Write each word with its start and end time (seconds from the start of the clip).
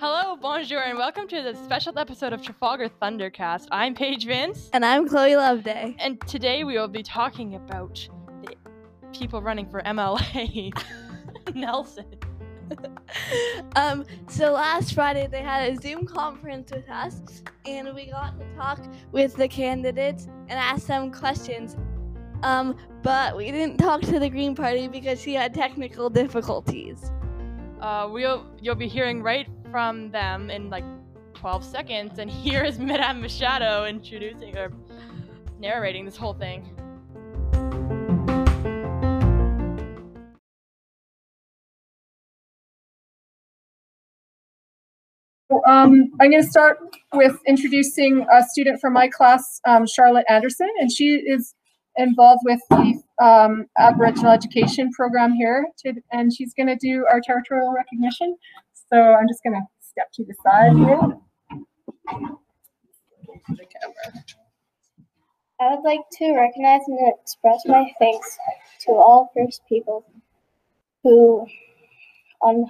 Hello, 0.00 0.36
bonjour, 0.36 0.80
and 0.80 0.96
welcome 0.96 1.26
to 1.26 1.42
the 1.42 1.56
special 1.64 1.98
episode 1.98 2.32
of 2.32 2.40
Trafalgar 2.40 2.88
Thundercast. 3.02 3.66
I'm 3.72 3.96
Paige 3.96 4.26
Vince, 4.26 4.70
And 4.72 4.84
I'm 4.84 5.08
Chloe 5.08 5.34
Loveday. 5.34 5.96
and 5.98 6.20
today 6.28 6.62
we 6.62 6.78
will 6.78 6.86
be 6.86 7.02
talking 7.02 7.56
about 7.56 8.08
the 8.44 8.54
people 9.12 9.42
running 9.42 9.68
for 9.68 9.82
MLA. 9.82 10.70
Nelson. 11.54 12.06
um, 13.74 14.04
so 14.28 14.52
last 14.52 14.94
Friday 14.94 15.26
they 15.26 15.42
had 15.42 15.72
a 15.72 15.76
Zoom 15.80 16.06
conference 16.06 16.70
with 16.70 16.88
us, 16.88 17.42
and 17.66 17.92
we 17.92 18.06
got 18.06 18.38
to 18.38 18.46
talk 18.54 18.78
with 19.10 19.34
the 19.34 19.48
candidates 19.48 20.28
and 20.46 20.52
ask 20.60 20.86
them 20.86 21.10
questions. 21.10 21.74
Um, 22.42 22.76
but 23.02 23.36
we 23.36 23.50
didn't 23.50 23.78
talk 23.78 24.00
to 24.02 24.18
the 24.18 24.28
Green 24.28 24.54
Party 24.54 24.86
because 24.88 25.20
she 25.20 25.34
had 25.34 25.54
technical 25.54 26.08
difficulties. 26.08 27.10
Uh, 27.80 28.08
we'll 28.10 28.44
you'll 28.60 28.74
be 28.74 28.88
hearing 28.88 29.22
right 29.22 29.48
from 29.70 30.10
them 30.10 30.50
in 30.50 30.70
like 30.70 30.84
12 31.34 31.64
seconds, 31.64 32.18
and 32.18 32.30
here 32.44 32.64
is 32.64 32.78
Madame 32.78 33.20
Machado 33.20 33.86
introducing 33.86 34.56
or 34.56 34.72
narrating 35.58 36.04
this 36.04 36.16
whole 36.16 36.34
thing. 36.34 36.74
Um, 45.66 46.10
I'm 46.20 46.30
going 46.30 46.42
to 46.42 46.48
start 46.48 46.78
with 47.12 47.38
introducing 47.46 48.26
a 48.32 48.42
student 48.42 48.80
from 48.80 48.92
my 48.92 49.08
class, 49.08 49.60
um, 49.66 49.86
Charlotte 49.86 50.24
Anderson, 50.28 50.68
and 50.78 50.92
she 50.92 51.16
is 51.16 51.54
involved 51.98 52.42
with 52.44 52.60
the 52.70 53.02
um, 53.22 53.66
Aboriginal 53.78 54.32
Education 54.32 54.90
Program 54.92 55.32
here, 55.32 55.66
to, 55.78 55.92
and 56.12 56.32
she's 56.32 56.54
going 56.54 56.68
to 56.68 56.76
do 56.76 57.04
our 57.10 57.20
territorial 57.20 57.72
recognition. 57.72 58.36
So 58.90 58.96
I'm 58.96 59.28
just 59.28 59.42
going 59.42 59.54
to 59.54 59.66
step 59.80 60.10
to 60.14 60.24
the 60.24 60.34
side 60.42 60.76
here. 60.76 61.00
I 65.60 65.74
would 65.74 65.84
like 65.84 66.00
to 66.18 66.36
recognize 66.36 66.82
and 66.86 67.12
express 67.20 67.62
my 67.66 67.90
thanks 67.98 68.38
to 68.82 68.92
all 68.92 69.32
First 69.36 69.62
People 69.68 70.04
who, 71.02 71.46
on 72.40 72.64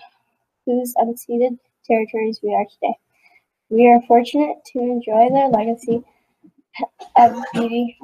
whose 0.65 0.95
unceded 0.95 1.59
territories 1.87 2.41
we 2.43 2.55
are 2.55 2.65
today. 2.65 2.95
We 3.69 3.87
are 3.89 4.01
fortunate 4.09 4.57
to 4.73 4.79
enjoy 4.79 5.29
their 5.31 5.49
legacy 5.49 6.03
of 7.17 7.37
beauty 7.53 7.99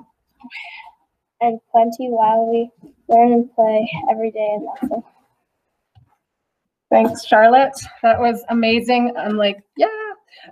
and 1.45 1.61
plenty 1.71 2.09
while 2.09 2.47
we 2.51 2.71
learn 3.09 3.33
and 3.33 3.55
play 3.55 3.91
every 4.11 4.31
day 4.31 4.49
in 4.57 4.65
Nelson. 4.65 5.03
Thanks, 6.91 7.25
Charlotte. 7.25 7.75
That 8.03 8.21
was 8.21 8.45
amazing. 8.51 9.15
I'm 9.19 9.37
like, 9.37 9.59
yeah. 9.77 9.89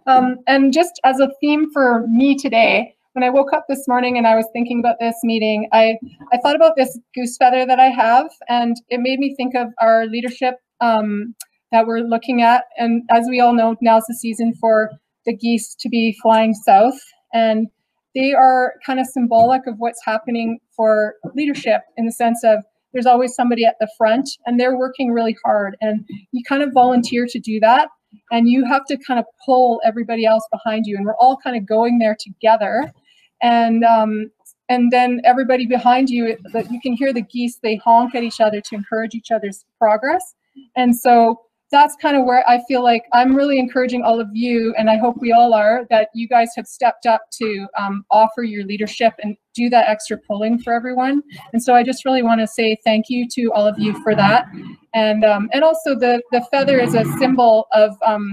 Um, 0.07 0.39
and 0.47 0.73
just 0.73 1.01
as 1.05 1.21
a 1.21 1.31
theme 1.41 1.71
for 1.73 2.07
me 2.09 2.37
today, 2.37 2.95
when 3.13 3.23
I 3.23 3.31
woke 3.31 3.53
up 3.53 3.67
this 3.69 3.87
morning 3.87 4.17
and 4.17 4.27
I 4.27 4.35
was 4.35 4.47
thinking 4.53 4.81
about 4.81 4.97
this 4.99 5.17
meeting, 5.23 5.69
I, 5.73 5.99
I 6.33 6.39
thought 6.39 6.57
about 6.57 6.77
this 6.77 6.99
goose 7.15 7.37
feather 7.37 7.67
that 7.67 7.79
I 7.79 7.89
have, 7.89 8.31
and 8.49 8.77
it 8.89 9.01
made 9.01 9.19
me 9.19 9.35
think 9.37 9.55
of 9.55 9.69
our 9.81 10.07
leadership 10.07 10.57
um, 10.81 11.35
that 11.73 11.87
we're 11.87 12.01
looking 12.01 12.43
at. 12.43 12.65
And 12.79 13.03
as 13.11 13.27
we 13.29 13.41
all 13.41 13.55
know, 13.55 13.77
now's 13.81 14.05
the 14.09 14.15
season 14.15 14.55
for 14.55 14.91
the 15.27 15.37
geese 15.37 15.75
to 15.81 15.89
be 15.89 16.17
flying 16.23 16.55
south. 16.55 16.99
And 17.33 17.69
they 18.15 18.35
are 18.35 18.75
kind 18.85 19.01
of 19.01 19.07
symbolic 19.07 19.67
of 19.67 19.75
what's 19.79 20.01
happening 20.05 20.59
for 20.77 21.15
leadership 21.35 21.83
in 21.97 22.07
the 22.07 22.13
sense 22.13 22.43
of 22.45 22.63
there's 22.93 23.07
always 23.07 23.35
somebody 23.35 23.65
at 23.65 23.77
the 23.81 23.89
front 23.97 24.29
and 24.47 24.61
they're 24.61 24.77
working 24.77 25.13
really 25.13 25.37
hard. 25.45 25.77
And 25.81 26.05
you 26.33 26.43
kind 26.47 26.63
of 26.63 26.73
volunteer 26.73 27.27
to 27.29 27.39
do 27.39 27.59
that. 27.61 27.89
And 28.31 28.49
you 28.49 28.67
have 28.67 28.85
to 28.87 28.99
kind 28.99 29.19
of 29.19 29.25
pull 29.45 29.81
everybody 29.85 30.27
else 30.27 30.47
behind 30.53 30.85
you. 30.87 30.97
And 30.97 31.07
we're 31.07 31.17
all 31.17 31.39
kind 31.43 31.57
of 31.57 31.67
going 31.67 31.99
there 31.99 32.17
together. 32.19 32.93
And 33.41 33.85
um, 33.85 34.31
and 34.69 34.91
then 34.91 35.21
everybody 35.25 35.67
behind 35.67 36.09
you, 36.09 36.37
that 36.53 36.71
you 36.71 36.81
can 36.81 36.95
hear 36.95 37.13
the 37.13 37.23
geese, 37.23 37.59
they 37.63 37.77
honk 37.77 38.15
at 38.15 38.23
each 38.23 38.41
other 38.41 38.61
to 38.61 38.75
encourage 38.75 39.15
each 39.15 39.31
other's 39.31 39.65
progress. 39.79 40.35
And 40.77 40.97
so 40.97 41.41
that's 41.73 41.97
kind 41.97 42.17
of 42.17 42.25
where 42.25 42.49
I 42.49 42.63
feel 42.69 42.83
like 42.85 43.05
I'm 43.13 43.35
really 43.35 43.59
encouraging 43.59 44.03
all 44.03 44.21
of 44.21 44.29
you, 44.33 44.75
and 44.79 44.91
I 44.91 44.99
hope 44.99 45.17
we 45.19 45.33
all 45.33 45.55
are, 45.55 45.87
that 45.89 46.11
you 46.15 46.29
guys 46.29 46.51
have 46.55 46.67
stepped 46.67 47.07
up 47.07 47.23
to 47.39 47.67
um, 47.79 48.05
offer 48.11 48.43
your 48.43 48.65
leadership 48.65 49.15
and 49.23 49.37
do 49.55 49.71
that 49.71 49.89
extra 49.89 50.19
pulling 50.19 50.59
for 50.59 50.75
everyone. 50.75 51.23
And 51.53 51.63
so 51.63 51.75
I 51.75 51.83
just 51.83 52.05
really 52.05 52.23
want 52.23 52.41
to 52.43 52.47
say 52.47 52.77
thank 52.85 53.07
you 53.09 53.27
to 53.33 53.53
all 53.55 53.67
of 53.67 53.79
you 53.79 54.01
for 54.03 54.15
that. 54.15 54.47
And 54.95 55.25
um, 55.25 55.49
and 55.53 55.65
also 55.65 55.99
the 55.99 56.23
the 56.31 56.47
feather 56.53 56.79
is 56.79 56.95
a 56.95 57.05
symbol 57.19 57.67
of 57.73 57.97
um, 58.07 58.31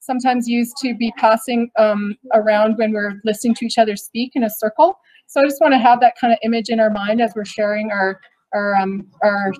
sometimes 0.00 0.48
used 0.48 0.74
to 0.82 0.94
be 0.96 1.12
passing 1.16 1.70
um, 1.78 2.16
around 2.34 2.76
when 2.76 2.92
we're 2.92 3.20
listening 3.24 3.54
to 3.54 3.66
each 3.66 3.78
other 3.78 3.94
speak 3.94 4.32
in 4.34 4.44
a 4.44 4.50
circle. 4.50 4.98
So 5.28 5.40
I 5.40 5.44
just 5.44 5.60
want 5.60 5.72
to 5.74 5.78
have 5.78 6.00
that 6.00 6.14
kind 6.20 6.32
of 6.32 6.40
image 6.42 6.70
in 6.70 6.80
our 6.80 6.90
mind 6.90 7.22
as 7.22 7.32
we're 7.36 7.44
sharing 7.44 7.92
our 7.92 8.20
our 8.52 8.74
um, 8.74 9.06
our 9.22 9.52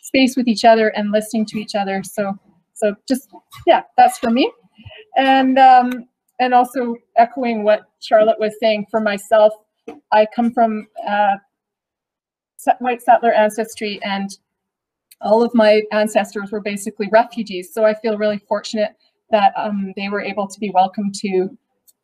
space 0.00 0.36
with 0.36 0.48
each 0.48 0.64
other 0.64 0.88
and 0.88 1.12
listening 1.12 1.44
to 1.46 1.58
each 1.58 1.74
other. 1.74 2.02
So 2.02 2.34
so 2.82 2.96
just 3.08 3.28
yeah, 3.66 3.82
that's 3.96 4.18
for 4.18 4.30
me. 4.30 4.50
And 5.16 5.58
um, 5.58 6.08
and 6.40 6.52
also 6.52 6.96
echoing 7.16 7.62
what 7.62 7.82
Charlotte 8.00 8.40
was 8.40 8.54
saying 8.60 8.86
for 8.90 9.00
myself, 9.00 9.52
I 10.10 10.26
come 10.34 10.52
from 10.52 10.88
uh, 11.06 11.36
white 12.80 13.02
settler 13.02 13.32
ancestry, 13.32 14.00
and 14.02 14.30
all 15.20 15.42
of 15.42 15.54
my 15.54 15.82
ancestors 15.92 16.50
were 16.50 16.60
basically 16.60 17.08
refugees. 17.12 17.72
So 17.72 17.84
I 17.84 17.94
feel 17.94 18.18
really 18.18 18.38
fortunate 18.48 18.96
that 19.30 19.52
um, 19.56 19.92
they 19.96 20.08
were 20.08 20.20
able 20.20 20.48
to 20.48 20.60
be 20.60 20.70
welcomed 20.70 21.14
to 21.16 21.56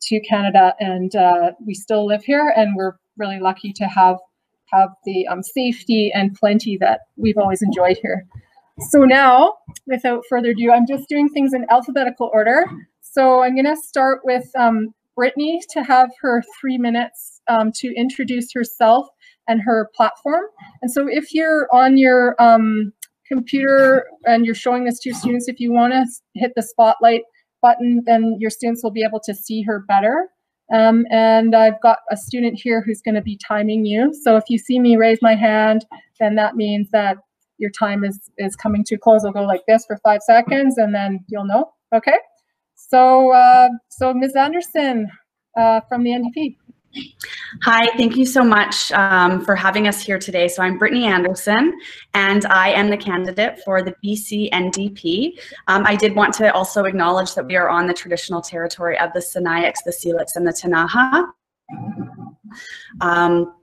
to 0.03 0.21
Canada, 0.21 0.75
and 0.78 1.15
uh, 1.17 1.53
we 1.67 1.75
still 1.75 2.06
live 2.06 2.22
here, 2.22 2.53
and 2.56 2.77
we're 2.77 2.93
really 3.17 3.41
lucky 3.41 3.72
to 3.72 3.84
have 3.84 4.19
have 4.67 4.91
the 5.05 5.27
um, 5.27 5.43
safety 5.43 6.12
and 6.15 6.34
plenty 6.34 6.77
that 6.77 7.00
we've 7.17 7.38
always 7.38 7.62
enjoyed 7.62 7.97
here. 8.00 8.27
So 8.81 9.00
now, 9.00 9.55
without 9.87 10.22
further 10.28 10.50
ado, 10.50 10.71
I'm 10.71 10.87
just 10.87 11.09
doing 11.09 11.28
things 11.28 11.53
in 11.53 11.66
alphabetical 11.71 12.31
order. 12.33 12.65
So 13.00 13.43
I'm 13.43 13.55
going 13.55 13.66
to 13.66 13.77
start 13.77 14.21
with 14.25 14.49
um, 14.56 14.94
Brittany 15.16 15.61
to 15.71 15.83
have 15.83 16.11
her 16.21 16.43
three 16.61 16.78
minutes 16.78 17.41
um, 17.49 17.72
to 17.77 17.93
introduce 17.97 18.53
herself 18.53 19.09
and 19.49 19.61
her 19.62 19.91
platform. 19.97 20.44
And 20.81 20.93
so 20.93 21.09
if 21.09 21.34
you're 21.34 21.69
on 21.72 21.97
your 21.97 22.41
um, 22.41 22.93
computer 23.27 24.06
and 24.27 24.47
you're 24.47 24.55
showing 24.55 24.84
this 24.84 25.00
to 25.00 25.09
your 25.11 25.19
students, 25.19 25.49
if 25.49 25.59
you 25.59 25.72
want 25.72 25.93
to 25.93 26.06
hit 26.34 26.53
the 26.55 26.62
spotlight 26.62 27.22
button, 27.61 28.03
then 28.06 28.37
your 28.38 28.50
students 28.50 28.84
will 28.84 28.93
be 28.93 29.03
able 29.03 29.21
to 29.25 29.34
see 29.34 29.62
her 29.62 29.81
better. 29.88 30.28
Um, 30.72 31.05
and 31.11 31.56
I've 31.56 31.81
got 31.81 31.99
a 32.12 32.17
student 32.17 32.61
here 32.62 32.83
who's 32.87 33.00
going 33.00 33.15
to 33.15 33.22
be 33.22 33.38
timing 33.38 33.87
you. 33.87 34.15
So 34.22 34.37
if 34.37 34.44
you 34.49 34.59
see 34.59 34.78
me 34.78 34.97
raise 34.97 35.19
my 35.22 35.34
hand, 35.34 35.84
then 36.21 36.34
that 36.37 36.56
means 36.56 36.91
that 36.91 37.17
your 37.58 37.70
time 37.70 38.04
is, 38.04 38.30
is 38.38 38.56
coming 38.56 38.84
to 38.84 38.96
close. 38.96 39.24
I'll 39.24 39.32
go 39.32 39.42
like 39.42 39.62
this 39.66 39.84
for 39.86 39.98
five 39.98 40.22
seconds 40.22 40.78
and 40.78 40.94
then 40.94 41.24
you'll 41.28 41.44
know. 41.44 41.72
Okay. 41.94 42.16
So, 42.74 43.32
uh, 43.32 43.69
so 43.88 44.14
Ms. 44.14 44.36
Anderson 44.36 45.08
uh, 45.56 45.80
from 45.88 46.04
the 46.04 46.10
NDP. 46.10 46.56
Hi, 47.62 47.86
thank 47.96 48.16
you 48.16 48.24
so 48.24 48.42
much 48.42 48.91
um, 48.92 49.44
for 49.44 49.54
having 49.54 49.88
us 49.88 50.00
here 50.00 50.19
today. 50.19 50.48
So 50.48 50.62
I'm 50.62 50.78
Brittany 50.78 51.04
Anderson, 51.04 51.78
and 52.14 52.46
I 52.46 52.70
am 52.70 52.88
the 52.88 52.96
candidate 52.96 53.60
for 53.64 53.82
the 53.82 53.94
BC 54.04 54.50
NDP. 54.50 55.38
Um, 55.66 55.84
I 55.86 55.96
did 55.96 56.14
want 56.14 56.32
to 56.34 56.52
also 56.54 56.84
acknowledge 56.84 57.34
that 57.34 57.46
we 57.46 57.56
are 57.56 57.69
on 57.69 57.86
the 57.86 57.94
traditional 57.94 58.40
territory 58.40 58.98
of 58.98 59.12
the 59.12 59.20
Sinixt, 59.20 59.84
the 59.84 59.92
Syilx, 59.92 60.36
and 60.36 60.46
the 60.46 60.52
Ktunaxa. 60.52 61.26
Um, 63.00 63.54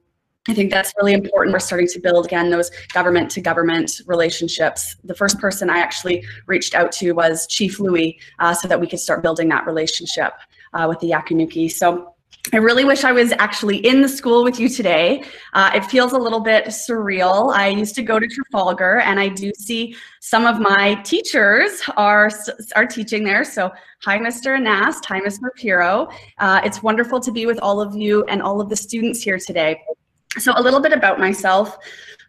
I 0.47 0.53
think 0.53 0.71
that's 0.71 0.93
really 0.97 1.13
important. 1.13 1.53
We're 1.53 1.59
starting 1.59 1.87
to 1.87 1.99
build 1.99 2.25
again 2.25 2.51
those 2.51 2.69
government 2.93 3.31
to 3.31 3.41
government 3.41 4.01
relationships. 4.05 4.95
The 5.03 5.15
first 5.15 5.39
person 5.39 5.69
I 5.69 5.79
actually 5.79 6.23
reached 6.45 6.75
out 6.75 6.91
to 6.93 7.13
was 7.13 7.47
Chief 7.47 7.79
Louis 7.79 8.19
uh, 8.39 8.53
so 8.53 8.67
that 8.67 8.79
we 8.79 8.87
could 8.87 8.99
start 8.99 9.23
building 9.23 9.49
that 9.49 9.65
relationship 9.65 10.33
uh, 10.73 10.85
with 10.87 10.99
the 10.99 11.09
Yaqan 11.09 11.37
Nukiy. 11.37 11.71
So 11.71 12.11
I 12.53 12.57
really 12.57 12.85
wish 12.85 13.03
I 13.03 13.11
was 13.11 13.31
actually 13.39 13.77
in 13.77 14.01
the 14.01 14.07
school 14.07 14.43
with 14.43 14.59
you 14.59 14.69
today. 14.69 15.23
Uh, 15.53 15.71
it 15.73 15.83
feels 15.85 16.11
a 16.11 16.17
little 16.17 16.41
bit 16.41 16.65
surreal. 16.65 17.51
I 17.51 17.69
used 17.69 17.95
to 17.95 18.03
go 18.03 18.19
to 18.19 18.27
Trafalgar 18.27 18.99
and 18.99 19.19
I 19.19 19.29
do 19.29 19.51
see 19.57 19.95
some 20.19 20.45
of 20.45 20.59
my 20.59 20.93
teachers 21.03 21.81
are, 21.97 22.29
are 22.75 22.85
teaching 22.85 23.23
there. 23.23 23.43
So 23.43 23.71
hi, 24.03 24.19
Mr. 24.19 24.59
Anast, 24.59 25.05
hi, 25.05 25.21
Ms. 25.21 25.39
Rapiro. 25.39 26.13
Uh, 26.37 26.61
it's 26.63 26.83
wonderful 26.83 27.19
to 27.19 27.31
be 27.31 27.47
with 27.47 27.57
all 27.59 27.81
of 27.81 27.95
you 27.95 28.23
and 28.25 28.43
all 28.43 28.61
of 28.61 28.69
the 28.69 28.75
students 28.75 29.23
here 29.23 29.39
today. 29.39 29.81
So 30.37 30.53
a 30.55 30.61
little 30.61 30.81
bit 30.81 30.93
about 30.93 31.19
myself. 31.19 31.77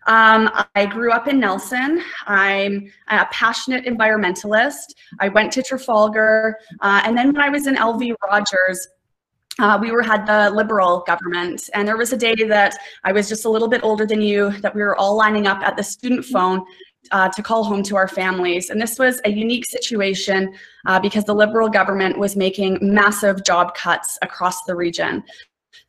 Um, 0.06 0.48
I 0.76 0.86
grew 0.86 1.10
up 1.10 1.26
in 1.26 1.40
Nelson. 1.40 2.00
I'm 2.26 2.92
a 3.08 3.26
passionate 3.32 3.84
environmentalist. 3.86 4.94
I 5.18 5.28
went 5.28 5.52
to 5.54 5.62
Trafalgar. 5.62 6.56
Uh, 6.80 7.02
and 7.04 7.16
then 7.16 7.32
when 7.32 7.42
I 7.42 7.48
was 7.48 7.66
in 7.66 7.74
LV 7.74 8.14
Rogers, 8.22 8.88
uh, 9.58 9.78
we 9.80 9.90
were 9.90 10.02
had 10.02 10.26
the 10.26 10.50
liberal 10.50 11.02
government 11.06 11.70
and 11.74 11.88
there 11.88 11.96
was 11.96 12.12
a 12.12 12.16
day 12.16 12.34
that 12.34 12.76
i 13.04 13.12
was 13.12 13.26
just 13.28 13.46
a 13.46 13.48
little 13.48 13.68
bit 13.68 13.82
older 13.82 14.04
than 14.04 14.20
you 14.20 14.50
that 14.60 14.74
we 14.74 14.82
were 14.82 14.94
all 14.96 15.16
lining 15.16 15.46
up 15.46 15.60
at 15.62 15.76
the 15.76 15.82
student 15.82 16.24
phone 16.24 16.62
uh, 17.12 17.28
to 17.28 17.42
call 17.42 17.64
home 17.64 17.82
to 17.82 17.96
our 17.96 18.08
families 18.08 18.68
and 18.68 18.80
this 18.80 18.98
was 18.98 19.20
a 19.24 19.30
unique 19.30 19.64
situation 19.66 20.52
uh, 20.86 21.00
because 21.00 21.24
the 21.24 21.34
liberal 21.34 21.68
government 21.68 22.18
was 22.18 22.36
making 22.36 22.78
massive 22.82 23.44
job 23.44 23.74
cuts 23.74 24.18
across 24.20 24.62
the 24.64 24.74
region 24.74 25.22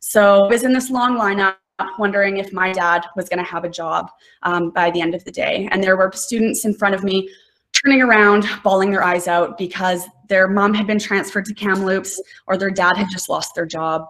so 0.00 0.44
i 0.44 0.48
was 0.48 0.64
in 0.64 0.72
this 0.72 0.90
long 0.90 1.18
lineup 1.18 1.56
wondering 1.98 2.38
if 2.38 2.52
my 2.52 2.72
dad 2.72 3.04
was 3.16 3.28
going 3.28 3.42
to 3.42 3.50
have 3.50 3.64
a 3.64 3.68
job 3.68 4.10
um, 4.42 4.70
by 4.70 4.90
the 4.90 5.00
end 5.00 5.14
of 5.14 5.24
the 5.24 5.30
day 5.30 5.68
and 5.70 5.82
there 5.82 5.96
were 5.96 6.10
students 6.12 6.64
in 6.64 6.74
front 6.74 6.94
of 6.94 7.04
me 7.04 7.28
turning 7.72 8.02
around, 8.02 8.44
bawling 8.62 8.90
their 8.90 9.04
eyes 9.04 9.28
out 9.28 9.58
because 9.58 10.04
their 10.28 10.48
mom 10.48 10.74
had 10.74 10.86
been 10.86 10.98
transferred 10.98 11.44
to 11.44 11.54
Kamloops 11.54 12.20
or 12.46 12.56
their 12.56 12.70
dad 12.70 12.96
had 12.96 13.08
just 13.10 13.28
lost 13.28 13.54
their 13.54 13.66
job. 13.66 14.06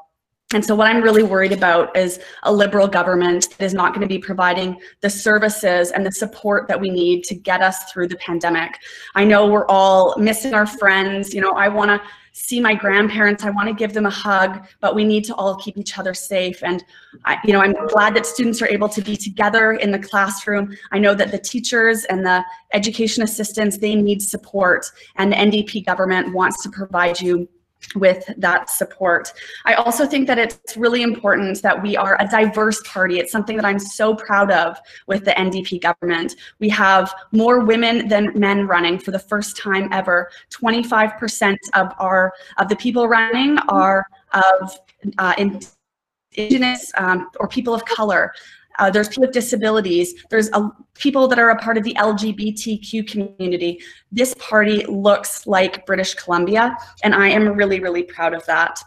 And 0.55 0.65
so 0.65 0.75
what 0.75 0.87
I'm 0.87 1.03
really 1.03 1.23
worried 1.23 1.53
about 1.53 1.95
is 1.95 2.21
a 2.45 2.53
liberal 2.53 2.89
government 2.89 3.51
that 3.59 3.65
is 3.67 3.75
not 3.75 3.91
going 3.91 4.01
to 4.01 4.07
be 4.07 4.19
providing 4.19 4.81
the 5.03 5.11
services 5.11 5.91
and 5.91 6.07
the 6.07 6.13
support 6.13 6.69
that 6.69 6.81
we 6.81 6.89
need 6.89 7.25
to 7.25 7.35
get 7.35 7.61
us 7.61 7.93
through 7.93 8.09
the 8.09 8.17
pandemic. 8.17 8.79
I 9.15 9.25
know 9.25 9.47
we're 9.47 9.67
all 9.67 10.17
missing 10.17 10.55
our 10.55 10.65
friends. 10.65 11.35
You 11.35 11.43
know, 11.43 11.51
I 11.53 11.69
want 11.69 11.91
to 11.91 12.01
see 12.33 12.61
my 12.61 12.73
grandparents. 12.73 13.45
I 13.45 13.51
want 13.51 13.69
to 13.69 13.75
give 13.75 13.93
them 13.93 14.07
a 14.07 14.11
hug, 14.11 14.67
but 14.81 14.95
we 14.95 15.05
need 15.05 15.25
to 15.25 15.35
all 15.35 15.55
keep 15.57 15.77
each 15.77 15.99
other 15.99 16.15
safe. 16.15 16.63
And 16.65 16.83
I, 17.27 17.37
you 17.45 17.53
know, 17.53 17.61
I'm 17.61 17.75
glad 17.89 18.15
that 18.17 18.25
students 18.25 18.63
are 18.63 18.69
able 18.69 18.89
to 18.89 19.03
be 19.03 19.19
together 19.19 19.73
in 19.73 19.91
the 19.91 19.99
classroom. 19.99 20.75
I 20.93 20.99
know 20.99 21.15
that 21.15 21.31
the 21.31 21.39
teachers 21.39 22.07
and 22.07 22.25
the 22.25 22.43
education 22.73 23.23
assistants, 23.23 23.77
they 23.77 23.95
need 23.95 24.23
support 24.23 24.87
and 25.17 25.31
the 25.31 25.37
NDP 25.37 25.85
government 25.85 26.33
wants 26.33 26.63
to 26.63 26.71
provide 26.71 27.21
you 27.21 27.47
with 27.95 28.25
that 28.37 28.69
support. 28.69 29.33
I 29.65 29.75
also 29.75 30.07
think 30.07 30.27
that 30.27 30.39
it's 30.39 30.77
really 30.77 31.03
important 31.03 31.63
that 31.63 31.81
we 31.83 31.97
are 31.97 32.21
a 32.21 32.27
diverse 32.27 32.81
party. 32.87 33.19
It's 33.19 33.33
something 33.33 33.57
that 33.57 33.65
I'm 33.65 33.79
so 33.79 34.15
proud 34.15 34.51
of 34.51 34.79
with 35.07 35.25
the 35.25 35.33
NDP 35.33 35.81
government. 35.81 36.35
We 36.59 36.69
have 36.71 37.13
more 37.33 37.65
women 37.65 38.09
than 38.09 38.39
men 38.39 38.67
running 38.67 38.99
for 38.99 39.11
the 39.11 39.19
first 39.19 39.57
time 39.57 39.89
ever. 39.93 40.31
25% 40.51 41.57
of 41.75 41.93
our 41.99 42.33
of 42.59 42.69
the 42.69 42.77
people 42.77 43.09
running 43.09 43.59
are 43.69 44.05
of 44.33 44.79
uh, 45.19 45.35
indigenous 45.39 46.93
um, 46.97 47.29
or 47.41 47.49
people 47.49 47.75
of 47.75 47.85
color. 47.85 48.33
Uh, 48.79 48.91
there's 48.91 49.09
people 49.09 49.23
with 49.23 49.33
disabilities. 49.33 50.25
There's 50.31 50.49
a, 50.53 50.71
people 50.95 51.29
that 51.29 51.39
are 51.39 51.51
a 51.51 51.57
part 51.57 51.77
of 51.77 51.85
the 51.85 51.95
LGBTQ 51.95 53.09
community. 53.09 53.81
This 54.13 54.35
party 54.35 54.85
looks 54.87 55.47
like 55.47 55.85
British 55.87 56.15
Columbia, 56.15 56.77
and 57.03 57.15
I 57.15 57.29
am 57.29 57.49
really, 57.49 57.81
really 57.81 58.03
proud 58.03 58.35
of 58.35 58.45
that. 58.47 58.83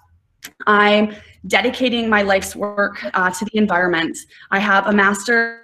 I'm 0.66 1.16
dedicating 1.48 2.10
my 2.10 2.22
life's 2.22 2.56
work 2.56 3.04
uh, 3.14 3.30
to 3.32 3.46
the 3.46 3.58
environment. 3.58 4.18
I 4.52 4.60
have 4.60 4.88
a 4.88 4.94
master's 4.94 5.60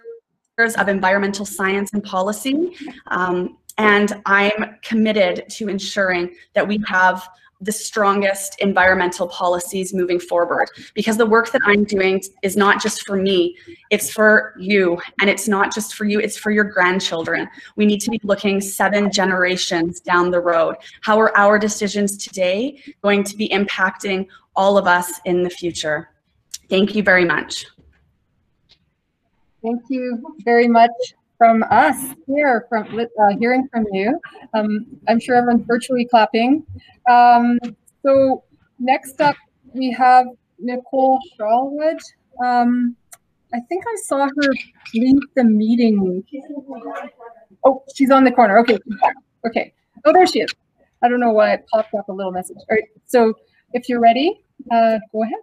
of 0.77 0.89
environmental 0.89 1.45
science 1.45 1.94
and 1.94 2.03
policy, 2.03 2.75
um, 3.07 3.57
and 3.77 4.21
I'm 4.25 4.75
committed 4.81 5.45
to 5.50 5.69
ensuring 5.69 6.35
that 6.56 6.68
we 6.68 6.81
have 6.88 7.27
the 7.62 7.71
strongest 7.71 8.56
environmental 8.59 9.27
policies 9.27 9.94
moving 9.94 10.19
forward 10.19 10.69
because 10.94 11.18
the 11.18 11.25
work 11.25 11.51
that 11.51 11.62
I'm 11.65 11.83
doing 11.83 12.21
is 12.44 12.56
not 12.56 12.81
just 12.81 13.06
for 13.06 13.15
me, 13.15 13.57
it's 13.89 14.12
for 14.12 14.54
you. 14.59 15.00
And 15.19 15.30
it's 15.30 15.48
not 15.48 15.74
just 15.74 15.95
for 15.95 16.06
you, 16.06 16.19
it's 16.19 16.38
for 16.38 16.51
your 16.51 16.63
grandchildren. 16.63 17.48
We 17.75 17.86
need 17.86 18.01
to 18.01 18.12
be 18.12 18.19
looking 18.24 18.62
seven 18.62 19.12
generations 19.12 20.00
down 20.00 20.30
the 20.30 20.39
road. 20.39 20.75
How 21.01 21.19
are 21.19 21.36
our 21.36 21.57
decisions 21.57 22.18
today 22.18 22.81
going 23.01 23.24
to 23.24 23.36
be 23.36 23.50
impacting 23.50 24.27
all 24.56 24.77
of 24.77 24.86
us 24.86 25.19
in 25.25 25.44
the 25.44 25.50
future? 25.50 26.09
Thank 26.69 26.95
you 26.95 27.01
very 27.01 27.25
much. 27.25 27.65
Thank 29.63 29.81
you 29.89 30.36
very 30.44 30.68
much 30.68 30.92
from 31.37 31.63
us 31.69 32.13
here, 32.25 32.65
from 32.69 32.99
uh, 32.99 33.37
hearing 33.39 33.67
from 33.71 33.85
you. 33.91 34.19
Um, 34.53 34.85
I'm 35.07 35.19
sure 35.19 35.35
everyone's 35.35 35.65
virtually 35.65 36.05
clapping. 36.05 36.65
Um, 37.09 37.59
so 38.03 38.43
next 38.79 39.21
up, 39.21 39.35
we 39.73 39.91
have 39.91 40.25
Nicole 40.59 41.19
Charlwood. 41.39 41.99
Um, 42.43 42.95
I 43.53 43.59
think 43.69 43.83
I 43.87 43.95
saw 44.03 44.27
her 44.27 44.53
leave 44.93 45.21
the 45.35 45.43
meeting. 45.43 46.23
Oh, 47.63 47.83
she's 47.95 48.11
on 48.11 48.23
the 48.23 48.31
corner. 48.31 48.59
Okay, 48.59 48.77
okay. 49.45 49.73
Oh, 50.05 50.13
there 50.13 50.27
she 50.27 50.39
is. 50.39 50.53
I 51.01 51.07
don't 51.07 51.19
know 51.19 51.31
why 51.31 51.53
it 51.53 51.65
popped 51.71 51.93
up 51.93 52.09
a 52.09 52.13
little 52.13 52.31
message. 52.31 52.57
All 52.57 52.75
right, 52.75 52.83
so 53.05 53.33
if 53.73 53.87
you're 53.87 53.99
ready, 53.99 54.41
uh, 54.71 54.97
go 55.11 55.23
ahead. 55.23 55.39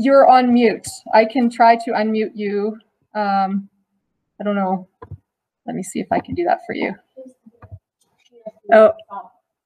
You're 0.00 0.26
on 0.26 0.54
mute. 0.54 0.88
I 1.12 1.26
can 1.26 1.50
try 1.50 1.76
to 1.76 1.90
unmute 1.90 2.32
you. 2.34 2.78
Um, 3.14 3.68
I 4.40 4.44
don't 4.44 4.54
know. 4.56 4.88
Let 5.66 5.76
me 5.76 5.82
see 5.82 6.00
if 6.00 6.10
I 6.10 6.20
can 6.20 6.34
do 6.34 6.42
that 6.44 6.60
for 6.66 6.74
you. 6.74 6.94
Oh, 8.72 8.94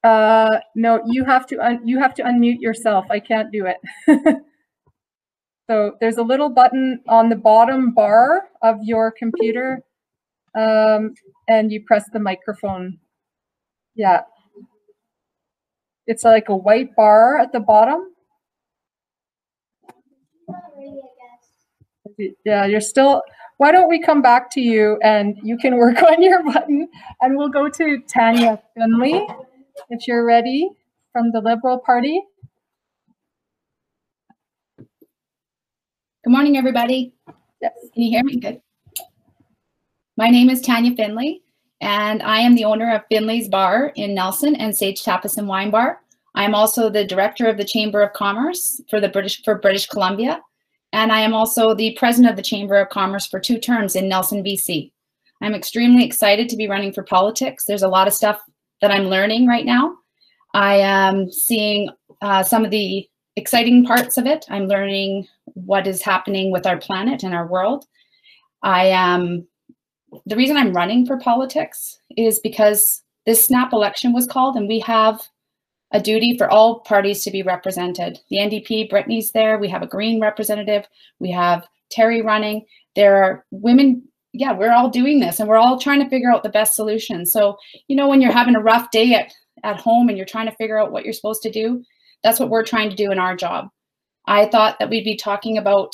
uh, 0.03 0.59
no, 0.75 1.01
you 1.07 1.23
have 1.23 1.47
to 1.47 1.59
un 1.59 1.87
you 1.87 1.99
have 1.99 2.13
to 2.15 2.23
unmute 2.23 2.59
yourself. 2.59 3.05
I 3.09 3.21
can't 3.21 3.49
do 3.49 3.65
it. 3.65 3.77
so 5.69 5.95
there's 6.01 6.17
a 6.17 6.23
little 6.23 6.49
button 6.49 6.99
on 7.07 7.29
the 7.29 7.37
bottom 7.37 7.93
bar 7.93 8.49
of 8.61 8.83
your 8.83 9.11
computer, 9.11 9.83
um, 10.53 11.13
and 11.47 11.71
you 11.71 11.81
press 11.85 12.09
the 12.11 12.19
microphone. 12.19 12.99
Yeah. 13.95 14.23
It's 16.07 16.25
like 16.25 16.49
a 16.49 16.57
white 16.57 16.93
bar 16.97 17.37
at 17.37 17.53
the 17.53 17.61
bottom. 17.61 18.14
Yeah, 22.17 22.65
you're 22.65 22.81
still 22.81 23.23
why 23.57 23.71
don't 23.71 23.87
we 23.87 24.01
come 24.01 24.21
back 24.21 24.51
to 24.51 24.61
you 24.61 24.99
and 25.01 25.37
you 25.41 25.57
can 25.57 25.77
work 25.77 26.01
on 26.03 26.21
your 26.21 26.43
button 26.43 26.87
and 27.21 27.37
we'll 27.37 27.49
go 27.49 27.69
to 27.69 27.99
Tanya 28.01 28.61
Finley 28.73 29.25
if 29.89 30.07
you're 30.07 30.25
ready 30.25 30.69
from 31.13 31.31
the 31.31 31.39
Liberal 31.39 31.79
Party. 31.79 32.21
Good 34.77 36.31
morning, 36.31 36.57
everybody. 36.57 37.13
Yes. 37.61 37.71
Can 37.93 38.03
you 38.03 38.09
hear 38.09 38.23
me? 38.23 38.37
Good. 38.37 38.61
My 40.17 40.29
name 40.29 40.49
is 40.49 40.61
Tanya 40.61 40.95
Finley, 40.95 41.43
and 41.81 42.23
I 42.23 42.39
am 42.39 42.55
the 42.55 42.65
owner 42.65 42.93
of 42.95 43.03
Finley's 43.09 43.47
Bar 43.47 43.91
in 43.95 44.15
Nelson 44.15 44.55
and 44.55 44.75
Sage 44.75 45.03
Tapas 45.03 45.37
and 45.37 45.47
Wine 45.47 45.69
Bar. 45.69 46.01
I 46.33 46.43
am 46.43 46.55
also 46.55 46.89
the 46.89 47.05
director 47.05 47.47
of 47.47 47.57
the 47.57 47.63
Chamber 47.63 48.01
of 48.01 48.11
Commerce 48.13 48.81
for 48.89 48.99
the 48.99 49.07
British 49.07 49.43
for 49.43 49.59
British 49.59 49.85
Columbia, 49.87 50.41
and 50.95 51.11
I 51.11 51.19
am 51.19 51.33
also 51.33 51.73
the 51.73 51.93
president 51.99 52.31
of 52.31 52.37
the 52.37 52.41
Chamber 52.41 52.77
of 52.77 52.87
Commerce 52.87 53.27
for 53.27 53.37
two 53.37 53.59
terms 53.59 53.97
in 53.97 54.07
Nelson, 54.07 54.41
BC. 54.41 54.93
I'm 55.41 55.53
extremely 55.53 56.05
excited 56.05 56.47
to 56.47 56.55
be 56.55 56.69
running 56.69 56.93
for 56.93 57.03
politics. 57.03 57.65
There's 57.65 57.83
a 57.83 57.89
lot 57.89 58.07
of 58.07 58.13
stuff 58.13 58.39
that 58.79 58.91
I'm 58.91 59.07
learning 59.07 59.45
right 59.45 59.65
now. 59.65 59.97
I 60.53 60.75
am 60.77 61.29
seeing 61.29 61.89
uh, 62.21 62.43
some 62.43 62.63
of 62.63 62.71
the 62.71 63.05
exciting 63.35 63.83
parts 63.83 64.17
of 64.17 64.25
it. 64.25 64.45
I'm 64.49 64.67
learning 64.67 65.27
what 65.53 65.85
is 65.85 66.01
happening 66.01 66.49
with 66.49 66.65
our 66.65 66.77
planet 66.77 67.23
and 67.23 67.33
our 67.33 67.45
world. 67.45 67.83
I 68.63 68.85
am, 68.85 69.45
the 70.25 70.37
reason 70.37 70.55
I'm 70.55 70.71
running 70.71 71.05
for 71.05 71.17
politics 71.17 71.99
is 72.15 72.39
because 72.39 73.03
this 73.25 73.43
snap 73.43 73.73
election 73.73 74.13
was 74.13 74.27
called 74.27 74.55
and 74.55 74.69
we 74.69 74.79
have 74.79 75.27
a 75.95 76.01
duty 76.01 76.37
for 76.37 76.51
all 76.51 76.81
parties 76.81 77.23
to 77.23 77.31
be 77.31 77.41
represented. 77.41 78.19
The 78.29 78.37
NDP, 78.37 78.89
Brittany's 78.89 79.31
there. 79.31 79.57
We 79.57 79.69
have 79.69 79.81
a 79.81 79.87
Green 79.87 80.19
representative. 80.19 80.85
We 81.19 81.31
have 81.31 81.65
Terry 81.89 82.21
running. 82.21 82.65
There 82.97 83.23
are 83.23 83.45
women. 83.51 84.03
Yeah, 84.33 84.51
we're 84.51 84.73
all 84.73 84.89
doing 84.89 85.21
this 85.21 85.39
and 85.39 85.47
we're 85.47 85.55
all 85.55 85.79
trying 85.79 86.03
to 86.03 86.09
figure 86.09 86.29
out 86.29 86.43
the 86.43 86.49
best 86.49 86.75
solution. 86.75 87.25
So, 87.25 87.55
you 87.87 87.95
know, 87.95 88.09
when 88.09 88.19
you're 88.19 88.33
having 88.33 88.57
a 88.57 88.61
rough 88.61 88.91
day 88.91 89.13
at, 89.13 89.33
at 89.63 89.79
home 89.79 90.09
and 90.09 90.17
you're 90.17 90.25
trying 90.25 90.47
to 90.47 90.55
figure 90.57 90.77
out 90.77 90.91
what 90.91 91.05
you're 91.05 91.13
supposed 91.13 91.41
to 91.43 91.49
do, 91.49 91.81
that's 92.23 92.41
what 92.41 92.49
we're 92.49 92.65
trying 92.65 92.89
to 92.89 92.95
do 92.97 93.09
in 93.11 93.17
our 93.17 93.37
job. 93.37 93.69
I 94.27 94.47
thought 94.47 94.77
that 94.79 94.89
we'd 94.89 95.05
be 95.05 95.15
talking 95.15 95.57
about, 95.57 95.93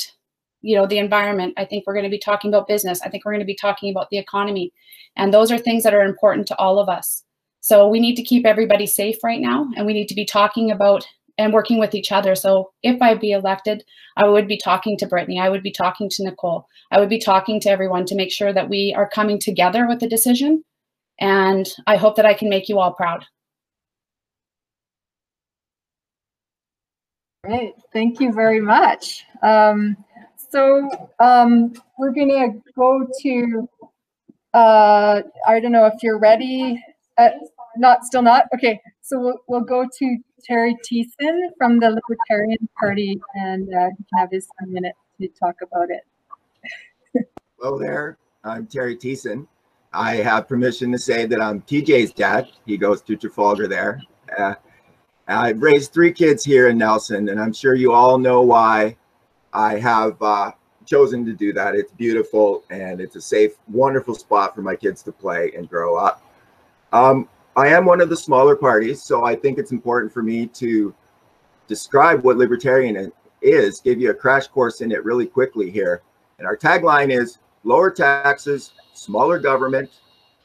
you 0.62 0.74
know, 0.74 0.88
the 0.88 0.98
environment. 0.98 1.54
I 1.56 1.64
think 1.64 1.84
we're 1.86 1.94
going 1.94 2.04
to 2.04 2.10
be 2.10 2.18
talking 2.18 2.50
about 2.50 2.66
business. 2.66 3.00
I 3.02 3.08
think 3.08 3.24
we're 3.24 3.32
going 3.32 3.40
to 3.40 3.46
be 3.46 3.54
talking 3.54 3.92
about 3.92 4.10
the 4.10 4.18
economy. 4.18 4.72
And 5.14 5.32
those 5.32 5.52
are 5.52 5.58
things 5.58 5.84
that 5.84 5.94
are 5.94 6.02
important 6.02 6.48
to 6.48 6.58
all 6.58 6.80
of 6.80 6.88
us. 6.88 7.22
So 7.62 7.86
we 7.86 8.00
need 8.00 8.16
to 8.16 8.24
keep 8.24 8.44
everybody 8.44 8.86
safe 8.86 9.22
right 9.22 9.40
now, 9.40 9.68
and 9.76 9.86
we 9.86 9.92
need 9.92 10.08
to 10.08 10.16
be 10.16 10.24
talking 10.24 10.72
about 10.72 11.06
and 11.38 11.52
working 11.52 11.78
with 11.78 11.94
each 11.94 12.10
other. 12.10 12.34
So 12.34 12.72
if 12.82 13.00
I 13.00 13.14
be 13.14 13.30
elected, 13.30 13.84
I 14.16 14.28
would 14.28 14.48
be 14.48 14.58
talking 14.58 14.98
to 14.98 15.06
Brittany, 15.06 15.38
I 15.40 15.48
would 15.48 15.62
be 15.62 15.70
talking 15.70 16.10
to 16.10 16.24
Nicole, 16.24 16.66
I 16.90 16.98
would 16.98 17.08
be 17.08 17.20
talking 17.20 17.60
to 17.60 17.70
everyone 17.70 18.04
to 18.06 18.16
make 18.16 18.32
sure 18.32 18.52
that 18.52 18.68
we 18.68 18.92
are 18.96 19.08
coming 19.08 19.38
together 19.38 19.86
with 19.86 20.00
the 20.00 20.08
decision. 20.08 20.64
And 21.20 21.68
I 21.86 21.96
hope 21.96 22.16
that 22.16 22.26
I 22.26 22.34
can 22.34 22.48
make 22.48 22.68
you 22.68 22.80
all 22.80 22.92
proud. 22.94 23.24
Great, 27.44 27.74
thank 27.92 28.18
you 28.18 28.32
very 28.32 28.60
much. 28.60 29.24
Um, 29.40 29.96
so 30.50 30.88
um, 31.20 31.74
we're 31.96 32.12
gonna 32.12 32.48
go 32.76 33.06
to, 33.22 33.68
uh, 34.52 35.22
I 35.46 35.60
don't 35.60 35.72
know 35.72 35.86
if 35.86 36.02
you're 36.02 36.18
ready. 36.18 36.82
Uh, 37.18 37.28
not 37.76 38.04
still 38.04 38.22
not 38.22 38.46
okay. 38.54 38.80
So 39.00 39.18
we'll 39.20 39.38
we'll 39.46 39.60
go 39.60 39.84
to 39.98 40.16
Terry 40.44 40.76
Thiessen 40.90 41.38
from 41.58 41.78
the 41.78 41.90
Libertarian 41.90 42.68
Party, 42.78 43.20
and 43.34 43.68
uh, 43.74 43.88
he 43.96 44.04
can 44.04 44.18
have 44.18 44.30
his 44.30 44.48
minute 44.66 44.94
to 45.20 45.28
talk 45.28 45.56
about 45.62 45.88
it. 45.90 47.26
Hello 47.60 47.78
there. 47.78 48.18
I'm 48.44 48.66
Terry 48.66 48.96
Thiessen. 48.96 49.46
I 49.92 50.16
have 50.16 50.48
permission 50.48 50.90
to 50.92 50.98
say 50.98 51.26
that 51.26 51.40
I'm 51.40 51.60
TJ's 51.62 52.12
dad. 52.12 52.48
He 52.66 52.78
goes 52.78 53.02
to 53.02 53.16
Trafalgar 53.16 53.68
there. 53.68 54.00
Uh, 54.36 54.54
I've 55.28 55.62
raised 55.62 55.92
three 55.92 56.12
kids 56.12 56.44
here 56.44 56.68
in 56.68 56.78
Nelson, 56.78 57.28
and 57.28 57.40
I'm 57.40 57.52
sure 57.52 57.74
you 57.74 57.92
all 57.92 58.18
know 58.18 58.40
why 58.40 58.96
I 59.52 59.78
have 59.78 60.20
uh, 60.22 60.52
chosen 60.86 61.24
to 61.26 61.32
do 61.32 61.52
that. 61.52 61.74
It's 61.74 61.92
beautiful 61.92 62.64
and 62.70 63.00
it's 63.00 63.16
a 63.16 63.20
safe, 63.20 63.52
wonderful 63.68 64.14
spot 64.14 64.54
for 64.54 64.62
my 64.62 64.74
kids 64.74 65.02
to 65.04 65.12
play 65.12 65.52
and 65.56 65.68
grow 65.68 65.96
up. 65.96 66.22
Um, 66.92 67.28
I 67.56 67.68
am 67.68 67.84
one 67.84 68.00
of 68.00 68.08
the 68.08 68.16
smaller 68.16 68.56
parties, 68.56 69.02
so 69.02 69.24
I 69.24 69.34
think 69.34 69.58
it's 69.58 69.72
important 69.72 70.12
for 70.12 70.22
me 70.22 70.46
to 70.48 70.94
describe 71.66 72.22
what 72.22 72.36
libertarian 72.36 73.10
is, 73.40 73.80
give 73.80 74.00
you 74.00 74.10
a 74.10 74.14
crash 74.14 74.46
course 74.46 74.80
in 74.80 74.92
it 74.92 75.04
really 75.04 75.26
quickly 75.26 75.70
here. 75.70 76.02
And 76.38 76.46
our 76.46 76.56
tagline 76.56 77.10
is 77.10 77.38
lower 77.64 77.90
taxes, 77.90 78.72
smaller 78.94 79.38
government, 79.38 79.90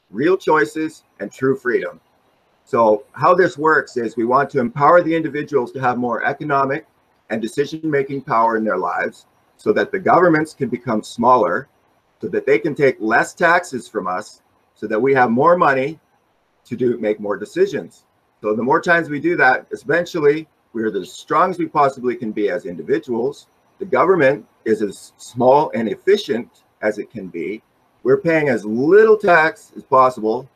real 0.09 0.37
choices, 0.37 1.03
and 1.19 1.31
true 1.31 1.57
freedom. 1.57 1.99
So 2.63 3.05
how 3.13 3.33
this 3.33 3.57
works 3.57 3.97
is 3.97 4.17
we 4.17 4.25
want 4.25 4.49
to 4.51 4.59
empower 4.59 5.01
the 5.01 5.15
individuals 5.15 5.71
to 5.73 5.79
have 5.79 5.97
more 5.97 6.25
economic 6.25 6.85
and 7.29 7.41
decision-making 7.41 8.21
power 8.21 8.57
in 8.57 8.63
their 8.63 8.77
lives 8.77 9.25
so 9.57 9.73
that 9.73 9.91
the 9.91 9.99
governments 9.99 10.53
can 10.53 10.69
become 10.69 11.03
smaller, 11.03 11.67
so 12.21 12.27
that 12.27 12.45
they 12.45 12.59
can 12.59 12.75
take 12.75 12.97
less 12.99 13.33
taxes 13.33 13.87
from 13.87 14.07
us, 14.07 14.41
so 14.75 14.87
that 14.87 15.01
we 15.01 15.13
have 15.13 15.31
more 15.31 15.57
money 15.57 15.99
to 16.67 16.75
do 16.75 16.97
make 16.97 17.19
more 17.19 17.37
decisions. 17.37 18.05
So 18.41 18.55
the 18.55 18.63
more 18.63 18.81
times 18.81 19.09
we 19.09 19.19
do 19.19 19.35
that, 19.37 19.67
eventually 19.71 20.47
we're 20.73 20.95
as 20.95 21.11
strong 21.11 21.49
as 21.49 21.57
we 21.57 21.67
possibly 21.67 22.15
can 22.15 22.31
be 22.31 22.49
as 22.49 22.65
individuals. 22.65 23.47
The 23.79 23.85
government 23.85 24.45
is 24.65 24.81
as 24.81 25.13
small 25.17 25.71
and 25.73 25.87
efficient 25.89 26.63
as 26.81 26.99
it 26.99 27.09
can 27.09 27.27
be. 27.27 27.61
We're 28.03 28.21
paying 28.21 28.49
as 28.49 28.63
little 28.63 29.17
tax 29.17 29.71
as 29.75 29.83
possible, 29.83 30.47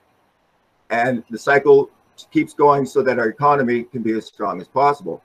and 0.90 1.24
the 1.30 1.40
cycle 1.40 1.90
keeps 2.30 2.54
going 2.54 2.86
so 2.86 3.02
that 3.02 3.18
our 3.18 3.30
economy 3.30 3.84
can 3.84 4.04
be 4.04 4.14
as 4.14 4.26
strong 4.26 4.62
as 4.62 4.68
possible. 4.68 5.24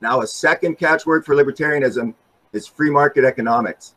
Now, 0.00 0.22
a 0.22 0.26
second 0.26 0.78
catchword 0.78 1.24
for 1.24 1.34
libertarianism 1.34 2.14
is 2.52 2.66
free 2.66 2.90
market 2.90 3.24
economics. 3.24 3.94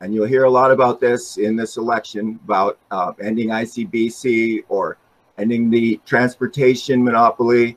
And 0.00 0.12
you'll 0.12 0.26
hear 0.26 0.44
a 0.44 0.50
lot 0.50 0.72
about 0.72 1.00
this 1.00 1.36
in 1.36 1.54
this 1.54 1.76
election 1.76 2.40
about 2.44 2.78
uh, 2.90 3.12
ending 3.22 3.50
ICBC 3.50 4.64
or 4.68 4.98
ending 5.38 5.70
the 5.70 6.00
transportation 6.06 7.02
monopoly. 7.02 7.76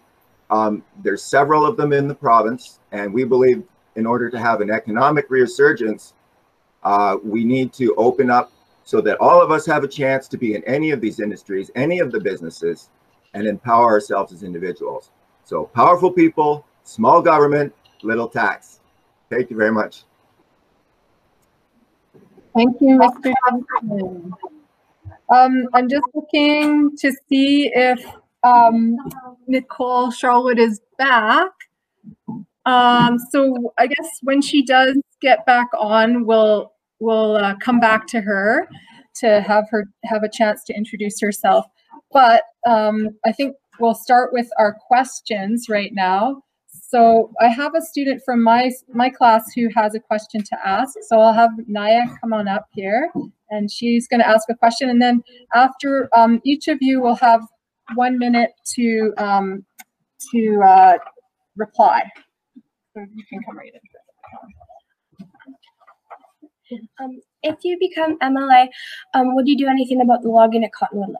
Um, 0.49 0.83
there's 1.03 1.23
several 1.23 1.65
of 1.65 1.77
them 1.77 1.93
in 1.93 2.07
the 2.07 2.15
province, 2.15 2.79
and 2.91 3.13
we 3.13 3.23
believe 3.23 3.63
in 3.95 4.05
order 4.05 4.29
to 4.29 4.39
have 4.39 4.61
an 4.61 4.69
economic 4.69 5.29
resurgence, 5.29 6.13
uh, 6.83 7.17
we 7.23 7.43
need 7.43 7.73
to 7.73 7.95
open 7.95 8.29
up 8.29 8.51
so 8.83 9.01
that 9.01 9.17
all 9.19 9.41
of 9.41 9.51
us 9.51 9.65
have 9.65 9.83
a 9.83 9.87
chance 9.87 10.27
to 10.27 10.37
be 10.37 10.53
in 10.53 10.63
any 10.65 10.91
of 10.91 11.01
these 11.01 11.19
industries, 11.19 11.71
any 11.75 11.99
of 11.99 12.11
the 12.11 12.19
businesses, 12.19 12.89
and 13.33 13.47
empower 13.47 13.85
ourselves 13.85 14.31
as 14.31 14.43
individuals. 14.43 15.09
So 15.43 15.65
powerful 15.65 16.11
people, 16.11 16.65
small 16.83 17.21
government, 17.21 17.73
little 18.03 18.27
tax. 18.27 18.79
Thank 19.29 19.49
you 19.49 19.57
very 19.57 19.71
much. 19.71 20.03
Thank 22.53 22.79
you, 22.79 22.97
Mr. 22.99 23.33
Johnson. 23.49 24.33
Um, 25.33 25.67
I'm 25.73 25.89
just 25.89 26.05
looking 26.13 26.95
to 26.97 27.11
see 27.29 27.71
if 27.73 27.99
um, 28.43 28.95
Nicole 29.47 30.11
Charlwood 30.11 30.59
is 30.59 30.81
back. 30.97 31.49
Um, 32.65 33.19
so 33.31 33.73
I 33.77 33.87
guess 33.87 34.19
when 34.23 34.41
she 34.41 34.63
does 34.63 34.97
get 35.21 35.45
back 35.45 35.67
on, 35.77 36.25
we'll 36.25 36.73
we'll 36.99 37.37
uh, 37.37 37.55
come 37.57 37.79
back 37.79 38.07
to 38.07 38.21
her 38.21 38.67
to 39.15 39.41
have 39.41 39.65
her 39.69 39.85
have 40.03 40.23
a 40.23 40.29
chance 40.29 40.63
to 40.65 40.75
introduce 40.75 41.19
herself. 41.19 41.65
But 42.11 42.43
um, 42.67 43.09
I 43.25 43.31
think 43.31 43.55
we'll 43.79 43.95
start 43.95 44.31
with 44.33 44.49
our 44.57 44.73
questions 44.87 45.67
right 45.69 45.91
now. 45.93 46.43
So 46.67 47.31
I 47.41 47.47
have 47.47 47.73
a 47.75 47.81
student 47.81 48.21
from 48.23 48.43
my 48.43 48.71
my 48.93 49.09
class 49.09 49.51
who 49.55 49.69
has 49.75 49.95
a 49.95 49.99
question 49.99 50.41
to 50.43 50.57
ask. 50.67 50.93
So 51.07 51.19
I'll 51.19 51.33
have 51.33 51.51
Naya 51.67 52.03
come 52.21 52.33
on 52.33 52.47
up 52.47 52.67
here, 52.73 53.11
and 53.49 53.71
she's 53.71 54.07
going 54.07 54.19
to 54.19 54.27
ask 54.27 54.49
a 54.49 54.55
question. 54.55 54.89
And 54.89 55.01
then 55.01 55.23
after 55.53 56.09
um, 56.15 56.41
each 56.45 56.67
of 56.67 56.77
you 56.81 57.01
will 57.01 57.15
have 57.15 57.41
one 57.95 58.17
minute 58.17 58.51
to 58.75 59.13
um, 59.17 59.65
to 60.31 60.61
uh, 60.65 60.97
reply. 61.55 62.03
So 62.93 63.01
you 63.13 63.23
can 63.29 63.43
come 63.43 63.57
right 63.57 63.71
in. 63.73 63.79
Um, 66.99 67.19
if 67.43 67.57
you 67.63 67.77
become 67.79 68.17
MLA, 68.19 68.67
um, 69.13 69.35
would 69.35 69.47
you 69.47 69.55
do 69.55 69.67
anything 69.67 70.01
about 70.01 70.23
the 70.23 70.29
logging 70.29 70.63
at 70.63 70.71
Cottonwood 70.73 71.09
Lake? 71.09 71.19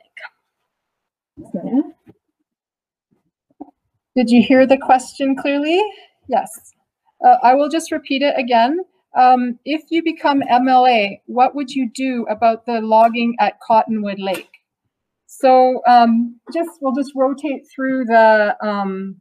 Did 4.16 4.30
you 4.30 4.42
hear 4.42 4.66
the 4.66 4.78
question 4.78 5.36
clearly? 5.36 5.84
Yes. 6.28 6.74
Uh, 7.24 7.36
I 7.44 7.54
will 7.54 7.70
just 7.70 7.92
repeat 7.92 8.22
it 8.22 8.34
again. 8.38 8.80
Um, 9.16 9.58
if 9.66 9.84
you 9.90 10.04
become 10.04 10.42
MLA, 10.42 11.22
what 11.26 11.56
would 11.56 11.70
you 11.70 11.90
do 11.94 12.26
about 12.30 12.66
the 12.66 12.82
logging 12.82 13.36
at 13.40 13.60
Cottonwood 13.66 14.20
Lake? 14.20 14.50
So 15.28 15.82
um, 15.88 16.40
just 16.54 16.70
we'll 16.82 16.96
just 16.96 17.14
rotate 17.16 17.64
through 17.74 18.06
the 18.06 18.56
um, 18.62 19.20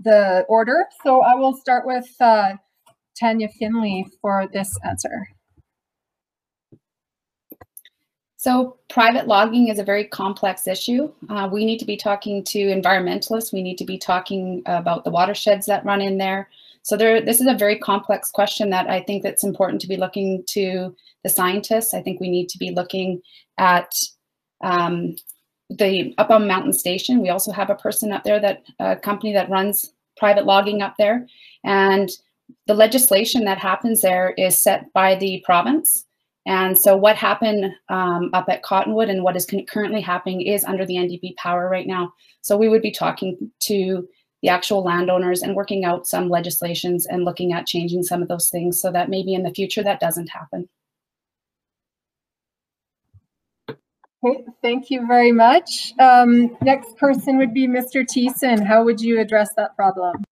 the 0.00 0.44
order. 0.48 0.86
So 1.04 1.22
I 1.22 1.34
will 1.34 1.54
start 1.54 1.86
with 1.86 2.06
uh, 2.20 2.54
Tanya 3.18 3.48
Finley 3.58 4.06
for 4.20 4.48
this 4.52 4.76
answer. 4.84 5.28
So 8.36 8.76
private 8.88 9.26
logging 9.26 9.68
is 9.68 9.78
a 9.78 9.84
very 9.84 10.04
complex 10.04 10.68
issue. 10.68 11.10
Uh, 11.28 11.48
we 11.50 11.64
need 11.64 11.78
to 11.78 11.84
be 11.84 11.96
talking 11.96 12.44
to 12.44 12.58
environmentalists. 12.58 13.52
We 13.52 13.62
need 13.62 13.78
to 13.78 13.84
be 13.84 13.98
talking 13.98 14.62
about 14.66 15.04
the 15.04 15.10
watersheds 15.10 15.66
that 15.66 15.84
run 15.84 16.00
in 16.00 16.18
there. 16.18 16.48
So 16.86 16.96
there, 16.96 17.20
this 17.20 17.40
is 17.40 17.48
a 17.48 17.58
very 17.58 17.76
complex 17.76 18.30
question 18.30 18.70
that 18.70 18.88
I 18.88 19.00
think 19.00 19.24
that's 19.24 19.42
important 19.42 19.80
to 19.80 19.88
be 19.88 19.96
looking 19.96 20.44
to 20.50 20.94
the 21.24 21.28
scientists. 21.28 21.92
I 21.92 22.00
think 22.00 22.20
we 22.20 22.30
need 22.30 22.48
to 22.50 22.58
be 22.58 22.70
looking 22.70 23.20
at 23.58 23.92
um, 24.62 25.16
the 25.68 26.14
up 26.18 26.30
on 26.30 26.46
Mountain 26.46 26.74
Station. 26.74 27.20
We 27.20 27.30
also 27.30 27.50
have 27.50 27.70
a 27.70 27.74
person 27.74 28.12
up 28.12 28.22
there 28.22 28.38
that 28.38 28.62
a 28.78 28.94
company 28.94 29.32
that 29.32 29.50
runs 29.50 29.94
private 30.16 30.46
logging 30.46 30.80
up 30.80 30.94
there. 30.96 31.26
And 31.64 32.08
the 32.68 32.74
legislation 32.74 33.42
that 33.46 33.58
happens 33.58 34.00
there 34.00 34.32
is 34.38 34.56
set 34.56 34.92
by 34.92 35.16
the 35.16 35.42
province. 35.44 36.06
And 36.46 36.78
so 36.78 36.96
what 36.96 37.16
happened 37.16 37.64
um, 37.88 38.30
up 38.32 38.48
at 38.48 38.62
Cottonwood 38.62 39.08
and 39.08 39.24
what 39.24 39.34
is 39.34 39.48
currently 39.66 40.02
happening 40.02 40.40
is 40.40 40.62
under 40.62 40.86
the 40.86 40.94
NDP 40.94 41.34
power 41.34 41.68
right 41.68 41.88
now. 41.88 42.12
So 42.42 42.56
we 42.56 42.68
would 42.68 42.82
be 42.82 42.92
talking 42.92 43.50
to 43.62 44.06
the 44.46 44.52
actual 44.52 44.84
landowners 44.84 45.42
and 45.42 45.56
working 45.56 45.84
out 45.84 46.06
some 46.06 46.28
legislations 46.28 47.04
and 47.04 47.24
looking 47.24 47.52
at 47.52 47.66
changing 47.66 48.04
some 48.04 48.22
of 48.22 48.28
those 48.28 48.48
things 48.48 48.80
so 48.80 48.92
that 48.92 49.10
maybe 49.10 49.34
in 49.34 49.42
the 49.42 49.50
future 49.50 49.82
that 49.82 49.98
doesn't 49.98 50.28
happen. 50.28 50.68
Okay, 54.24 54.44
thank 54.62 54.88
you 54.88 55.04
very 55.08 55.32
much. 55.32 55.92
Um, 55.98 56.56
next 56.62 56.96
person 56.96 57.38
would 57.38 57.52
be 57.52 57.66
Mr. 57.66 58.06
Thiessen. 58.06 58.64
How 58.64 58.84
would 58.84 59.00
you 59.00 59.18
address 59.18 59.52
that 59.56 59.74
problem? 59.74 60.22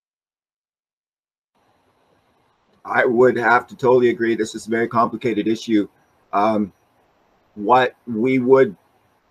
I 2.85 3.03
would 3.03 3.35
have 3.35 3.67
to 3.67 3.75
totally 3.75 4.11
agree. 4.11 4.33
This 4.35 4.55
is 4.55 4.65
a 4.65 4.69
very 4.69 4.87
complicated 4.87 5.45
issue. 5.45 5.89
Um, 6.31 6.71
what 7.55 7.95
we 8.07 8.39
would 8.39 8.77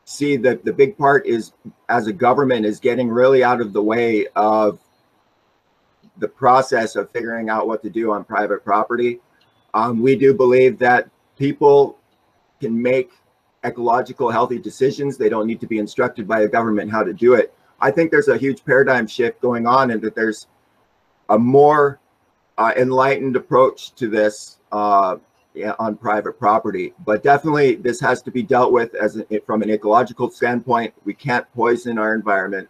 see 0.04 0.36
that 0.36 0.64
the 0.64 0.72
big 0.72 0.96
part 0.98 1.26
is 1.26 1.52
as 1.88 2.06
a 2.06 2.12
government 2.12 2.66
is 2.66 2.78
getting 2.78 3.08
really 3.08 3.42
out 3.42 3.60
of 3.60 3.72
the 3.72 3.82
way 3.82 4.26
of 4.36 4.78
the 6.18 6.28
process 6.28 6.96
of 6.96 7.10
figuring 7.10 7.48
out 7.48 7.66
what 7.66 7.82
to 7.82 7.90
do 7.90 8.12
on 8.12 8.24
private 8.24 8.64
property. 8.64 9.20
Um, 9.72 10.00
we 10.00 10.14
do 10.14 10.34
believe 10.34 10.78
that 10.78 11.08
people 11.36 11.98
can 12.60 12.80
make 12.80 13.10
ecological 13.64 14.30
healthy 14.30 14.58
decisions. 14.58 15.16
They 15.16 15.28
don't 15.28 15.46
need 15.46 15.60
to 15.60 15.66
be 15.66 15.78
instructed 15.78 16.28
by 16.28 16.40
the 16.40 16.48
government 16.48 16.90
how 16.90 17.02
to 17.02 17.12
do 17.12 17.34
it. 17.34 17.52
I 17.80 17.90
think 17.90 18.10
there's 18.10 18.28
a 18.28 18.36
huge 18.36 18.64
paradigm 18.64 19.06
shift 19.06 19.40
going 19.40 19.66
on 19.66 19.90
and 19.90 20.00
that 20.02 20.14
there's 20.14 20.46
a 21.30 21.38
more 21.38 21.98
uh, 22.58 22.72
enlightened 22.76 23.36
approach 23.36 23.94
to 23.96 24.08
this 24.08 24.58
uh, 24.70 25.16
on 25.78 25.96
private 25.96 26.38
property. 26.38 26.94
But 27.04 27.22
definitely, 27.22 27.76
this 27.76 28.00
has 28.00 28.22
to 28.22 28.30
be 28.30 28.42
dealt 28.42 28.72
with 28.72 28.94
as 28.94 29.22
a, 29.30 29.40
from 29.40 29.62
an 29.62 29.70
ecological 29.70 30.30
standpoint. 30.30 30.94
We 31.04 31.14
can't 31.14 31.50
poison 31.54 31.98
our 31.98 32.14
environment, 32.14 32.68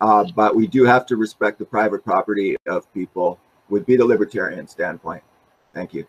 uh, 0.00 0.24
but 0.34 0.56
we 0.56 0.66
do 0.66 0.84
have 0.84 1.06
to 1.06 1.16
respect 1.16 1.58
the 1.58 1.64
private 1.64 2.04
property 2.04 2.56
of 2.66 2.92
people. 2.94 3.38
Would 3.70 3.86
be 3.86 3.96
the 3.96 4.04
libertarian 4.04 4.68
standpoint. 4.68 5.22
Thank 5.72 5.94
you. 5.94 6.06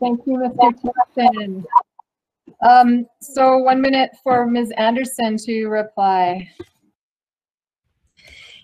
Thank 0.00 0.20
you, 0.26 0.34
Mr. 0.34 0.72
Thiessen. 1.16 1.64
Um, 2.66 3.06
so 3.20 3.58
one 3.58 3.80
minute 3.80 4.10
for 4.22 4.46
Ms. 4.46 4.72
Anderson 4.76 5.36
to 5.38 5.66
reply. 5.66 6.48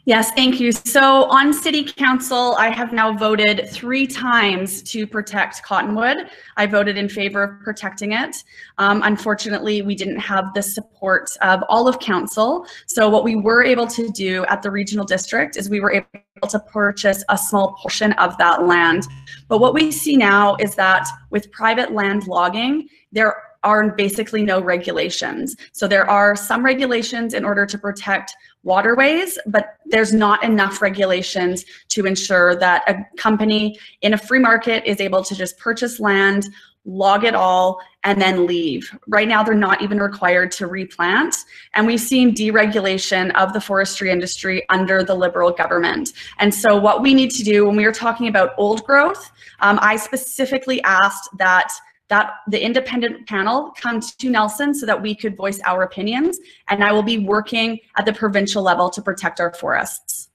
Yes, 0.04 0.32
thank 0.32 0.58
you. 0.58 0.72
So 0.72 1.30
on 1.30 1.52
city 1.52 1.84
council, 1.84 2.56
I 2.58 2.70
have 2.70 2.92
now 2.92 3.16
voted 3.16 3.68
three 3.70 4.04
times 4.04 4.82
to 4.90 5.06
protect 5.06 5.62
Cottonwood. 5.62 6.28
I 6.56 6.66
voted 6.66 6.98
in 6.98 7.08
favor 7.08 7.44
of 7.44 7.60
protecting 7.60 8.10
it. 8.10 8.42
Um, 8.78 9.02
unfortunately, 9.04 9.82
we 9.82 9.94
didn't 9.94 10.18
have 10.18 10.54
the 10.54 10.62
support 10.62 11.30
of 11.40 11.62
all 11.68 11.86
of 11.86 12.00
council. 12.00 12.66
So 12.86 13.08
what 13.08 13.22
we 13.22 13.36
were 13.36 13.62
able 13.62 13.86
to 13.86 14.08
do 14.08 14.44
at 14.46 14.60
the 14.60 14.72
regional 14.72 15.04
district 15.04 15.56
is 15.56 15.70
we 15.70 15.78
were 15.78 15.92
able 15.92 16.48
to 16.48 16.58
purchase 16.58 17.22
a 17.28 17.38
small 17.38 17.74
portion 17.74 18.10
of 18.14 18.36
that 18.38 18.66
land. 18.66 19.06
But 19.46 19.58
what 19.58 19.72
we 19.72 19.92
see 19.92 20.16
now 20.16 20.56
is 20.56 20.74
that 20.74 21.06
with 21.30 21.52
private 21.52 21.92
land 21.92 22.26
logging, 22.26 22.88
there 23.12 23.36
are 23.64 23.92
basically 23.92 24.42
no 24.42 24.60
regulations. 24.60 25.56
So 25.72 25.86
there 25.86 26.08
are 26.08 26.34
some 26.34 26.64
regulations 26.64 27.34
in 27.34 27.44
order 27.44 27.66
to 27.66 27.78
protect 27.78 28.34
waterways, 28.64 29.38
but 29.46 29.76
there's 29.86 30.12
not 30.12 30.42
enough 30.44 30.80
regulations 30.80 31.64
to 31.88 32.06
ensure 32.06 32.56
that 32.56 32.82
a 32.88 33.04
company 33.16 33.78
in 34.02 34.14
a 34.14 34.18
free 34.18 34.38
market 34.38 34.84
is 34.86 35.00
able 35.00 35.24
to 35.24 35.34
just 35.34 35.58
purchase 35.58 35.98
land, 35.98 36.48
log 36.84 37.24
it 37.24 37.34
all, 37.34 37.80
and 38.04 38.20
then 38.20 38.46
leave. 38.46 38.96
Right 39.06 39.28
now, 39.28 39.42
they're 39.42 39.54
not 39.54 39.82
even 39.82 39.98
required 39.98 40.50
to 40.52 40.66
replant. 40.66 41.36
And 41.74 41.86
we've 41.86 42.00
seen 42.00 42.34
deregulation 42.34 43.32
of 43.34 43.52
the 43.52 43.60
forestry 43.60 44.10
industry 44.10 44.64
under 44.68 45.04
the 45.04 45.14
Liberal 45.14 45.52
government. 45.52 46.12
And 46.38 46.52
so 46.52 46.76
what 46.76 47.02
we 47.02 47.14
need 47.14 47.30
to 47.32 47.44
do 47.44 47.66
when 47.66 47.76
we 47.76 47.84
are 47.84 47.92
talking 47.92 48.26
about 48.26 48.50
old 48.58 48.84
growth, 48.84 49.30
um, 49.60 49.78
I 49.80 49.96
specifically 49.96 50.82
asked 50.82 51.28
that 51.38 51.72
that 52.08 52.34
the 52.48 52.62
independent 52.62 53.26
panel 53.26 53.72
come 53.80 54.00
to 54.00 54.30
Nelson 54.30 54.74
so 54.74 54.84
that 54.86 55.00
we 55.00 55.14
could 55.14 55.36
voice 55.36 55.60
our 55.64 55.82
opinions. 55.82 56.38
And 56.68 56.84
I 56.84 56.92
will 56.92 57.02
be 57.02 57.18
working 57.18 57.78
at 57.96 58.04
the 58.04 58.12
provincial 58.12 58.62
level 58.62 58.90
to 58.90 59.00
protect 59.00 59.40
our 59.40 59.52
forests. 59.54 60.28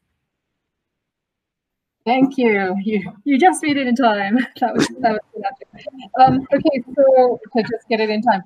Thank 2.05 2.37
you. 2.37 2.73
You 2.83 3.11
you 3.25 3.37
just 3.37 3.61
made 3.61 3.75
it 3.75 3.85
in 3.85 3.95
time. 3.95 4.37
That 4.61 4.73
was 4.73 4.87
that 5.01 5.19
was 5.33 5.83
um, 6.21 6.47
okay. 6.53 6.83
So 6.95 7.39
to 7.55 7.61
just 7.63 7.87
get 7.89 7.99
it 7.99 8.09
in 8.09 8.21
time. 8.21 8.43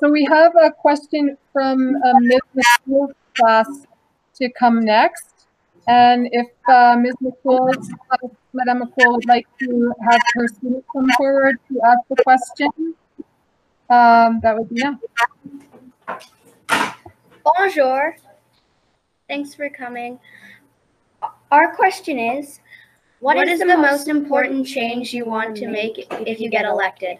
So 0.00 0.10
we 0.10 0.24
have 0.24 0.52
a 0.60 0.72
question 0.72 1.38
from 1.52 1.94
um, 2.04 2.26
Ms. 2.26 2.40
McCool's 2.56 3.14
class 3.36 3.68
to 4.34 4.50
come 4.58 4.84
next. 4.84 5.46
And 5.86 6.28
if 6.32 6.48
uh, 6.68 6.96
Ms. 6.96 7.14
McCool, 7.22 7.72
uh, 8.10 8.28
Madame 8.54 8.82
McCool 8.82 9.14
would 9.14 9.26
like 9.26 9.46
to 9.58 9.92
have 10.08 10.20
her 10.34 10.46
student 10.46 10.84
come 10.92 11.08
forward 11.16 11.56
to 11.68 11.80
ask 11.84 11.98
the 12.08 12.16
question, 12.22 12.94
um, 13.90 14.40
that 14.42 14.56
would 14.56 14.68
be 14.68 14.80
yeah. 14.80 14.94
Bonjour. 17.42 18.16
Thanks 19.28 19.54
for 19.54 19.68
coming. 19.68 20.20
Our 21.50 21.74
question 21.74 22.18
is, 22.18 22.60
what, 23.18 23.36
what 23.36 23.48
is, 23.48 23.60
is 23.60 23.66
the 23.66 23.76
most 23.76 24.06
important 24.08 24.66
change 24.66 25.12
you 25.12 25.24
want 25.24 25.56
to 25.56 25.66
make 25.66 26.06
if 26.26 26.40
you 26.40 26.48
get 26.48 26.64
elected? 26.64 27.18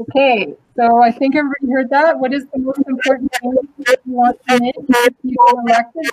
Okay, 0.00 0.54
so 0.76 1.02
I 1.02 1.10
think 1.12 1.34
everybody 1.34 1.72
heard 1.72 1.90
that. 1.90 2.18
What 2.18 2.34
is 2.34 2.46
the 2.52 2.58
most 2.58 2.82
important 2.86 3.32
thing 3.34 3.52
you 3.86 3.96
want 4.06 4.38
to 4.48 4.60
make 4.60 4.74
if 4.76 5.14
you 5.22 5.36
get 5.46 5.54
elected? 5.54 6.10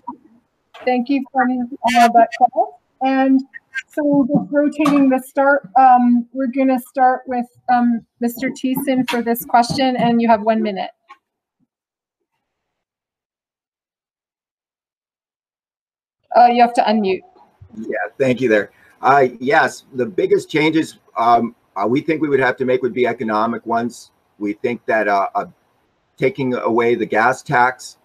Thank 0.85 1.09
you 1.09 1.23
for 1.31 1.43
all 1.43 2.13
that 2.13 2.29
call. 2.37 2.81
And 3.01 3.41
so 3.89 4.27
just 4.27 4.51
rotating 4.51 5.09
the 5.09 5.19
start, 5.19 5.69
um, 5.77 6.27
we're 6.33 6.47
going 6.47 6.69
to 6.69 6.79
start 6.79 7.21
with 7.27 7.45
um, 7.71 8.05
Mr. 8.23 8.51
Thiessen 8.51 9.09
for 9.09 9.21
this 9.21 9.45
question, 9.45 9.95
and 9.95 10.21
you 10.21 10.27
have 10.27 10.41
one 10.41 10.61
minute. 10.61 10.89
Uh, 16.35 16.47
you 16.47 16.61
have 16.61 16.73
to 16.73 16.81
unmute. 16.81 17.21
Yeah, 17.77 17.97
thank 18.17 18.41
you 18.41 18.49
there. 18.49 18.71
Uh, 19.01 19.27
yes, 19.39 19.85
the 19.93 20.05
biggest 20.05 20.49
changes 20.49 20.99
um, 21.17 21.55
uh, 21.75 21.87
we 21.87 22.01
think 22.01 22.21
we 22.21 22.29
would 22.29 22.39
have 22.39 22.57
to 22.57 22.65
make 22.65 22.81
would 22.81 22.93
be 22.93 23.05
economic 23.05 23.65
ones. 23.65 24.11
We 24.39 24.53
think 24.53 24.85
that 24.87 25.07
uh, 25.07 25.29
uh, 25.35 25.45
taking 26.17 26.55
away 26.55 26.95
the 26.95 27.05
gas 27.05 27.43
tax 27.43 27.97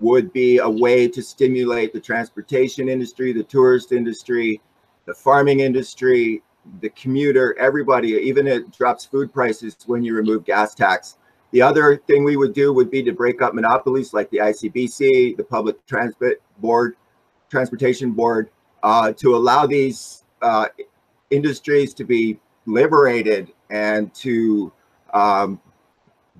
would 0.00 0.32
be 0.32 0.58
a 0.58 0.68
way 0.68 1.08
to 1.08 1.22
stimulate 1.22 1.92
the 1.92 2.00
transportation 2.00 2.88
industry, 2.88 3.32
the 3.32 3.44
tourist 3.44 3.92
industry, 3.92 4.60
the 5.06 5.14
farming 5.14 5.60
industry, 5.60 6.42
the 6.80 6.88
commuter, 6.90 7.56
everybody, 7.58 8.08
even 8.08 8.46
it 8.46 8.70
drops 8.72 9.04
food 9.04 9.32
prices 9.32 9.76
when 9.86 10.02
you 10.02 10.14
remove 10.14 10.44
gas 10.44 10.74
tax. 10.74 11.18
The 11.52 11.62
other 11.62 11.96
thing 11.96 12.24
we 12.24 12.36
would 12.36 12.52
do 12.52 12.72
would 12.72 12.90
be 12.90 13.02
to 13.04 13.12
break 13.12 13.40
up 13.40 13.54
monopolies 13.54 14.12
like 14.12 14.28
the 14.30 14.38
ICBC, 14.38 15.36
the 15.36 15.44
Public 15.44 15.84
Transport 15.86 16.42
Board, 16.58 16.96
Transportation 17.48 18.10
Board, 18.12 18.50
uh, 18.82 19.12
to 19.12 19.36
allow 19.36 19.66
these 19.66 20.24
uh, 20.42 20.66
industries 21.30 21.94
to 21.94 22.04
be 22.04 22.40
liberated 22.66 23.52
and 23.70 24.12
to 24.14 24.72
um, 25.12 25.60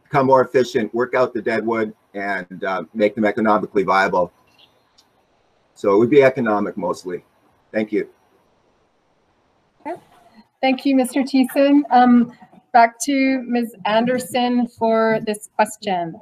become 0.02 0.26
more 0.26 0.42
efficient, 0.42 0.92
work 0.94 1.14
out 1.14 1.32
the 1.32 1.42
deadwood, 1.42 1.94
and 2.14 2.64
uh, 2.64 2.84
make 2.94 3.14
them 3.14 3.24
economically 3.24 3.82
viable. 3.82 4.32
So 5.74 5.94
it 5.94 5.98
would 5.98 6.10
be 6.10 6.22
economic 6.22 6.76
mostly. 6.76 7.24
Thank 7.72 7.92
you. 7.92 8.08
Thank 10.60 10.86
you, 10.86 10.96
Mr. 10.96 11.22
Thiessen. 11.28 11.82
Um, 11.90 12.32
back 12.72 12.98
to 13.00 13.42
Ms. 13.42 13.74
Anderson 13.84 14.66
for 14.66 15.20
this 15.26 15.50
question. 15.54 16.18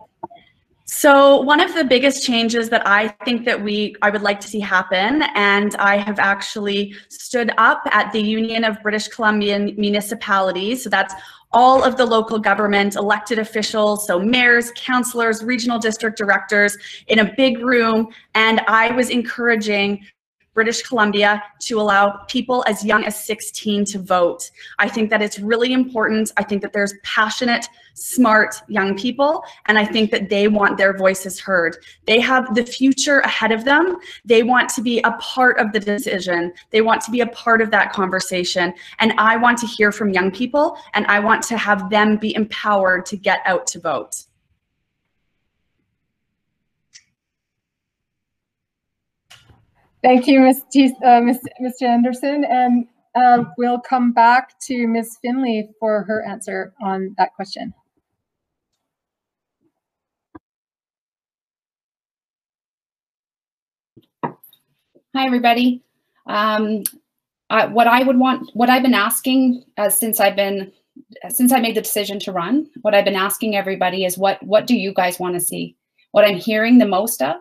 So 0.94 1.40
one 1.40 1.61
of 1.61 1.74
the 1.74 1.85
biggest 1.85 2.22
changes 2.22 2.68
that 2.68 2.87
I 2.87 3.09
think 3.24 3.46
that 3.46 3.62
we 3.64 3.96
I 4.02 4.11
would 4.11 4.20
like 4.20 4.40
to 4.40 4.46
see 4.46 4.61
happen, 4.61 5.22
and 5.35 5.74
I 5.76 5.96
have 5.96 6.18
actually 6.18 6.94
stood 7.09 7.50
up 7.57 7.81
at 7.92 8.12
the 8.12 8.20
Union 8.20 8.62
of 8.62 8.76
British 8.83 9.09
Columbian 9.09 9.74
Municipalities. 9.78 10.85
So 10.85 10.90
that's 10.90 11.14
all 11.50 11.83
of 11.83 11.96
the 11.96 12.05
local 12.05 12.38
government, 12.38 12.96
elected 12.96 13.38
officials, 13.38 14.07
so 14.07 14.20
mayors, 14.20 14.70
councillors, 14.76 15.42
regional 15.42 15.78
district 15.78 16.18
directors 16.18 16.76
in 17.09 17.20
a 17.20 17.33
big 17.38 17.61
room. 17.61 18.09
And 18.35 18.61
I 18.68 18.94
was 18.94 19.09
encouraging 19.09 20.07
British 20.55 20.83
Columbia 20.83 21.43
to 21.61 21.81
allow 21.81 22.11
people 22.29 22.65
as 22.67 22.85
young 22.85 23.05
as 23.05 23.25
16 23.25 23.85
to 23.87 23.99
vote. 23.99 24.51
I 24.79 24.88
think 24.88 25.11
that 25.11 25.23
it's 25.23 25.38
really 25.38 25.73
important. 25.73 26.31
I 26.37 26.43
think 26.43 26.62
that 26.62 26.73
there's 26.73 26.95
passionate, 27.03 27.67
smart 27.95 28.57
young 28.69 28.97
people, 28.97 29.43
and 29.67 29.79
I 29.79 29.85
think 29.85 30.11
that 30.11 30.29
they 30.29 30.49
want 30.49 30.77
their 30.77 30.97
voices 30.97 31.41
heard. 31.41 31.77
They 32.07 32.21
have 32.21 32.55
the 32.55 32.65
future 32.65 33.21
ahead 33.21 33.53
of 33.53 33.65
them. 33.65 33.97
They 34.25 34.43
want 34.43 34.69
to 34.71 34.83
be 34.83 35.01
a 35.01 35.12
part 35.12 35.59
of 35.59 35.73
the 35.73 35.81
decision. 35.81 36.53
They 36.71 36.83
want 36.83 37.03
to 37.03 37.11
be 37.11 37.21
a 37.21 37.27
part 37.29 37.61
of 37.62 37.71
that 37.71 37.93
conversation. 37.93 38.75
And 38.99 39.12
I 39.19 39.37
want 39.37 39.59
to 39.59 39.67
hear 39.67 39.93
from 39.93 40.11
young 40.11 40.31
people, 40.31 40.77
and 40.95 41.07
I 41.07 41.19
want 41.21 41.43
to 41.45 41.57
have 41.57 41.91
them 41.91 42.17
be 42.17 42.35
empowered 42.35 43.07
to 43.07 43.17
get 43.17 43.41
out 43.47 43.67
to 43.69 43.81
vote. 43.81 44.27
Thank 50.03 50.27
you, 50.27 50.41
Ms. 50.41 50.65
Uh, 51.05 51.21
Ms. 51.21 51.38
Mr. 51.61 51.83
Anderson. 51.83 52.45
And 52.45 52.87
uh, 53.15 53.45
we'll 53.57 53.81
come 53.81 54.12
back 54.12 54.59
to 54.62 54.88
Ms. 54.88 55.19
Finley 55.23 55.71
for 55.79 56.03
her 56.05 56.25
answer 56.25 56.75
on 56.83 57.15
that 57.19 57.35
question. 57.35 57.73
Hi, 64.25 65.27
everybody. 65.27 65.83
Um, 66.27 66.83
I, 67.51 67.67
what 67.67 67.87
I 67.87 68.03
would 68.03 68.19
want, 68.19 68.51
what 68.55 68.71
I've 68.71 68.83
been 68.83 68.95
asking 68.95 69.62
uh, 69.77 69.91
since 69.91 70.19
I've 70.21 70.37
been, 70.37 70.73
since 71.29 71.53
I 71.53 71.61
made 71.61 71.77
the 71.77 71.83
decision 71.83 72.19
to 72.21 72.33
run, 72.33 72.67
what 72.81 72.95
I've 72.95 73.05
been 73.05 73.15
asking 73.15 73.55
everybody 73.55 74.05
is 74.05 74.19
what, 74.19 74.43
what 74.43 74.67
do 74.67 74.75
you 74.75 74.93
guys 74.95 75.21
want 75.21 75.35
to 75.35 75.41
see? 75.41 75.77
What 76.12 76.25
I'm 76.25 76.37
hearing 76.37 76.79
the 76.79 76.87
most 76.87 77.23
of 77.23 77.37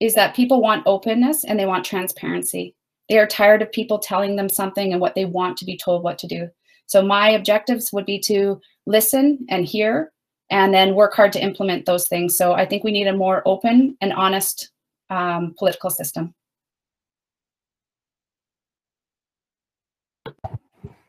is 0.00 0.14
that 0.14 0.34
people 0.34 0.62
want 0.62 0.82
openness 0.86 1.44
and 1.44 1.58
they 1.58 1.66
want 1.66 1.84
transparency. 1.84 2.74
They 3.08 3.18
are 3.18 3.26
tired 3.26 3.62
of 3.62 3.70
people 3.72 3.98
telling 3.98 4.36
them 4.36 4.48
something 4.48 4.92
and 4.92 5.00
what 5.00 5.14
they 5.14 5.24
want 5.26 5.56
to 5.58 5.64
be 5.64 5.76
told 5.76 6.02
what 6.02 6.18
to 6.18 6.26
do. 6.26 6.48
So 6.86 7.02
my 7.02 7.30
objectives 7.30 7.92
would 7.92 8.06
be 8.06 8.18
to 8.20 8.60
listen 8.86 9.46
and 9.48 9.66
hear 9.66 10.12
and 10.50 10.74
then 10.74 10.94
work 10.94 11.14
hard 11.14 11.32
to 11.34 11.42
implement 11.42 11.86
those 11.86 12.08
things. 12.08 12.36
So 12.36 12.52
I 12.52 12.66
think 12.66 12.82
we 12.82 12.92
need 12.92 13.06
a 13.06 13.16
more 13.16 13.42
open 13.46 13.96
and 14.00 14.12
honest 14.12 14.70
um, 15.10 15.54
political 15.58 15.90
system. 15.90 16.34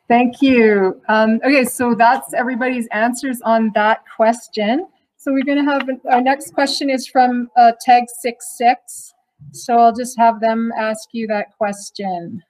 Thank 0.08 0.42
you. 0.42 1.02
Um, 1.08 1.40
okay, 1.46 1.64
so 1.64 1.96
that's 1.96 2.34
everybody's 2.34 2.88
answers 2.88 3.42
on 3.42 3.72
that 3.76 4.04
question. 4.16 4.88
So 5.22 5.32
we're 5.32 5.44
going 5.44 5.64
to 5.64 5.72
have 5.72 5.88
our 6.10 6.20
next 6.20 6.52
question 6.56 6.90
is 6.90 7.06
from 7.06 7.48
uh, 7.56 7.74
tag 7.80 8.06
six 8.22 8.58
six. 8.58 9.14
So 9.52 9.78
I'll 9.78 9.94
just 9.94 10.18
have 10.18 10.40
them 10.40 10.72
ask 10.76 11.10
you 11.12 11.28
that 11.28 11.56
question. 11.56 12.42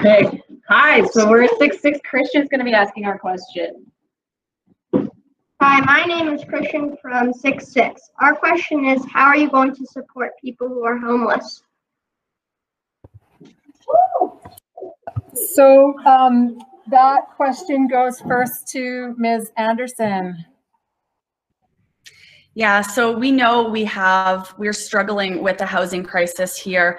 Hey, 0.00 0.42
Hi, 0.70 1.04
so 1.08 1.28
we're 1.28 1.46
six 1.58 1.82
six 1.82 1.98
Christian's 2.02 2.48
gonna 2.48 2.64
be 2.64 2.72
asking 2.72 3.04
our 3.04 3.18
question. 3.18 3.84
Hi, 4.94 5.80
my 5.80 6.04
name 6.04 6.32
is 6.32 6.42
Christian 6.44 6.96
from 7.02 7.34
Six 7.34 7.68
Six. 7.68 8.00
Our 8.22 8.34
question 8.34 8.86
is, 8.86 9.04
how 9.12 9.26
are 9.26 9.36
you 9.36 9.50
going 9.50 9.74
to 9.74 9.84
support 9.84 10.30
people 10.42 10.68
who 10.68 10.86
are 10.86 10.96
homeless? 10.96 11.62
So 15.34 15.98
um, 16.06 16.56
that 16.88 17.22
question 17.36 17.86
goes 17.88 18.20
first 18.20 18.68
to 18.68 19.14
Ms. 19.18 19.52
Anderson. 19.56 20.44
Yeah, 22.54 22.80
so 22.80 23.16
we 23.16 23.30
know 23.30 23.68
we 23.68 23.84
have, 23.84 24.54
we're 24.58 24.72
struggling 24.72 25.42
with 25.42 25.58
the 25.58 25.66
housing 25.66 26.02
crisis 26.02 26.56
here. 26.56 26.98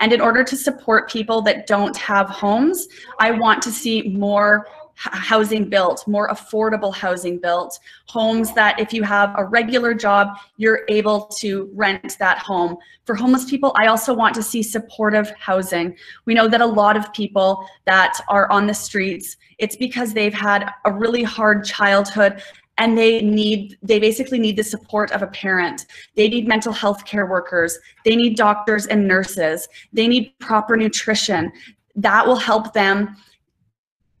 And 0.00 0.12
in 0.12 0.20
order 0.20 0.44
to 0.44 0.56
support 0.56 1.10
people 1.10 1.42
that 1.42 1.66
don't 1.66 1.96
have 1.96 2.28
homes, 2.28 2.86
I 3.20 3.32
want 3.32 3.62
to 3.62 3.70
see 3.70 4.08
more 4.08 4.66
housing 5.10 5.68
built, 5.68 6.06
more 6.06 6.28
affordable 6.28 6.94
housing 6.94 7.38
built, 7.38 7.78
homes 8.06 8.52
that 8.54 8.78
if 8.78 8.92
you 8.92 9.02
have 9.02 9.34
a 9.36 9.44
regular 9.44 9.94
job, 9.94 10.36
you're 10.56 10.82
able 10.88 11.22
to 11.38 11.70
rent 11.74 12.16
that 12.18 12.38
home. 12.38 12.76
For 13.04 13.14
homeless 13.14 13.48
people, 13.48 13.74
I 13.80 13.86
also 13.86 14.14
want 14.14 14.34
to 14.36 14.42
see 14.42 14.62
supportive 14.62 15.30
housing. 15.38 15.96
We 16.24 16.34
know 16.34 16.48
that 16.48 16.60
a 16.60 16.66
lot 16.66 16.96
of 16.96 17.12
people 17.12 17.66
that 17.84 18.20
are 18.28 18.50
on 18.50 18.66
the 18.66 18.74
streets, 18.74 19.36
it's 19.58 19.76
because 19.76 20.12
they've 20.12 20.34
had 20.34 20.70
a 20.84 20.92
really 20.92 21.22
hard 21.22 21.64
childhood 21.64 22.42
and 22.78 22.96
they 22.96 23.20
need 23.20 23.76
they 23.82 23.98
basically 23.98 24.38
need 24.38 24.56
the 24.56 24.64
support 24.64 25.10
of 25.12 25.20
a 25.20 25.26
parent 25.26 25.84
they 26.16 26.26
need 26.26 26.48
mental 26.48 26.72
health 26.72 27.04
care 27.04 27.26
workers 27.26 27.78
they 28.02 28.16
need 28.16 28.34
doctors 28.34 28.86
and 28.86 29.06
nurses 29.06 29.68
they 29.92 30.08
need 30.08 30.32
proper 30.38 30.74
nutrition 30.74 31.52
that 31.94 32.26
will 32.26 32.36
help 32.36 32.72
them 32.72 33.14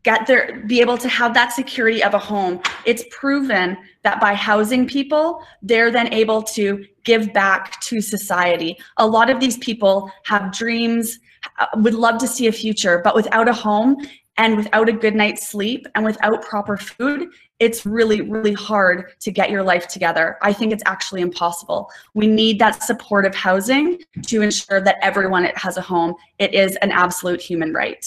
get 0.02 0.26
their 0.26 0.62
be 0.66 0.80
able 0.80 0.98
to 0.98 1.08
have 1.08 1.34
that 1.34 1.52
security 1.52 2.02
of 2.02 2.14
a 2.14 2.18
home. 2.18 2.60
It's 2.84 3.04
proven 3.10 3.76
that 4.02 4.20
by 4.20 4.34
housing 4.34 4.86
people 4.86 5.44
they're 5.62 5.90
then 5.90 6.12
able 6.12 6.42
to 6.42 6.84
give 7.04 7.32
back 7.32 7.80
to 7.82 8.00
society. 8.00 8.76
A 8.96 9.06
lot 9.06 9.30
of 9.30 9.40
these 9.40 9.58
people 9.58 10.10
have 10.24 10.52
dreams 10.52 11.18
uh, 11.58 11.66
would 11.76 11.94
love 11.94 12.18
to 12.18 12.28
see 12.28 12.46
a 12.46 12.52
future 12.52 13.00
but 13.02 13.14
without 13.14 13.48
a 13.48 13.52
home 13.52 13.96
and 14.38 14.56
without 14.56 14.88
a 14.88 14.92
good 14.92 15.14
night's 15.14 15.48
sleep 15.48 15.86
and 15.94 16.04
without 16.04 16.42
proper 16.42 16.76
food 16.76 17.28
it's 17.58 17.84
really 17.86 18.22
really 18.22 18.54
hard 18.54 19.12
to 19.20 19.30
get 19.30 19.50
your 19.50 19.62
life 19.62 19.86
together. 19.86 20.36
I 20.42 20.52
think 20.52 20.72
it's 20.72 20.82
actually 20.84 21.20
impossible. 21.20 21.90
We 22.14 22.26
need 22.26 22.58
that 22.58 22.82
supportive 22.82 23.36
housing 23.36 24.00
to 24.26 24.42
ensure 24.42 24.80
that 24.80 24.96
everyone 25.00 25.44
has 25.54 25.76
a 25.76 25.80
home. 25.80 26.14
It 26.38 26.54
is 26.54 26.74
an 26.76 26.90
absolute 26.90 27.40
human 27.40 27.72
right 27.72 28.04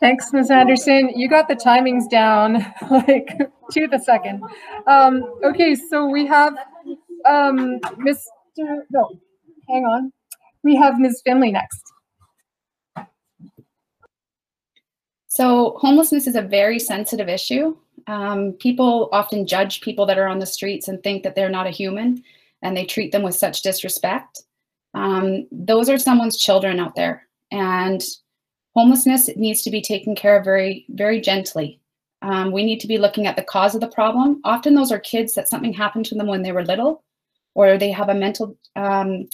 Thanks, 0.00 0.32
Ms. 0.32 0.50
Anderson. 0.50 1.10
You 1.16 1.28
got 1.28 1.48
the 1.48 1.56
timings 1.56 2.08
down 2.08 2.54
like 2.90 3.36
to 3.72 3.88
the 3.88 3.98
second. 3.98 4.42
Um, 4.86 5.24
okay, 5.42 5.74
so 5.74 6.06
we 6.06 6.24
have 6.26 6.54
um, 7.26 7.80
Mr. 7.80 8.22
No, 8.90 9.10
hang 9.68 9.84
on. 9.84 10.12
We 10.62 10.76
have 10.76 10.98
Ms. 10.98 11.22
Finley 11.24 11.50
next. 11.50 11.82
So 15.26 15.76
homelessness 15.78 16.26
is 16.26 16.36
a 16.36 16.42
very 16.42 16.78
sensitive 16.78 17.28
issue. 17.28 17.76
Um, 18.06 18.52
people 18.54 19.08
often 19.12 19.46
judge 19.46 19.80
people 19.82 20.06
that 20.06 20.18
are 20.18 20.26
on 20.26 20.38
the 20.38 20.46
streets 20.46 20.88
and 20.88 21.02
think 21.02 21.22
that 21.22 21.34
they're 21.34 21.50
not 21.50 21.66
a 21.66 21.70
human 21.70 22.22
and 22.62 22.76
they 22.76 22.84
treat 22.84 23.12
them 23.12 23.22
with 23.22 23.36
such 23.36 23.62
disrespect. 23.62 24.42
Um, 24.94 25.46
those 25.52 25.88
are 25.88 25.98
someone's 25.98 26.38
children 26.38 26.80
out 26.80 26.94
there. 26.96 27.28
And 27.52 28.02
homelessness 28.74 29.28
needs 29.36 29.62
to 29.62 29.70
be 29.70 29.80
taken 29.80 30.14
care 30.14 30.38
of 30.38 30.44
very, 30.44 30.86
very 30.90 31.20
gently. 31.20 31.80
Um, 32.22 32.50
we 32.52 32.64
need 32.64 32.80
to 32.80 32.88
be 32.88 32.98
looking 32.98 33.26
at 33.26 33.36
the 33.36 33.42
cause 33.42 33.74
of 33.74 33.80
the 33.80 33.88
problem. 33.88 34.40
Often 34.44 34.74
those 34.74 34.92
are 34.92 34.98
kids 34.98 35.34
that 35.34 35.48
something 35.48 35.72
happened 35.72 36.06
to 36.06 36.14
them 36.14 36.26
when 36.26 36.42
they 36.42 36.52
were 36.52 36.64
little, 36.64 37.04
or 37.54 37.78
they 37.78 37.90
have 37.90 38.08
a 38.08 38.14
mental 38.14 38.56
um, 38.76 39.28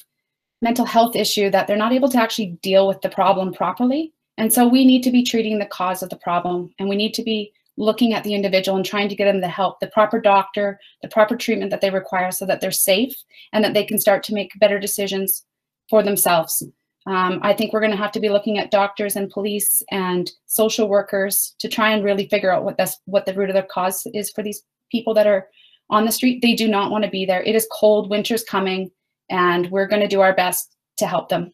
mental 0.62 0.84
health 0.86 1.14
issue 1.14 1.50
that 1.50 1.66
they're 1.66 1.76
not 1.76 1.92
able 1.92 2.08
to 2.08 2.18
actually 2.18 2.58
deal 2.62 2.88
with 2.88 3.00
the 3.02 3.10
problem 3.10 3.52
properly. 3.52 4.12
And 4.38 4.52
so 4.52 4.66
we 4.66 4.84
need 4.84 5.02
to 5.02 5.10
be 5.10 5.22
treating 5.22 5.58
the 5.58 5.66
cause 5.66 6.02
of 6.02 6.10
the 6.10 6.16
problem, 6.16 6.74
and 6.78 6.88
we 6.88 6.96
need 6.96 7.14
to 7.14 7.22
be 7.22 7.52
looking 7.76 8.14
at 8.14 8.24
the 8.24 8.34
individual 8.34 8.76
and 8.76 8.86
trying 8.86 9.08
to 9.08 9.16
get 9.16 9.24
them 9.24 9.40
the 9.40 9.48
help, 9.48 9.80
the 9.80 9.88
proper 9.88 10.20
doctor, 10.20 10.78
the 11.02 11.08
proper 11.08 11.36
treatment 11.36 11.70
that 11.70 11.80
they 11.80 11.90
require 11.90 12.30
so 12.30 12.46
that 12.46 12.60
they're 12.60 12.70
safe 12.70 13.14
and 13.52 13.64
that 13.64 13.74
they 13.74 13.84
can 13.84 13.98
start 13.98 14.22
to 14.22 14.34
make 14.34 14.58
better 14.60 14.78
decisions 14.78 15.44
for 15.90 16.02
themselves. 16.02 16.62
Um, 17.06 17.38
I 17.42 17.52
think 17.52 17.72
we're 17.72 17.80
going 17.80 17.90
to 17.90 17.98
have 17.98 18.12
to 18.12 18.20
be 18.20 18.30
looking 18.30 18.58
at 18.58 18.70
doctors 18.70 19.16
and 19.16 19.30
police 19.30 19.82
and 19.90 20.30
social 20.46 20.88
workers 20.88 21.54
to 21.58 21.68
try 21.68 21.90
and 21.90 22.02
really 22.02 22.26
figure 22.28 22.50
out 22.50 22.64
what 22.64 22.78
this 22.78 22.98
what 23.04 23.26
the 23.26 23.34
root 23.34 23.50
of 23.50 23.56
the 23.56 23.62
cause 23.62 24.06
is 24.14 24.30
for 24.30 24.42
these 24.42 24.62
people 24.90 25.12
that 25.14 25.26
are 25.26 25.48
on 25.90 26.06
the 26.06 26.12
street. 26.12 26.40
They 26.40 26.54
do 26.54 26.66
not 26.66 26.90
want 26.90 27.04
to 27.04 27.10
be 27.10 27.26
there. 27.26 27.42
It 27.42 27.54
is 27.54 27.68
cold, 27.70 28.08
winter's 28.08 28.42
coming, 28.42 28.90
and 29.30 29.70
we're 29.70 29.86
going 29.86 30.00
to 30.00 30.08
do 30.08 30.22
our 30.22 30.34
best 30.34 30.76
to 30.96 31.06
help 31.06 31.28
them. 31.28 31.52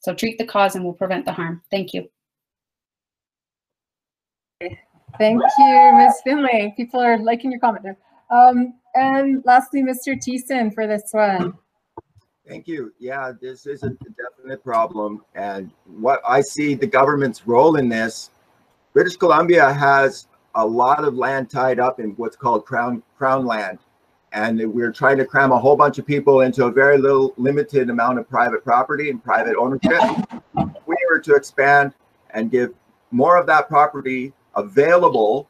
So 0.00 0.12
treat 0.12 0.38
the 0.38 0.46
cause 0.46 0.74
and 0.74 0.84
we'll 0.84 0.94
prevent 0.94 1.24
the 1.24 1.32
harm. 1.32 1.62
Thank 1.70 1.94
you. 1.94 2.08
Thank 5.18 5.40
you, 5.58 5.92
Ms. 5.96 6.20
Finley. 6.24 6.74
People 6.76 7.00
are 7.00 7.18
liking 7.18 7.52
your 7.52 7.60
comment 7.60 7.84
there. 7.84 7.96
Um, 8.30 8.74
and 8.94 9.42
lastly, 9.44 9.82
Mr. 9.82 10.16
Thiessen 10.16 10.74
for 10.74 10.86
this 10.86 11.10
one. 11.12 11.54
Thank 12.46 12.66
you. 12.66 12.92
Yeah, 12.98 13.32
this 13.40 13.66
is 13.66 13.82
a 13.84 13.90
definite 14.44 14.62
problem. 14.62 15.24
And 15.34 15.70
what 15.98 16.20
I 16.26 16.42
see 16.42 16.74
the 16.74 16.86
government's 16.86 17.46
role 17.46 17.76
in 17.76 17.88
this, 17.88 18.30
British 18.92 19.16
Columbia 19.16 19.72
has 19.72 20.28
a 20.54 20.66
lot 20.66 21.02
of 21.04 21.14
land 21.14 21.48
tied 21.48 21.80
up 21.80 21.98
in 21.98 22.10
what's 22.10 22.36
called 22.36 22.66
crown 22.66 23.02
crown 23.16 23.46
land. 23.46 23.78
And 24.32 24.60
we're 24.74 24.92
trying 24.92 25.16
to 25.18 25.24
cram 25.24 25.52
a 25.52 25.58
whole 25.58 25.76
bunch 25.76 25.98
of 25.98 26.06
people 26.06 26.42
into 26.42 26.66
a 26.66 26.70
very 26.70 26.98
little 26.98 27.32
limited 27.38 27.88
amount 27.88 28.18
of 28.18 28.28
private 28.28 28.64
property 28.64 29.08
and 29.08 29.22
private 29.22 29.56
ownership. 29.56 30.00
If 30.58 30.68
we 30.86 30.96
were 31.08 31.20
to 31.20 31.34
expand 31.34 31.94
and 32.30 32.50
give 32.50 32.74
more 33.12 33.38
of 33.38 33.46
that 33.46 33.68
property 33.68 34.32
available 34.56 35.48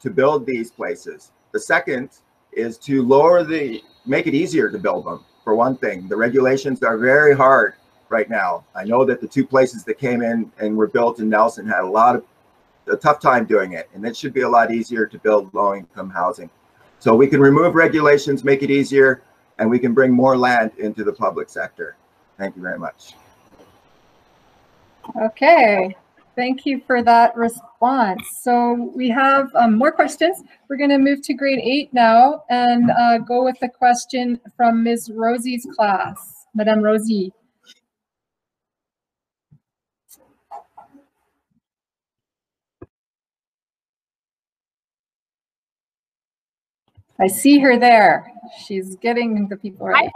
to 0.00 0.10
build 0.10 0.46
these 0.46 0.70
places. 0.70 1.32
The 1.52 1.60
second 1.60 2.10
is 2.52 2.78
to 2.78 3.02
lower 3.02 3.44
the, 3.44 3.82
make 4.06 4.26
it 4.26 4.34
easier 4.34 4.70
to 4.70 4.78
build 4.78 5.04
them 5.04 5.24
for 5.44 5.54
one 5.54 5.76
thing. 5.76 6.08
The 6.08 6.16
regulations 6.16 6.82
are 6.82 6.96
very 6.96 7.36
hard 7.36 7.74
right 8.10 8.28
now. 8.28 8.64
I 8.74 8.84
know 8.84 9.04
that 9.04 9.20
the 9.20 9.28
two 9.28 9.46
places 9.46 9.84
that 9.84 9.98
came 9.98 10.22
in 10.22 10.50
and 10.58 10.76
were 10.76 10.86
built 10.86 11.20
in 11.20 11.28
Nelson 11.28 11.66
had 11.66 11.80
a 11.80 11.88
lot 11.88 12.16
of 12.16 12.24
a 12.88 12.96
tough 12.96 13.20
time 13.20 13.44
doing 13.44 13.72
it, 13.72 13.88
and 13.94 14.04
it 14.06 14.16
should 14.16 14.32
be 14.32 14.42
a 14.42 14.48
lot 14.48 14.72
easier 14.72 15.06
to 15.06 15.18
build 15.18 15.52
low-income 15.52 16.08
housing. 16.08 16.48
So 17.00 17.14
we 17.14 17.26
can 17.26 17.40
remove 17.40 17.74
regulations, 17.74 18.44
make 18.44 18.62
it 18.62 18.70
easier, 18.70 19.22
and 19.58 19.68
we 19.68 19.78
can 19.78 19.92
bring 19.92 20.10
more 20.10 20.36
land 20.36 20.72
into 20.78 21.04
the 21.04 21.12
public 21.12 21.50
sector. 21.50 21.96
Thank 22.38 22.56
you 22.56 22.62
very 22.62 22.78
much. 22.78 23.14
Okay, 25.20 25.94
thank 26.34 26.64
you 26.64 26.80
for 26.86 27.02
that 27.02 27.36
response. 27.36 28.22
So 28.42 28.90
we 28.94 29.08
have 29.10 29.54
um, 29.54 29.76
more 29.76 29.92
questions. 29.92 30.42
We're 30.68 30.76
going 30.76 30.90
to 30.90 30.98
move 30.98 31.22
to 31.22 31.34
grade 31.34 31.60
eight 31.62 31.92
now 31.92 32.44
and 32.48 32.90
uh, 32.90 33.18
go 33.18 33.44
with 33.44 33.58
the 33.60 33.68
question 33.68 34.40
from 34.56 34.82
Ms. 34.82 35.10
Rosie's 35.14 35.66
class. 35.76 36.46
Madame 36.54 36.82
Rosie. 36.82 37.32
I 47.20 47.26
see 47.26 47.58
her 47.58 47.78
there. 47.78 48.30
She's 48.64 48.96
getting 48.96 49.48
the 49.48 49.56
people 49.56 49.86
ready. 49.86 50.10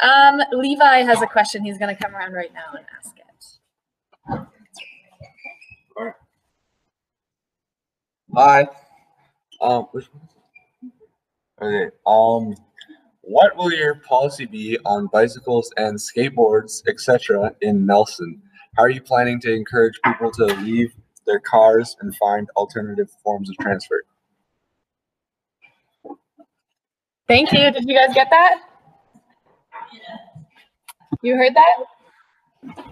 Um, 0.00 0.40
Levi 0.52 1.02
has 1.02 1.22
a 1.22 1.26
question. 1.26 1.64
He's 1.64 1.78
going 1.78 1.94
to 1.94 2.02
come 2.02 2.14
around 2.14 2.32
right 2.32 2.52
now 2.52 2.76
and 2.76 2.84
ask 2.98 3.16
it. 3.16 3.22
Hi. 8.34 8.66
Um, 9.60 9.88
which 9.92 10.06
one? 10.12 10.22
Okay. 11.60 11.94
Um, 12.06 12.56
what 13.20 13.56
will 13.56 13.72
your 13.72 13.96
policy 13.96 14.46
be 14.46 14.78
on 14.84 15.08
bicycles 15.12 15.70
and 15.76 15.96
skateboards, 15.96 16.82
etc., 16.88 17.54
in 17.60 17.86
Nelson? 17.86 18.40
How 18.76 18.84
are 18.84 18.90
you 18.90 19.02
planning 19.02 19.38
to 19.40 19.52
encourage 19.52 20.00
people 20.04 20.32
to 20.32 20.46
leave 20.46 20.92
their 21.26 21.40
cars 21.40 21.94
and 22.00 22.16
find 22.16 22.48
alternative 22.56 23.10
forms 23.22 23.50
of 23.50 23.56
transport? 23.58 24.06
Thank 27.32 27.50
you. 27.52 27.70
Did 27.70 27.88
you 27.88 27.98
guys 27.98 28.14
get 28.14 28.28
that? 28.28 28.56
You 31.22 31.34
heard 31.34 31.54
that? 31.54 32.84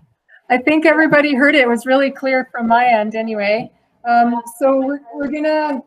I 0.49 0.57
think 0.57 0.87
everybody 0.87 1.35
heard 1.35 1.55
it. 1.55 1.61
It 1.61 1.69
was 1.69 1.85
really 1.85 2.11
clear 2.11 2.49
from 2.51 2.67
my 2.67 2.87
end 2.87 3.15
anyway. 3.15 3.71
Um, 4.09 4.41
so 4.59 4.81
we're, 4.81 5.01
we're 5.13 5.31
gonna, 5.31 5.83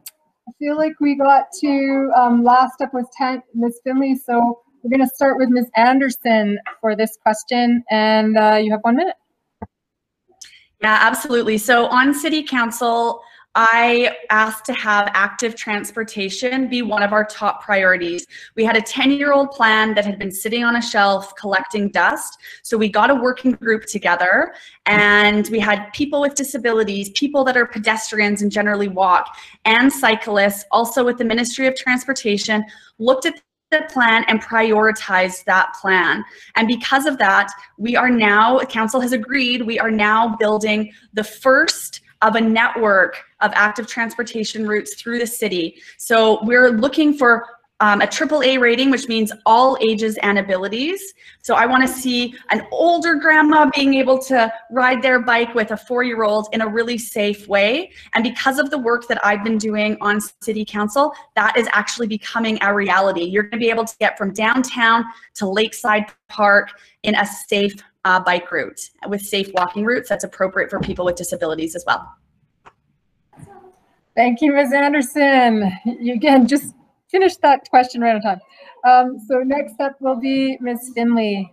I 0.48 0.52
feel 0.60 0.78
like 0.78 0.94
we 1.02 1.16
got 1.16 1.46
to, 1.62 2.12
um, 2.16 2.44
last 2.44 2.80
up 2.82 2.94
was 2.94 3.08
10, 3.18 3.42
Ms. 3.56 3.80
Finley. 3.84 4.16
So 4.16 4.62
we're 4.84 4.96
going 4.96 5.10
to 5.10 5.16
start 5.16 5.39
with 5.39 5.50
Ms. 5.50 5.72
Anderson 5.76 6.60
for 6.80 6.96
this 6.96 7.18
question, 7.24 7.84
and 7.89 8.38
uh, 8.38 8.60
you 8.62 8.70
have 8.70 8.82
one 8.82 8.98
minute. 8.98 9.16
Yeah, 10.80 11.00
absolutely. 11.02 11.58
So 11.58 11.88
on 11.88 12.13
City 12.13 12.44
Council, 12.44 13.24
I 13.56 14.16
asked 14.32 14.66
to 14.66 14.74
have 14.74 15.12
active 15.13 15.56
transportation 15.56 16.68
be 16.68 16.82
one 16.82 17.04
of 17.04 17.13
our 17.13 17.24
top 17.24 17.63
priorities. 17.63 18.26
We 18.56 18.63
had 18.63 18.76
a 18.76 18.82
10 18.82 19.12
year 19.12 19.32
old 19.32 19.52
plan 19.52 19.94
that 19.94 20.06
had 20.06 20.18
been 20.18 20.32
sitting 20.32 20.63
on 20.63 20.76
a 20.76 20.82
shelf 20.82 21.36
collecting 21.36 21.89
dust. 21.89 22.39
So 22.63 22.78
we 22.78 22.89
got 22.89 23.12
a 23.12 23.16
working 23.16 23.52
group 23.52 23.86
together 23.86 24.56
and 24.88 25.48
we 25.50 25.60
had 25.60 25.92
people 25.94 26.20
with 26.20 26.34
disabilities, 26.34 27.12
people 27.12 27.44
that 27.44 27.56
are 27.56 27.68
pedestrians 27.68 28.42
and 28.42 28.52
generally 28.52 28.88
walk, 28.88 29.38
and 29.66 29.92
cyclists, 29.92 30.66
also 30.72 31.06
with 31.06 31.20
the 31.20 31.26
Ministry 31.26 31.68
of 31.68 31.76
Transportation, 31.76 32.66
looked 32.98 33.28
at 33.28 33.36
the 33.70 33.84
plan 33.89 34.24
and 34.28 34.42
prioritize 34.42 35.44
that 35.46 35.74
plan. 35.80 36.24
And 36.56 36.68
because 36.68 37.06
of 37.06 37.18
that, 37.20 37.52
we 37.78 37.96
are 37.96 38.10
now, 38.10 38.60
council 38.62 39.00
has 39.00 39.12
agreed, 39.12 39.62
we 39.63 39.80
are 39.80 39.92
now 39.92 40.36
building 40.38 40.92
the 41.13 41.24
first 41.24 42.02
of 42.24 42.36
a 42.36 42.42
network 42.42 43.22
of 43.44 43.52
active 43.54 43.86
transportation 43.88 44.68
routes 44.68 44.96
through 44.96 45.20
the 45.20 45.28
city. 45.28 45.76
So 45.98 46.40
we're 46.44 46.72
looking 46.72 47.14
for 47.16 47.46
um, 47.80 48.02
a 48.02 48.58
rating, 48.58 48.90
which 48.92 49.10
means 49.10 49.34
all 49.46 49.78
ages 49.82 50.18
and 50.24 50.40
abilities. 50.40 51.14
So 51.42 51.56
I 51.56 51.66
want 51.66 51.86
to 51.86 51.94
see 51.94 52.34
an 52.50 52.66
older 52.72 53.16
grandma 53.16 53.70
being 53.76 53.96
able 53.96 54.20
to 54.20 54.52
ride 54.72 55.02
their 55.02 55.20
bike 55.20 55.54
with 55.54 55.72
a 55.72 55.78
four-year-old 55.78 56.48
in 56.54 56.62
a 56.62 56.68
really 56.68 56.98
safe 56.98 57.46
way. 57.50 57.92
And 58.14 58.24
because 58.24 58.58
of 58.58 58.70
the 58.70 58.78
work 58.78 59.10
that 59.10 59.20
I've 59.26 59.44
been 59.44 59.58
doing 59.58 59.98
on 60.00 60.22
city 60.22 60.64
council, 60.64 61.14
that 61.36 61.58
is 61.58 61.68
actually 61.74 62.08
becoming 62.08 62.58
a 62.62 62.74
reality. 62.74 63.24
You're 63.24 63.44
going 63.44 63.60
to 63.60 63.66
be 63.66 63.70
able 63.70 63.86
to 63.86 63.98
get 64.00 64.18
from 64.18 64.32
downtown 64.32 65.04
to 65.36 65.50
Lakeside 65.50 66.06
Park 66.30 66.70
in 67.02 67.16
a 67.16 67.26
safe 67.26 67.76
uh, 68.06 68.22
bike 68.22 68.50
route 68.50 68.80
with 69.08 69.22
safe 69.22 69.50
walking 69.56 69.84
routes 69.84 70.08
that's 70.08 70.24
appropriate 70.24 70.70
for 70.70 70.80
people 70.80 71.04
with 71.04 71.18
disabilities 71.18 71.76
as 71.76 71.84
well. 71.86 72.10
Thank 74.15 74.41
you, 74.41 74.54
Ms. 74.54 74.73
Anderson. 74.73 75.71
You 75.86 76.13
again 76.13 76.47
just 76.47 76.76
finished 77.10 77.41
that 77.41 77.67
question 77.69 78.02
right 78.02 78.15
on 78.15 78.21
time. 78.21 78.41
Um, 78.86 79.19
so 79.28 79.39
next 79.39 79.80
up 79.80 79.99
will 80.02 80.19
be 80.19 80.58
Ms. 80.62 80.91
Finley. 80.93 81.52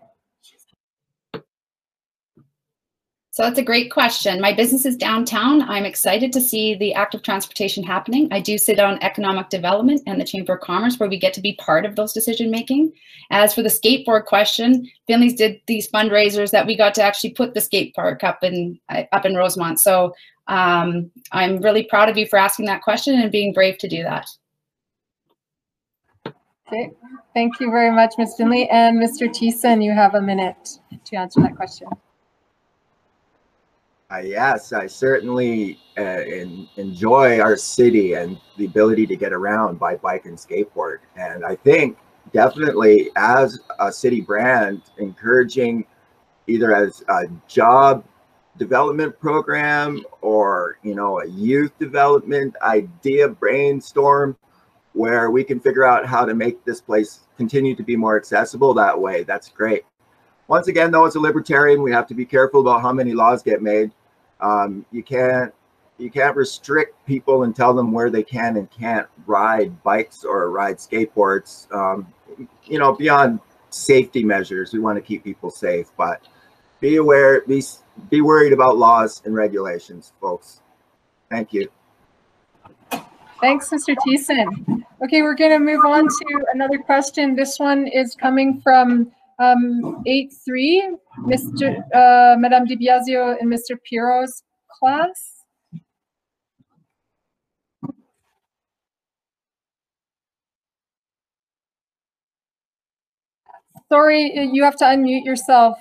So 3.33 3.45
that's 3.45 3.59
a 3.59 3.65
great 3.65 3.91
question. 3.91 4.41
My 4.41 4.53
business 4.53 4.85
is 4.85 4.97
downtown. 4.97 5.63
I'm 5.63 5.87
excited 5.87 6.33
to 6.33 6.41
see 6.41 6.75
the 6.75 6.93
active 6.93 7.23
transportation 7.23 7.83
happening. 7.83 8.29
I 8.33 8.41
do 8.41 8.59
sit 8.59 8.81
on 8.81 9.03
economic 9.03 9.49
development 9.49 10.03
and 10.07 10.21
the 10.21 10.25
Chamber 10.25 10.55
of 10.55 10.61
Commerce 10.61 10.99
where 10.99 11.09
we 11.09 11.17
get 11.17 11.33
to 11.35 11.41
be 11.41 11.55
part 11.55 11.87
of 11.87 11.97
those 11.97 12.13
decision 12.13 12.51
making. 12.51 12.93
As 13.31 13.55
for 13.55 13.63
the 13.63 13.71
skateboard 13.71 14.27
question, 14.27 14.87
Finley's 15.07 15.35
did 15.35 15.61
these 15.69 15.89
fundraisers 15.89 16.51
that 16.51 16.67
we 16.67 16.77
got 16.77 16.93
to 16.97 17.03
actually 17.03 17.31
put 17.31 17.55
the 17.55 17.61
skate 17.63 17.95
park 17.95 18.25
up 18.25 18.43
in 18.43 18.79
up 19.13 19.25
in 19.25 19.37
Rosemont. 19.37 19.81
So 19.81 20.13
um, 20.51 21.11
I'm 21.31 21.59
really 21.59 21.85
proud 21.85 22.09
of 22.09 22.19
you 22.19 22.27
for 22.27 22.37
asking 22.37 22.67
that 22.67 22.83
question 22.83 23.21
and 23.21 23.31
being 23.31 23.53
brave 23.53 23.79
to 23.79 23.89
do 23.89 24.03
that. 24.03 24.27
Okay, 26.27 26.91
thank 27.35 27.61
you 27.61 27.71
very 27.71 27.93
much, 27.93 28.15
Ms. 28.19 28.35
Finley. 28.37 28.69
And 28.69 29.01
Mr. 29.01 29.29
Thiessen, 29.29 29.83
you 29.83 29.93
have 29.93 30.17
a 30.17 30.21
minute 30.21 30.79
to 31.05 31.17
answer 31.17 31.41
that 31.41 31.55
question. 31.55 31.89
Uh, 34.13 34.19
yes, 34.19 34.73
I 34.73 34.89
certainly 34.89 35.79
uh, 35.97 36.23
in, 36.23 36.69
enjoy 36.77 37.39
our 37.39 37.57
city 37.57 38.15
and 38.15 38.37
the 38.57 38.65
ability 38.65 39.07
to 39.07 39.15
get 39.15 39.33
around 39.33 39.79
by 39.79 39.95
bike 39.95 40.27
and 40.27 40.37
skateboard. 40.37 40.99
And 41.17 41.45
I 41.45 41.55
think 41.55 41.97
definitely 42.33 43.11
as 43.15 43.61
a 43.79 43.93
city 43.93 44.21
brand, 44.21 44.83
encouraging 44.99 45.87
either 46.49 46.75
as 46.75 47.05
a 47.09 47.27
job 47.47 48.05
development 48.61 49.19
program 49.19 50.05
or 50.21 50.79
you 50.83 50.95
know 50.95 51.21
a 51.21 51.27
youth 51.27 51.73
development 51.79 52.55
idea 52.61 53.27
brainstorm 53.27 54.37
where 54.93 55.31
we 55.31 55.43
can 55.43 55.59
figure 55.59 55.85
out 55.85 56.05
how 56.05 56.27
to 56.27 56.35
make 56.35 56.63
this 56.65 56.81
place 56.81 57.21
continue 57.39 57.75
to 57.75 57.83
be 57.83 57.97
more 57.97 58.17
accessible 58.17 58.75
that 58.75 59.01
way. 59.01 59.23
That's 59.23 59.49
great. 59.49 59.85
Once 60.47 60.69
again 60.69 60.91
though 60.91 61.07
as 61.07 61.15
a 61.15 61.21
libertarian 61.21 61.83
we 61.83 61.91
have 61.91 62.07
to 62.09 62.15
be 62.15 62.27
careful 62.27 62.61
about 62.61 62.83
how 62.83 62.93
many 62.93 63.15
laws 63.15 63.43
get 63.43 63.63
made. 63.63 63.91
Um, 64.41 64.85
you 64.93 65.03
can't 65.03 65.55
you 65.97 66.11
can't 66.11 66.37
restrict 66.37 66.95
people 67.07 67.45
and 67.45 67.57
tell 67.57 67.73
them 67.73 67.93
where 67.93 68.11
they 68.11 68.23
can 68.23 68.59
and 68.59 68.71
can't 68.71 69.09
ride 69.27 69.83
bikes 69.83 70.23
or 70.23 70.51
ride 70.51 70.77
skateboards 70.77 71.73
um, 71.75 72.07
you 72.65 72.79
know 72.79 72.93
beyond 72.93 73.41
safety 73.71 74.23
measures. 74.23 74.75
We 74.75 74.81
want 74.81 74.97
to 74.99 75.03
keep 75.03 75.25
people 75.25 75.51
safe 75.51 75.87
but 75.97 76.27
be 76.81 76.97
aware 76.97 77.43
be 77.43 77.63
be 78.09 78.21
worried 78.21 78.53
about 78.53 78.77
laws 78.77 79.23
and 79.25 79.35
regulations 79.35 80.13
folks 80.21 80.61
thank 81.31 81.53
you 81.53 81.69
Thanks, 83.41 83.71
Mr. 83.71 83.97
Thiessen. 84.07 84.85
Okay, 85.03 85.23
we're 85.23 85.35
going 85.35 85.53
to 85.53 85.59
move 85.59 85.83
on 85.87 86.07
to 86.07 86.45
another 86.53 86.77
question. 86.77 87.35
This 87.35 87.59
one 87.59 87.87
is 87.87 88.15
coming 88.15 88.61
from 88.61 89.11
um, 89.39 90.05
8-3, 90.07 90.99
Mr. 91.21 91.79
Uh, 91.95 92.37
Madame 92.39 92.67
DiBiasio 92.67 93.41
and 93.41 93.51
Mr. 93.51 93.79
Piro's 93.91 94.43
class. 94.79 95.39
Sorry, 103.89 104.51
you 104.53 104.63
have 104.63 104.77
to 104.77 104.85
unmute 104.85 105.25
yourself. 105.25 105.79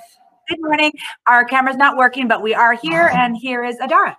Good 0.50 0.62
morning. 0.62 0.92
Our 1.28 1.46
camera's 1.46 1.78
not 1.78 1.96
working, 1.96 2.28
but 2.28 2.42
we 2.42 2.56
are 2.56 2.74
here, 2.74 3.12
and 3.14 3.38
here 3.38 3.64
is 3.64 3.78
Adara. 3.78 4.16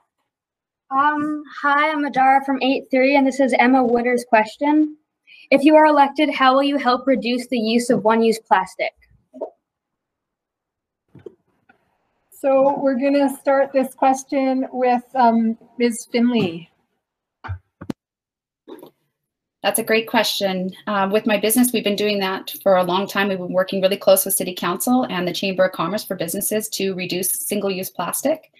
Um, 0.92 1.42
hi, 1.60 1.90
I'm 1.90 2.04
Adara 2.04 2.46
from 2.46 2.60
8-3, 2.60 3.18
and 3.18 3.26
this 3.26 3.40
is 3.40 3.52
Emma 3.58 3.82
Wooder's 3.82 4.24
question. 4.28 4.96
If 5.50 5.64
you 5.64 5.74
are 5.74 5.86
elected, 5.86 6.30
how 6.30 6.54
will 6.54 6.62
you 6.62 6.76
help 6.76 7.08
reduce 7.08 7.48
the 7.48 7.58
use 7.58 7.90
of 7.90 8.04
one-use 8.04 8.38
plastic? 8.46 8.92
So 12.30 12.78
we're 12.78 13.00
going 13.00 13.14
to 13.14 13.28
start 13.40 13.72
this 13.72 13.92
question 13.92 14.68
with 14.70 15.02
um, 15.16 15.58
Ms. 15.78 16.06
Finley. 16.12 16.70
That's 19.62 19.78
a 19.78 19.84
great 19.84 20.08
question. 20.08 20.74
Uh, 20.86 21.08
with 21.12 21.26
my 21.26 21.38
business, 21.38 21.70
we've 21.72 21.84
been 21.84 21.96
doing 21.96 22.18
that 22.20 22.54
for 22.62 22.76
a 22.76 22.84
long 22.84 23.06
time. 23.06 23.28
We've 23.28 23.36
been 23.36 23.52
working 23.52 23.82
really 23.82 23.98
close 23.98 24.24
with 24.24 24.34
City 24.34 24.54
Council 24.54 25.06
and 25.10 25.28
the 25.28 25.34
Chamber 25.34 25.66
of 25.66 25.72
Commerce 25.72 26.02
for 26.02 26.16
businesses 26.16 26.68
to 26.70 26.94
reduce 26.94 27.46
single-use 27.46 27.90
plastic. 27.90 28.52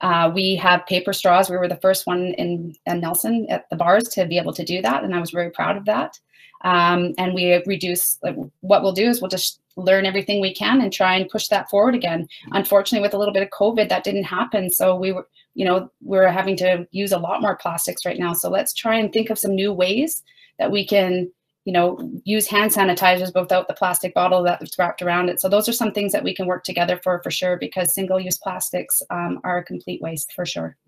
Uh, 0.00 0.30
we 0.34 0.56
have 0.56 0.84
paper 0.86 1.12
straws. 1.12 1.48
We 1.48 1.56
were 1.56 1.68
the 1.68 1.76
first 1.76 2.08
one 2.08 2.34
in, 2.38 2.74
in, 2.86 3.00
Nelson 3.00 3.46
at 3.50 3.70
the 3.70 3.76
bars 3.76 4.04
to 4.10 4.26
be 4.26 4.38
able 4.38 4.52
to 4.52 4.64
do 4.64 4.82
that, 4.82 5.04
and 5.04 5.14
I 5.14 5.20
was 5.20 5.30
very 5.30 5.50
proud 5.50 5.76
of 5.76 5.84
that. 5.84 6.18
Um, 6.64 7.14
and 7.18 7.34
we 7.34 7.62
reduce, 7.66 8.18
like, 8.22 8.36
what 8.60 8.82
we'll 8.82 8.92
do 8.92 9.08
is 9.08 9.20
we'll 9.20 9.28
just 9.28 9.60
learn 9.76 10.06
everything 10.06 10.40
we 10.40 10.52
can 10.52 10.80
and 10.80 10.92
try 10.92 11.14
and 11.14 11.30
push 11.30 11.46
that 11.48 11.70
forward 11.70 11.94
again. 11.94 12.28
Unfortunately, 12.50 13.04
with 13.04 13.14
a 13.14 13.18
little 13.18 13.34
bit 13.34 13.44
of 13.44 13.50
COVID, 13.50 13.88
that 13.88 14.02
didn't 14.02 14.24
happen. 14.24 14.70
So 14.70 14.96
we 14.96 15.12
were, 15.12 15.28
you 15.54 15.64
know, 15.64 15.88
we're 16.02 16.28
having 16.28 16.56
to 16.56 16.86
use 16.90 17.12
a 17.12 17.18
lot 17.18 17.42
more 17.42 17.56
plastics 17.56 18.04
right 18.04 18.18
now. 18.18 18.32
So 18.32 18.50
let's 18.50 18.74
try 18.74 18.96
and 18.96 19.12
think 19.12 19.30
of 19.30 19.38
some 19.38 19.54
new 19.54 19.72
ways 19.72 20.24
that 20.58 20.70
we 20.70 20.86
can 20.86 21.30
you 21.68 21.72
know 21.72 21.98
use 22.24 22.46
hand 22.46 22.70
sanitizers 22.72 23.34
without 23.38 23.68
the 23.68 23.74
plastic 23.74 24.14
bottle 24.14 24.42
that's 24.42 24.78
wrapped 24.78 25.02
around 25.02 25.28
it. 25.28 25.38
So 25.38 25.50
those 25.50 25.68
are 25.68 25.72
some 25.74 25.92
things 25.92 26.12
that 26.12 26.24
we 26.24 26.34
can 26.34 26.46
work 26.46 26.64
together 26.64 26.98
for 27.04 27.20
for 27.22 27.30
sure 27.30 27.58
because 27.58 27.92
single 27.92 28.18
use 28.18 28.38
plastics 28.38 29.02
um, 29.10 29.38
are 29.44 29.58
a 29.58 29.64
complete 29.64 30.00
waste 30.00 30.32
for 30.32 30.46
sure. 30.46 30.78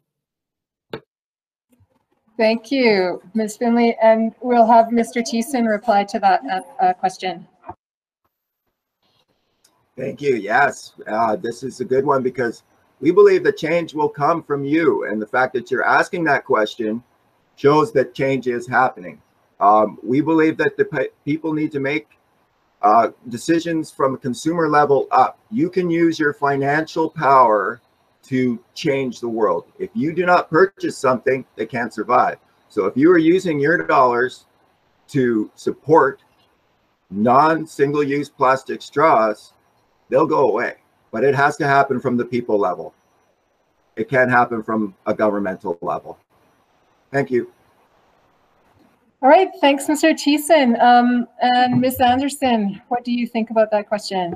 Thank 2.38 2.70
you 2.72 3.20
ms. 3.35 3.59
Finley. 3.59 3.94
And 4.02 4.35
we'll 4.40 4.66
have 4.66 4.87
mr 4.87 5.20
Thiessen 5.22 5.68
reply 5.68 6.04
to 6.04 6.18
that 6.20 6.40
uh, 6.50 6.83
uh, 6.83 6.92
question. 6.94 7.46
Thank 9.98 10.22
you. 10.22 10.37
Yes 10.37 10.94
uh, 11.06 11.37
this 11.37 11.62
is 11.62 11.80
a 11.80 11.85
good 11.85 12.06
one 12.06 12.22
because 12.22 12.62
we 13.00 13.11
believe 13.11 13.44
the 13.44 13.52
change 13.52 13.92
will 13.92 14.09
come 14.09 14.42
from 14.42 14.64
you 14.64 15.04
and 15.04 15.20
the 15.20 15.26
fact 15.26 15.52
that 15.52 15.70
you're 15.70 15.85
asking 15.85 16.24
that 16.24 16.46
question 16.46 17.02
shows 17.56 17.92
that 17.92 18.14
change 18.14 18.46
is 18.46 18.66
happening 18.66 19.20
um, 19.61 19.99
we 20.03 20.20
believe 20.20 20.57
that 20.57 20.77
the 20.77 21.11
people 21.25 21.53
need 21.53 21.70
to 21.73 21.81
make 21.81 22.09
uh, 22.83 23.11
decisions 23.29 23.90
from 23.90 24.14
a 24.14 24.18
consumer 24.18 24.68
level 24.68 25.07
up. 25.11 25.38
You 25.51 25.68
can 25.68 25.90
use 25.90 26.18
your 26.18 26.33
financial 26.33 27.11
power 27.11 27.81
to 28.25 28.59
change 28.75 29.20
the 29.20 29.29
world. 29.29 29.64
If 29.79 29.90
you 29.94 30.14
do 30.14 30.25
not 30.25 30.51
purchase 30.51 30.96
something, 30.96 31.44
they 31.57 31.66
can't 31.66 31.92
survive. 31.92 32.38
So 32.68 32.87
if 32.87 32.96
you 32.96 33.11
are 33.11 33.18
using 33.18 33.61
your 33.61 33.87
dollars 33.87 34.46
to 35.09 35.51
support 35.57 36.23
non-single 37.11 38.05
use 38.05 38.29
plastic 38.29 38.81
straws, 38.81 39.53
they'll 40.09 40.27
go 40.27 40.49
away. 40.49 40.77
But 41.11 41.25
it 41.25 41.35
has 41.35 41.57
to 41.57 41.66
happen 41.66 42.01
from 42.01 42.16
the 42.16 42.25
people 42.25 42.59
level. 42.59 42.94
It 43.96 44.09
can't 44.09 44.31
happen 44.31 44.62
from 44.62 44.94
a 45.07 45.12
governmental 45.12 45.77
level. 45.83 46.18
Thank 47.11 47.31
you. 47.31 47.53
All 49.22 49.28
right, 49.28 49.48
thanks, 49.61 49.87
Mr. 49.87 50.14
Thiessen. 50.14 50.80
Um, 50.80 51.28
and 51.42 51.78
Ms. 51.78 52.00
Anderson, 52.00 52.80
what 52.88 53.04
do 53.04 53.12
you 53.12 53.26
think 53.26 53.50
about 53.50 53.70
that 53.70 53.87
question? 53.87 54.35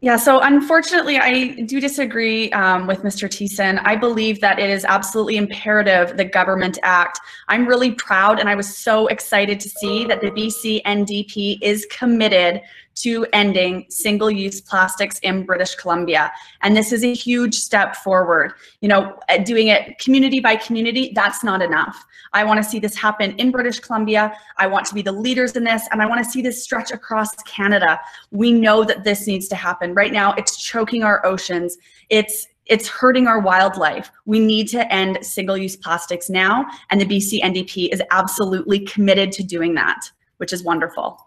Yeah, 0.00 0.16
so 0.16 0.40
unfortunately, 0.40 1.18
I 1.18 1.62
do 1.62 1.80
disagree 1.80 2.52
um, 2.52 2.86
with 2.86 3.02
Mr. 3.02 3.26
Thiessen. 3.26 3.80
I 3.84 3.96
believe 3.96 4.40
that 4.42 4.58
it 4.58 4.68
is 4.68 4.84
absolutely 4.84 5.38
imperative 5.38 6.16
the 6.16 6.26
government 6.26 6.78
act. 6.82 7.18
I'm 7.48 7.66
really 7.66 7.92
proud 7.92 8.38
and 8.38 8.48
I 8.48 8.54
was 8.54 8.76
so 8.76 9.06
excited 9.06 9.58
to 9.60 9.68
see 9.68 10.04
that 10.04 10.20
the 10.20 10.30
BC 10.30 10.82
NDP 10.82 11.56
is 11.62 11.86
committed 11.86 12.60
to 12.96 13.26
ending 13.32 13.86
single-use 13.88 14.60
plastics 14.60 15.18
in 15.20 15.44
British 15.44 15.74
Columbia. 15.74 16.32
And 16.62 16.76
this 16.76 16.92
is 16.92 17.04
a 17.04 17.12
huge 17.12 17.54
step 17.54 17.96
forward. 17.96 18.52
You 18.80 18.88
know, 18.88 19.18
uh, 19.28 19.38
doing 19.38 19.68
it 19.68 19.98
community 19.98 20.40
by 20.40 20.56
community, 20.56 21.12
that's 21.14 21.42
not 21.42 21.62
enough. 21.62 22.04
I 22.32 22.44
want 22.44 22.62
to 22.62 22.68
see 22.68 22.78
this 22.78 22.96
happen 22.96 23.36
in 23.38 23.50
British 23.50 23.80
Columbia. 23.80 24.34
I 24.58 24.66
want 24.66 24.86
to 24.86 24.94
be 24.94 25.02
the 25.02 25.12
leaders 25.12 25.56
in 25.56 25.64
this, 25.64 25.88
and 25.92 26.02
I 26.02 26.06
want 26.06 26.22
to 26.24 26.28
see 26.28 26.42
this 26.42 26.62
stretch 26.62 26.90
across 26.90 27.34
Canada. 27.44 28.00
We 28.32 28.52
know 28.52 28.84
that 28.84 29.04
this 29.04 29.26
needs 29.26 29.48
to 29.48 29.56
happen. 29.56 29.94
Right 29.94 30.12
now, 30.12 30.32
it's 30.34 30.56
choking 30.56 31.04
our 31.04 31.24
oceans. 31.24 31.78
It's 32.10 32.48
it's 32.66 32.88
hurting 32.88 33.26
our 33.26 33.40
wildlife. 33.40 34.10
We 34.24 34.40
need 34.40 34.68
to 34.68 34.90
end 34.90 35.18
single-use 35.20 35.76
plastics 35.76 36.30
now, 36.30 36.64
and 36.90 37.00
the 37.00 37.04
BC 37.04 37.42
NDP 37.42 37.92
is 37.92 38.02
absolutely 38.10 38.80
committed 38.80 39.32
to 39.32 39.42
doing 39.42 39.74
that, 39.74 40.10
which 40.38 40.52
is 40.52 40.64
wonderful. 40.64 41.18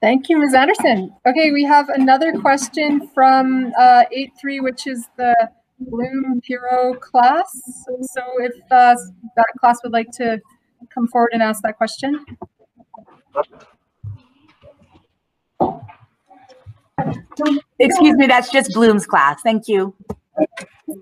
Thank 0.00 0.28
you, 0.28 0.38
Ms. 0.38 0.54
Anderson. 0.54 1.14
Okay, 1.26 1.52
we 1.52 1.64
have 1.64 1.88
another 1.88 2.32
question 2.32 3.08
from 3.14 3.72
uh, 3.78 4.04
8-3, 4.14 4.62
which 4.62 4.86
is 4.86 5.08
the 5.16 5.50
Bloom 5.80 6.40
Hero 6.44 6.94
class. 6.94 7.50
So 8.02 8.22
if 8.38 8.52
uh, 8.70 8.94
that 9.36 9.46
class 9.58 9.78
would 9.82 9.92
like 9.92 10.10
to 10.12 10.40
come 10.94 11.08
forward 11.08 11.30
and 11.32 11.42
ask 11.42 11.62
that 11.62 11.76
question. 11.76 12.24
Excuse 17.78 18.16
me, 18.16 18.26
that's 18.26 18.50
just 18.50 18.72
Bloom's 18.72 19.06
class. 19.06 19.42
Thank 19.42 19.68
you. 19.68 19.94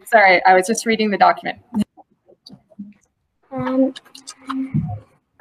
Sorry, 0.06 0.44
I 0.44 0.54
was 0.54 0.66
just 0.66 0.86
reading 0.86 1.10
the 1.10 1.18
document. 1.18 1.58
Um, 3.52 3.94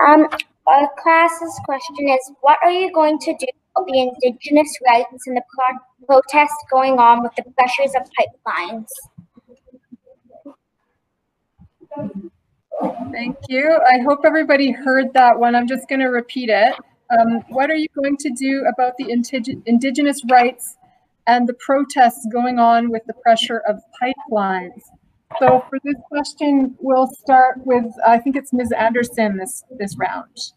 um, 0.06 0.28
our 0.68 0.90
class's 1.34 1.60
question 1.66 2.10
is, 2.10 2.32
what 2.42 2.58
are 2.64 2.72
you 2.72 2.92
going 2.94 3.20
to 3.20 3.34
do 3.34 3.46
about 3.76 3.88
the 3.88 4.12
Indigenous 4.24 4.70
rights 4.88 5.28
and 5.28 5.38
the 5.38 5.42
pro- 5.54 5.80
protests 6.06 6.64
going 6.72 7.00
on 7.00 7.24
with 7.24 7.32
the 7.36 7.44
pressures 7.58 7.94
of 7.96 8.08
pipelines? 8.18 8.88
Thank 13.12 13.38
you. 13.48 13.80
I 13.88 14.02
hope 14.02 14.22
everybody 14.26 14.72
heard 14.72 15.14
that 15.14 15.40
one. 15.40 15.56
I'm 15.56 15.68
just 15.68 15.88
going 15.88 16.02
to 16.02 16.08
repeat 16.08 16.50
it. 16.50 16.76
Um, 17.12 17.44
what 17.50 17.70
are 17.70 17.76
you 17.76 17.88
going 17.96 18.18
to 18.18 18.32
do 18.32 18.66
about 18.74 18.98
the 18.98 19.06
indig 19.06 19.62
Indigenous 19.66 20.22
rights 20.30 20.78
and 21.28 21.48
the 21.48 21.54
protests 21.54 22.28
going 22.32 22.60
on 22.60 22.90
with 22.90 23.04
the 23.06 23.14
pressure 23.14 23.62
of 23.68 23.82
pipelines? 24.02 24.82
So 25.40 25.64
for 25.70 25.80
this 25.84 25.96
question, 26.10 26.76
we'll 26.80 27.08
start 27.08 27.60
with, 27.66 27.86
I 28.06 28.20
think 28.20 28.36
it's 28.36 28.54
Ms. 28.54 28.72
Anderson 28.72 29.38
this, 29.38 29.64
this 29.78 29.96
round. 29.98 30.54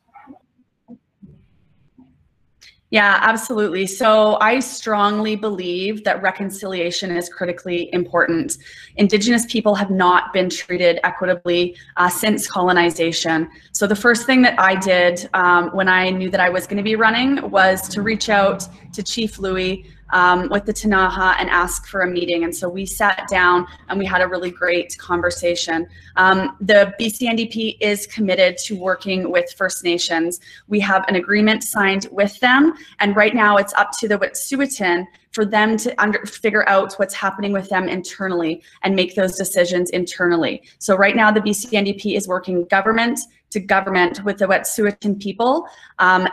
Yeah, 2.97 3.19
absolutely. 3.21 3.87
So 3.87 4.39
I 4.41 4.59
strongly 4.59 5.37
believe 5.37 6.03
that 6.05 6.23
reconciliation 6.23 7.15
is 7.15 7.29
critically 7.29 7.93
important. 7.93 8.57
Indigenous 8.97 9.45
people 9.53 9.75
have 9.75 9.91
not 9.91 10.33
been 10.33 10.49
treated 10.49 10.99
equitably 11.05 11.77
uh, 11.99 12.09
since 12.09 12.51
colonization. 12.51 13.51
So 13.73 13.87
the 13.87 13.95
first 13.95 14.25
thing 14.25 14.41
that 14.47 14.59
I 14.59 14.77
did 14.77 15.29
um, 15.35 15.69
when 15.77 15.91
I 15.91 16.09
knew 16.09 16.31
that 16.31 16.41
I 16.41 16.49
was 16.49 16.67
going 16.67 16.79
to 16.79 16.83
be 16.83 16.97
running 16.97 17.51
was 17.51 17.87
to 17.91 18.01
reach 18.01 18.31
out 18.31 18.67
to 18.95 19.03
Chief 19.03 19.39
Louie 19.39 19.85
um, 20.11 20.49
with 20.49 20.65
the 20.65 20.73
Ktunaxa 20.73 21.37
and 21.39 21.51
ask 21.51 21.87
for 21.87 22.03
a 22.03 22.11
meeting. 22.11 22.45
And 22.45 22.55
so 22.55 22.69
we 22.69 22.87
sat 22.87 23.27
down 23.29 23.67
and 23.89 23.99
we 23.99 24.07
had 24.07 24.21
a 24.21 24.29
really 24.29 24.51
great 24.51 24.97
conversation. 24.99 25.87
Um, 26.17 26.57
the 26.61 26.95
BCNDP 27.01 27.77
is 27.81 28.07
committed 28.07 28.57
to 28.65 28.77
working 28.77 29.31
with 29.31 29.53
First 29.53 29.85
Nations. 29.85 30.41
We 30.69 30.81
have 30.81 31.05
an 31.09 31.17
agreement 31.17 31.65
signed 31.65 32.09
with 32.13 32.39
them. 32.41 32.75
And 33.01 33.17
right 33.17 33.35
now 33.35 33.57
it's 33.57 33.75
up 33.75 33.91
to 33.99 34.09
the 34.09 34.19
Wet'suwet'en 34.19 35.07
for 35.33 35.45
them 35.45 35.77
to 35.77 36.03
under, 36.03 36.25
figure 36.25 36.67
out 36.69 36.95
what's 36.95 37.15
happening 37.15 37.53
with 37.53 37.69
them 37.69 37.89
internally 37.89 38.63
and 38.83 38.97
make 38.97 39.15
those 39.15 39.37
decisions 39.37 39.91
internally. 39.91 40.63
So 40.79 40.97
right 40.97 41.15
now 41.15 41.31
the 41.31 41.41
BCNDP 41.41 42.17
is 42.17 42.27
working 42.27 42.65
government 42.67 43.21
to 43.51 43.61
government 43.61 44.25
with 44.25 44.39
the 44.39 44.47
Wet'suwet'en 44.47 45.21
people 45.21 45.69
um, 45.99 46.27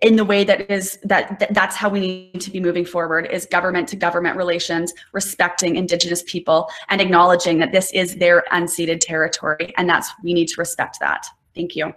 in 0.00 0.16
the 0.16 0.24
way 0.24 0.44
that 0.44 0.70
is 0.70 0.98
that, 1.02 1.38
that 1.40 1.52
that's 1.54 1.74
how 1.74 1.88
we 1.88 2.00
need 2.00 2.40
to 2.40 2.50
be 2.50 2.60
moving 2.60 2.84
forward 2.84 3.26
is 3.32 3.46
government 3.46 3.88
to 3.88 3.96
government 3.96 4.36
relations 4.36 4.92
respecting 5.12 5.76
indigenous 5.76 6.22
people 6.24 6.68
and 6.88 7.00
acknowledging 7.00 7.58
that 7.58 7.72
this 7.72 7.90
is 7.92 8.16
their 8.16 8.44
unceded 8.52 9.00
territory 9.00 9.74
and 9.76 9.88
that's 9.88 10.10
we 10.22 10.34
need 10.34 10.46
to 10.46 10.54
respect 10.58 10.98
that. 11.00 11.26
Thank 11.54 11.74
you. 11.74 11.92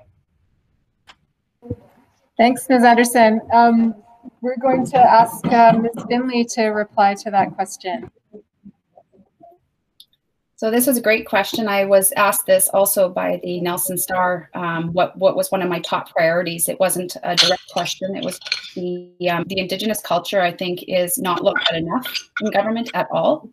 Thanks 2.37 2.67
ms. 2.69 2.83
Anderson. 2.83 3.39
Um, 3.53 3.95
we're 4.41 4.57
going 4.57 4.85
to 4.87 4.97
ask 4.97 5.45
uh, 5.45 5.73
ms. 5.73 6.05
Finley 6.09 6.43
to 6.45 6.67
reply 6.69 7.13
to 7.13 7.29
that 7.29 7.53
question 7.53 8.09
so 10.57 10.71
this 10.71 10.87
was 10.87 10.97
a 10.97 11.01
great 11.01 11.27
question. 11.27 11.67
I 11.67 11.83
was 11.83 12.13
asked 12.13 12.45
this 12.45 12.69
also 12.69 13.09
by 13.09 13.41
the 13.43 13.59
Nelson 13.59 13.97
Star. 13.97 14.49
Um, 14.53 14.93
what 14.93 15.17
what 15.17 15.35
was 15.35 15.51
one 15.51 15.61
of 15.61 15.67
my 15.67 15.79
top 15.79 16.09
priorities? 16.11 16.69
It 16.69 16.79
wasn't 16.79 17.17
a 17.23 17.35
direct 17.35 17.69
question. 17.71 18.15
It 18.15 18.23
was 18.23 18.39
the 18.73 19.11
um, 19.29 19.43
the 19.47 19.59
Indigenous 19.59 20.01
culture. 20.01 20.41
I 20.41 20.53
think 20.53 20.85
is 20.87 21.17
not 21.17 21.43
looked 21.43 21.67
at 21.69 21.77
enough 21.77 22.29
in 22.41 22.51
government 22.51 22.89
at 22.93 23.07
all, 23.11 23.49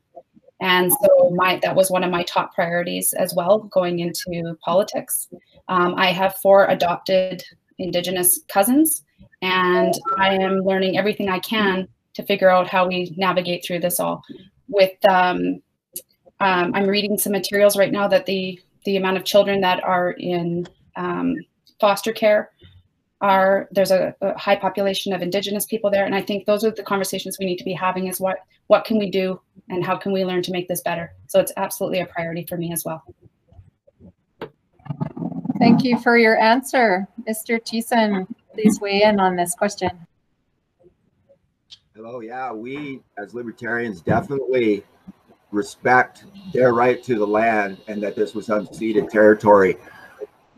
and 0.60 0.92
so 0.92 1.30
my 1.34 1.58
that 1.62 1.74
was 1.74 1.90
one 1.90 2.04
of 2.04 2.10
my 2.10 2.22
top 2.22 2.54
priorities 2.54 3.12
as 3.14 3.34
well 3.34 3.58
going 3.58 3.98
into 3.98 4.56
politics. 4.64 5.28
Um, 5.66 5.94
I 5.96 6.12
have 6.12 6.36
four 6.36 6.66
adopted 6.66 7.42
Indigenous 7.78 8.38
cousins, 8.46 9.02
and 9.42 9.92
I 10.18 10.34
am 10.34 10.60
learning 10.60 10.98
everything 10.98 11.28
I 11.28 11.40
can 11.40 11.88
to 12.14 12.22
figure 12.22 12.48
out 12.48 12.68
how 12.68 12.86
we 12.86 13.12
navigate 13.16 13.64
through 13.64 13.80
this 13.80 13.98
all 13.98 14.22
with 14.68 14.92
um, 16.42 16.72
I'm 16.74 16.88
reading 16.88 17.16
some 17.16 17.32
materials 17.32 17.76
right 17.76 17.92
now 17.92 18.08
that 18.08 18.26
the 18.26 18.60
the 18.84 18.96
amount 18.96 19.16
of 19.16 19.24
children 19.24 19.60
that 19.60 19.82
are 19.84 20.10
in 20.10 20.66
um, 20.96 21.36
foster 21.80 22.12
care 22.12 22.50
are 23.20 23.68
there's 23.70 23.92
a, 23.92 24.12
a, 24.20 24.36
high 24.36 24.56
population 24.56 25.12
of 25.12 25.22
indigenous 25.22 25.64
people 25.66 25.88
there. 25.88 26.04
And 26.04 26.16
i 26.16 26.20
think 26.20 26.44
those 26.44 26.64
are 26.64 26.72
the 26.72 26.82
conversations 26.82 27.36
we 27.38 27.46
need 27.46 27.58
to 27.58 27.64
be 27.64 27.72
having 27.72 28.08
is 28.08 28.18
what 28.18 28.38
what 28.66 28.84
can 28.84 28.98
we 28.98 29.08
do 29.08 29.40
and 29.68 29.84
how 29.84 29.96
can 29.96 30.10
we 30.10 30.24
learn 30.24 30.42
to 30.42 30.50
make 30.50 30.66
this 30.66 30.80
better? 30.80 31.14
So 31.28 31.38
it's 31.38 31.52
absolutely 31.56 32.00
a 32.00 32.06
priority 32.06 32.44
for 32.48 32.56
me 32.56 32.72
as 32.72 32.84
well. 32.84 33.04
Thank 35.60 35.84
you 35.84 36.00
for 36.00 36.18
your 36.18 36.36
answer. 36.40 37.06
Mr 37.28 37.60
Thiessen 37.60 38.26
please 38.52 38.80
weigh 38.80 39.02
in 39.02 39.20
on 39.20 39.36
this 39.36 39.54
question. 39.54 39.90
Hello 41.94 42.18
yeah 42.18 42.50
we 42.50 43.00
as 43.16 43.32
libertarians 43.32 44.00
definitely 44.00 44.82
respect 45.52 46.24
their 46.52 46.72
right 46.74 47.02
to 47.04 47.16
the 47.16 47.26
land 47.26 47.78
and 47.86 48.02
that 48.02 48.16
this 48.16 48.34
was 48.34 48.48
unceded 48.48 49.08
territory. 49.08 49.76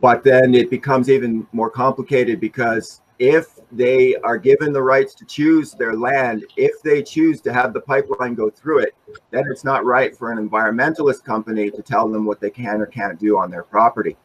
But 0.01 0.25
then 0.25 0.55
it 0.55 0.71
becomes 0.71 1.11
even 1.11 1.47
more 1.53 1.71
complicated 1.71 2.41
because 2.41 3.03
if 3.19 3.61
they 3.71 4.17
are 4.17 4.37
given 4.39 4.73
the 4.73 4.83
rights 4.83 5.15
to 5.15 5.25
choose 5.25 5.73
their 5.73 5.95
land, 5.95 6.45
if 6.57 6.83
they 6.83 7.03
choose 7.03 7.41
to 7.43 7.53
have 7.53 7.73
the 7.73 7.81
pipeline 7.81 8.35
go 8.35 8.51
through 8.51 8.81
it, 8.81 8.95
then 9.31 9.45
it's 9.51 9.65
not 9.65 9.85
right 9.85 10.17
for 10.17 10.33
an 10.33 10.49
environmentalist 10.49 11.25
company 11.25 11.71
to 11.71 11.83
tell 11.83 12.09
them 12.09 12.25
what 12.25 12.41
they 12.41 12.51
can 12.51 12.81
or 12.81 12.87
can't 12.87 13.19
do 13.19 13.39
on 13.39 13.51
their 13.51 13.63
property. 13.63 14.17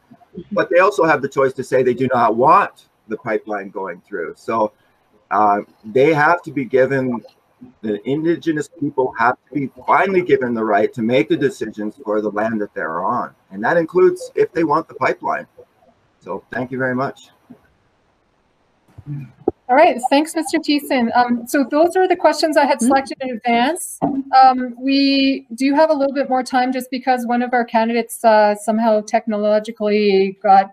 But 0.51 0.69
they 0.69 0.79
also 0.79 1.03
have 1.05 1.21
the 1.21 1.29
choice 1.29 1.53
to 1.53 1.63
say 1.63 1.83
they 1.83 1.93
do 1.93 2.07
not 2.13 2.35
want 2.35 2.89
the 3.07 3.17
pipeline 3.17 3.69
going 3.69 4.01
through. 4.01 4.33
So 4.37 4.73
uh, 5.31 5.61
they 5.85 6.13
have 6.13 6.41
to 6.43 6.51
be 6.51 6.65
given 6.65 7.21
the 7.81 8.07
indigenous 8.09 8.69
people 8.79 9.13
have 9.17 9.37
to 9.47 9.53
be 9.53 9.69
finally 9.85 10.21
given 10.21 10.53
the 10.53 10.63
right 10.63 10.93
to 10.93 11.01
make 11.01 11.29
the 11.29 11.37
decisions 11.37 11.99
for 12.03 12.21
the 12.21 12.29
land 12.29 12.61
that 12.61 12.73
they're 12.73 13.03
on. 13.03 13.33
And 13.51 13.63
that 13.63 13.77
includes 13.77 14.31
if 14.35 14.51
they 14.53 14.63
want 14.63 14.87
the 14.87 14.95
pipeline. 14.95 15.47
So 16.19 16.43
thank 16.51 16.71
you 16.71 16.77
very 16.77 16.95
much. 16.95 17.29
All 19.69 19.75
right, 19.75 20.01
thanks, 20.09 20.33
Mr. 20.33 20.55
Thiessen. 20.55 21.15
Um, 21.15 21.47
so 21.47 21.63
those 21.63 21.95
are 21.95 22.07
the 22.07 22.15
questions 22.15 22.57
I 22.57 22.65
had 22.65 22.81
selected 22.81 23.17
in 23.21 23.29
advance. 23.29 23.99
Um, 24.01 24.75
we 24.79 25.45
do 25.53 25.75
have 25.75 25.91
a 25.91 25.93
little 25.93 26.13
bit 26.13 26.27
more 26.27 26.41
time 26.41 26.73
just 26.73 26.89
because 26.89 27.27
one 27.27 27.43
of 27.43 27.53
our 27.53 27.63
candidates 27.63 28.23
uh, 28.25 28.55
somehow 28.55 29.01
technologically 29.01 30.39
got 30.41 30.71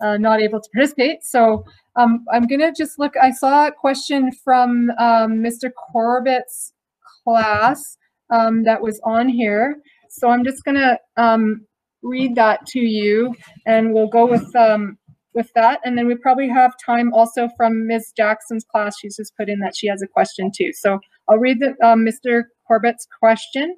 uh, 0.00 0.18
not 0.18 0.40
able 0.40 0.60
to 0.60 0.68
participate. 0.74 1.24
So 1.24 1.64
um, 1.96 2.24
I'm 2.32 2.46
going 2.46 2.60
to 2.60 2.72
just 2.76 2.98
look. 2.98 3.14
I 3.16 3.30
saw 3.30 3.66
a 3.66 3.72
question 3.72 4.30
from 4.32 4.90
um, 4.98 5.42
Mr. 5.42 5.70
Corbett's 5.92 6.72
class 7.24 7.96
um, 8.30 8.64
that 8.64 8.82
was 8.82 9.00
on 9.04 9.28
here. 9.28 9.76
So 10.10 10.28
I'm 10.28 10.44
just 10.44 10.64
going 10.64 10.76
to 10.76 10.98
um, 11.16 11.66
read 12.02 12.34
that 12.36 12.66
to 12.66 12.80
you, 12.80 13.34
and 13.66 13.92
we'll 13.92 14.08
go 14.08 14.26
with 14.26 14.54
um, 14.56 14.98
with 15.36 15.52
that. 15.54 15.80
And 15.84 15.96
then 15.96 16.06
we 16.06 16.16
probably 16.16 16.48
have 16.48 16.72
time 16.84 17.12
also 17.12 17.48
from 17.56 17.86
Ms. 17.86 18.12
Jackson's 18.16 18.64
class. 18.64 18.98
She's 18.98 19.16
just 19.16 19.36
put 19.36 19.48
in 19.48 19.60
that 19.60 19.76
she 19.76 19.86
has 19.86 20.02
a 20.02 20.06
question 20.06 20.50
too. 20.50 20.72
So 20.72 20.98
I'll 21.28 21.38
read 21.38 21.60
the, 21.60 21.74
um, 21.86 22.04
Mr. 22.04 22.44
Corbett's 22.66 23.06
question. 23.20 23.76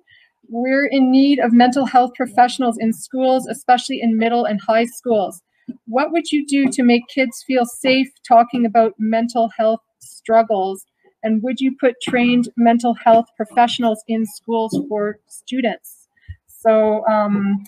We're 0.48 0.86
in 0.86 1.10
need 1.10 1.40
of 1.40 1.52
mental 1.52 1.84
health 1.84 2.12
professionals 2.16 2.78
in 2.78 2.92
schools, 2.92 3.46
especially 3.48 4.00
in 4.00 4.16
middle 4.16 4.44
and 4.44 4.60
high 4.60 4.86
schools. 4.86 5.42
What 5.86 6.12
would 6.12 6.30
you 6.30 6.46
do 6.46 6.68
to 6.68 6.82
make 6.82 7.08
kids 7.08 7.44
feel 7.46 7.64
safe 7.64 8.08
talking 8.26 8.66
about 8.66 8.94
mental 8.98 9.50
health 9.56 9.80
struggles? 9.98 10.84
And 11.22 11.42
would 11.42 11.60
you 11.60 11.76
put 11.80 11.96
trained 12.02 12.48
mental 12.56 12.94
health 12.94 13.26
professionals 13.36 14.02
in 14.08 14.24
schools 14.24 14.78
for 14.88 15.18
students? 15.26 16.08
So 16.46 17.06
um, 17.06 17.64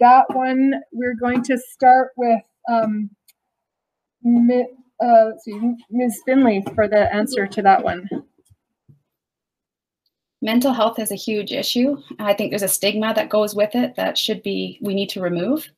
that 0.00 0.24
one, 0.34 0.74
we're 0.92 1.14
going 1.14 1.42
to 1.44 1.58
start 1.58 2.12
with 2.16 2.42
um, 2.70 3.10
uh, 5.02 5.30
Ms. 5.90 6.22
Finley 6.24 6.64
for 6.74 6.88
the 6.88 7.12
answer 7.14 7.46
to 7.46 7.62
that 7.62 7.82
one. 7.82 8.08
Mental 10.40 10.72
health 10.74 10.98
is 10.98 11.10
a 11.10 11.16
huge 11.16 11.52
issue. 11.52 11.96
I 12.18 12.34
think 12.34 12.50
there's 12.50 12.62
a 12.62 12.68
stigma 12.68 13.14
that 13.14 13.30
goes 13.30 13.54
with 13.54 13.74
it 13.74 13.96
that 13.96 14.18
should 14.18 14.42
be, 14.42 14.78
we 14.82 14.94
need 14.94 15.08
to 15.10 15.22
remove. 15.22 15.70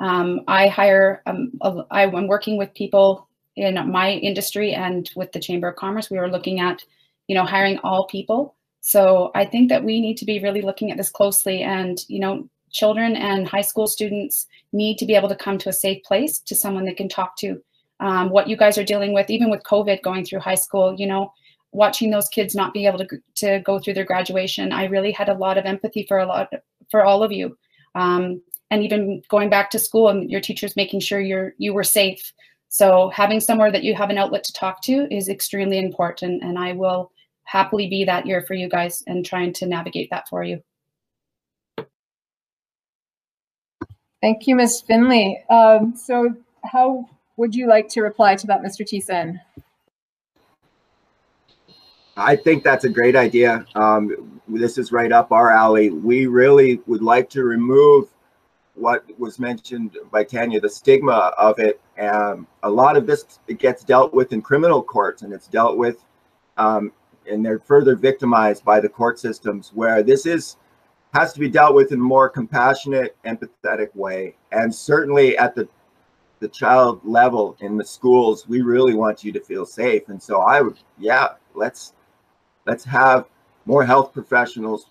Um, 0.00 0.40
I 0.48 0.68
hire, 0.68 1.22
um, 1.26 1.52
a- 1.60 1.84
I'm 1.90 2.26
working 2.26 2.56
with 2.56 2.74
people 2.74 3.28
in 3.56 3.74
my 3.90 4.12
industry 4.12 4.72
and 4.72 5.08
with 5.14 5.32
the 5.32 5.40
Chamber 5.40 5.68
of 5.68 5.76
Commerce. 5.76 6.10
We 6.10 6.18
are 6.18 6.30
looking 6.30 6.60
at, 6.60 6.82
you 7.28 7.34
know, 7.34 7.44
hiring 7.44 7.78
all 7.78 8.06
people. 8.06 8.56
So 8.80 9.30
I 9.34 9.44
think 9.44 9.68
that 9.68 9.84
we 9.84 10.00
need 10.00 10.16
to 10.16 10.24
be 10.24 10.40
really 10.40 10.62
looking 10.62 10.90
at 10.90 10.96
this 10.96 11.10
closely 11.10 11.62
and, 11.62 11.98
you 12.08 12.18
know, 12.18 12.48
children 12.70 13.16
and 13.16 13.46
high 13.46 13.60
school 13.60 13.86
students 13.86 14.46
need 14.72 14.96
to 14.98 15.06
be 15.06 15.14
able 15.14 15.28
to 15.28 15.36
come 15.36 15.58
to 15.58 15.68
a 15.68 15.72
safe 15.72 16.02
place 16.04 16.38
to 16.38 16.54
someone 16.54 16.84
they 16.84 16.94
can 16.94 17.08
talk 17.08 17.36
to. 17.36 17.60
Um, 17.98 18.30
what 18.30 18.48
you 18.48 18.56
guys 18.56 18.78
are 18.78 18.84
dealing 18.84 19.12
with, 19.12 19.28
even 19.28 19.50
with 19.50 19.62
COVID 19.64 20.02
going 20.02 20.24
through 20.24 20.40
high 20.40 20.54
school, 20.54 20.94
you 20.96 21.06
know, 21.06 21.32
watching 21.72 22.10
those 22.10 22.28
kids 22.28 22.54
not 22.54 22.72
be 22.72 22.86
able 22.86 22.98
to, 22.98 23.08
to 23.36 23.60
go 23.60 23.78
through 23.78 23.94
their 23.94 24.04
graduation, 24.04 24.72
I 24.72 24.84
really 24.84 25.12
had 25.12 25.28
a 25.28 25.34
lot 25.34 25.58
of 25.58 25.66
empathy 25.66 26.06
for 26.08 26.18
a 26.18 26.26
lot 26.26 26.50
for 26.90 27.04
all 27.04 27.22
of 27.22 27.32
you. 27.32 27.58
Um, 27.94 28.40
and 28.70 28.82
even 28.82 29.22
going 29.28 29.50
back 29.50 29.70
to 29.70 29.78
school 29.78 30.08
and 30.08 30.30
your 30.30 30.40
teachers 30.40 30.76
making 30.76 31.00
sure 31.00 31.20
you're 31.20 31.54
you 31.58 31.74
were 31.74 31.84
safe. 31.84 32.32
So 32.68 33.08
having 33.10 33.40
somewhere 33.40 33.72
that 33.72 33.82
you 33.82 33.94
have 33.96 34.10
an 34.10 34.18
outlet 34.18 34.44
to 34.44 34.52
talk 34.52 34.80
to 34.82 35.12
is 35.12 35.28
extremely 35.28 35.78
important. 35.78 36.42
And 36.42 36.58
I 36.58 36.72
will 36.72 37.10
happily 37.44 37.88
be 37.88 38.04
that 38.04 38.26
year 38.26 38.42
for 38.42 38.54
you 38.54 38.68
guys 38.68 39.02
and 39.08 39.26
trying 39.26 39.52
to 39.54 39.66
navigate 39.66 40.08
that 40.10 40.28
for 40.28 40.44
you. 40.44 40.62
Thank 44.20 44.46
you, 44.46 44.54
Ms. 44.54 44.82
Finley. 44.82 45.42
Um, 45.50 45.96
so 45.96 46.32
how 46.64 47.08
would 47.36 47.54
you 47.54 47.66
like 47.66 47.88
to 47.88 48.02
reply 48.02 48.36
to 48.36 48.46
that, 48.46 48.62
Mr. 48.62 48.86
Thiessen? 48.86 49.40
I 52.16 52.36
think 52.36 52.62
that's 52.62 52.84
a 52.84 52.88
great 52.88 53.16
idea. 53.16 53.64
Um, 53.74 54.40
this 54.46 54.78
is 54.78 54.92
right 54.92 55.10
up 55.10 55.32
our 55.32 55.50
alley. 55.50 55.90
We 55.90 56.26
really 56.26 56.80
would 56.86 57.02
like 57.02 57.30
to 57.30 57.42
remove 57.42 58.10
what 58.80 59.04
was 59.18 59.38
mentioned 59.38 59.96
by 60.10 60.24
Tanya, 60.24 60.60
the 60.60 60.68
stigma 60.68 61.32
of 61.38 61.58
it. 61.58 61.80
Um, 61.98 62.46
a 62.62 62.70
lot 62.70 62.96
of 62.96 63.06
this 63.06 63.38
gets 63.58 63.84
dealt 63.84 64.14
with 64.14 64.32
in 64.32 64.42
criminal 64.42 64.82
courts, 64.82 65.22
and 65.22 65.32
it's 65.32 65.48
dealt 65.48 65.76
with, 65.76 66.04
um, 66.56 66.92
and 67.28 67.44
they're 67.44 67.58
further 67.58 67.94
victimized 67.94 68.64
by 68.64 68.80
the 68.80 68.88
court 68.88 69.18
systems. 69.18 69.70
Where 69.74 70.02
this 70.02 70.26
is 70.26 70.56
has 71.12 71.32
to 71.32 71.40
be 71.40 71.48
dealt 71.48 71.74
with 71.74 71.92
in 71.92 72.00
a 72.00 72.02
more 72.02 72.28
compassionate, 72.28 73.16
empathetic 73.24 73.94
way, 73.94 74.36
and 74.52 74.74
certainly 74.74 75.36
at 75.38 75.54
the 75.54 75.68
the 76.40 76.48
child 76.48 77.00
level 77.04 77.56
in 77.60 77.76
the 77.76 77.84
schools, 77.84 78.48
we 78.48 78.62
really 78.62 78.94
want 78.94 79.22
you 79.22 79.30
to 79.30 79.40
feel 79.40 79.66
safe. 79.66 80.08
And 80.08 80.20
so 80.20 80.40
I 80.40 80.62
would, 80.62 80.78
yeah, 80.98 81.34
let's 81.54 81.92
let's 82.66 82.84
have 82.84 83.26
more 83.66 83.84
health 83.84 84.12
professionals 84.12 84.86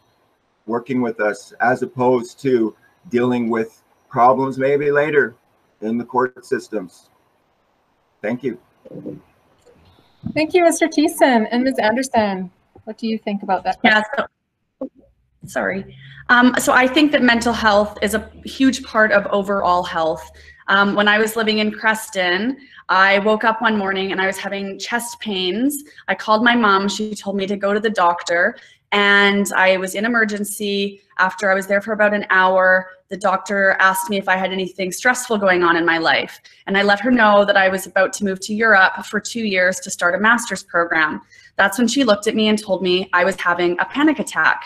working 0.68 1.02
with 1.02 1.20
us 1.20 1.52
as 1.60 1.82
opposed 1.82 2.40
to 2.42 2.76
dealing 3.10 3.50
with 3.50 3.82
problems 4.10 4.58
maybe 4.58 4.92
later 4.92 5.36
in 5.82 5.98
the 5.98 6.04
court 6.04 6.46
systems. 6.46 7.10
Thank 8.22 8.44
you. 8.44 8.60
Thank 10.34 10.54
you, 10.54 10.64
Mr. 10.64 10.90
Thiessen. 10.90 11.48
And 11.52 11.64
Ms. 11.64 11.76
Anderson, 11.80 12.52
what 12.84 12.98
do 12.98 13.08
you 13.08 13.18
think 13.18 13.44
about 13.44 13.64
that? 13.64 13.78
Yeah, 13.84 14.04
so, 14.18 14.90
sorry. 15.46 15.96
Um, 16.28 16.54
so 16.60 16.74
I 16.74 16.88
think 16.88 17.12
that 17.14 17.24
mental 17.24 17.54
health 17.54 17.98
is 18.02 18.14
a 18.14 18.30
huge 18.44 18.84
part 18.84 19.12
of 19.12 19.26
overall 19.28 19.84
health. 19.84 20.30
Um, 20.68 20.94
when 20.94 21.08
I 21.08 21.18
was 21.18 21.36
living 21.36 21.60
in 21.60 21.72
Creston, 21.72 22.58
I 22.90 23.20
woke 23.20 23.44
up 23.44 23.62
one 23.62 23.78
morning 23.78 24.12
and 24.12 24.22
I 24.22 24.28
was 24.28 24.38
having 24.38 24.78
chest 24.78 25.20
pains. 25.20 25.84
I 26.08 26.16
called 26.16 26.44
my 26.44 26.56
mom. 26.56 26.88
She 26.90 27.16
told 27.16 27.36
me 27.36 27.48
to 27.48 27.56
go 27.56 27.74
to 27.74 27.80
the 27.80 27.90
doctor. 27.90 28.56
And 28.92 29.52
I 29.56 29.78
was 29.78 29.96
in 29.96 30.06
emergency. 30.06 31.02
After 31.18 31.52
I 31.52 31.54
was 31.54 31.68
there 31.68 31.82
for 31.82 31.94
about 31.94 32.14
an 32.14 32.26
hour, 32.30 32.90
the 33.10 33.18
doctor 33.18 33.76
asked 33.80 34.10
me 34.10 34.18
if 34.18 34.30
I 34.30 34.36
had 34.36 34.52
anything 34.52 34.92
stressful 34.92 35.38
going 35.38 35.64
on 35.64 35.76
in 35.76 35.86
my 35.86 35.98
life. 35.98 36.40
And 36.66 36.78
I 36.78 36.84
let 36.84 37.00
her 37.02 37.12
know 37.12 37.46
that 37.46 37.58
I 37.58 37.70
was 37.70 37.86
about 37.86 38.14
to 38.14 38.26
move 38.26 38.40
to 38.42 38.54
Europe 38.54 39.06
for 39.06 39.20
two 39.20 39.44
years 39.44 39.80
to 39.82 39.92
start 39.92 40.16
a 40.16 40.20
master's 40.20 40.64
program. 40.64 41.22
That's 41.56 41.78
when 41.78 41.88
she 41.88 42.04
looked 42.04 42.28
at 42.28 42.36
me 42.36 42.48
and 42.48 42.58
told 42.58 42.82
me 42.82 43.10
I 43.14 43.26
was 43.26 43.36
having 43.36 43.78
a 43.80 43.86
panic 43.86 44.20
attack. 44.20 44.64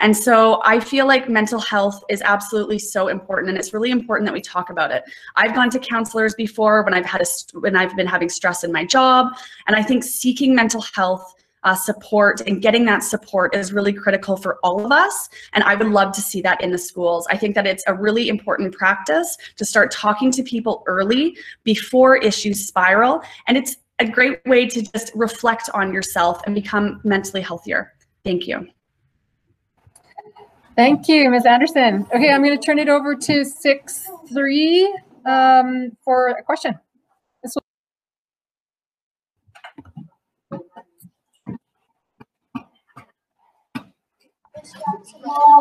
And 0.00 0.16
so 0.16 0.60
I 0.64 0.78
feel 0.78 1.06
like 1.06 1.28
mental 1.28 1.58
health 1.58 2.04
is 2.08 2.22
absolutely 2.22 2.78
so 2.78 3.08
important, 3.08 3.48
and 3.48 3.58
it's 3.58 3.74
really 3.74 3.90
important 3.90 4.26
that 4.26 4.32
we 4.32 4.40
talk 4.40 4.70
about 4.70 4.92
it. 4.92 5.02
I've 5.34 5.54
gone 5.54 5.70
to 5.70 5.78
counselors 5.80 6.34
before 6.34 6.84
when 6.84 6.94
I've 6.94 7.04
had 7.04 7.20
a 7.20 7.58
when 7.58 7.74
I've 7.74 7.96
been 7.96 8.06
having 8.06 8.28
stress 8.28 8.62
in 8.62 8.70
my 8.70 8.84
job, 8.84 9.32
and 9.66 9.74
I 9.74 9.82
think 9.82 10.04
seeking 10.04 10.54
mental 10.54 10.82
health 10.82 11.34
uh, 11.64 11.74
support 11.74 12.40
and 12.42 12.62
getting 12.62 12.84
that 12.86 13.02
support 13.02 13.54
is 13.54 13.72
really 13.72 13.92
critical 13.92 14.36
for 14.36 14.58
all 14.62 14.84
of 14.84 14.92
us. 14.92 15.28
And 15.52 15.64
I 15.64 15.74
would 15.74 15.88
love 15.88 16.12
to 16.12 16.20
see 16.20 16.40
that 16.42 16.60
in 16.62 16.70
the 16.70 16.78
schools. 16.78 17.26
I 17.30 17.36
think 17.36 17.54
that 17.54 17.66
it's 17.66 17.84
a 17.86 17.94
really 17.94 18.28
important 18.28 18.74
practice 18.74 19.36
to 19.56 19.64
start 19.64 19.90
talking 19.90 20.30
to 20.32 20.42
people 20.42 20.82
early 20.86 21.36
before 21.64 22.16
issues 22.16 22.66
spiral, 22.66 23.22
and 23.46 23.56
it's 23.56 23.76
a 23.98 24.06
great 24.06 24.44
way 24.46 24.66
to 24.66 24.82
just 24.82 25.10
reflect 25.14 25.68
on 25.74 25.92
yourself 25.92 26.42
and 26.46 26.54
become 26.54 27.00
mentally 27.04 27.42
healthier. 27.42 27.94
Thank 28.24 28.46
you. 28.46 28.68
Thank 30.76 31.08
you, 31.08 31.28
Ms. 31.28 31.44
Anderson. 31.44 32.06
Okay, 32.14 32.30
I'm 32.30 32.44
going 32.44 32.56
to 32.56 32.64
turn 32.64 32.78
it 32.78 32.88
over 32.88 33.16
to 33.16 33.44
six 33.44 34.06
three 34.32 34.86
um, 35.26 35.96
for 36.04 36.28
a 36.28 36.42
question. 36.42 36.78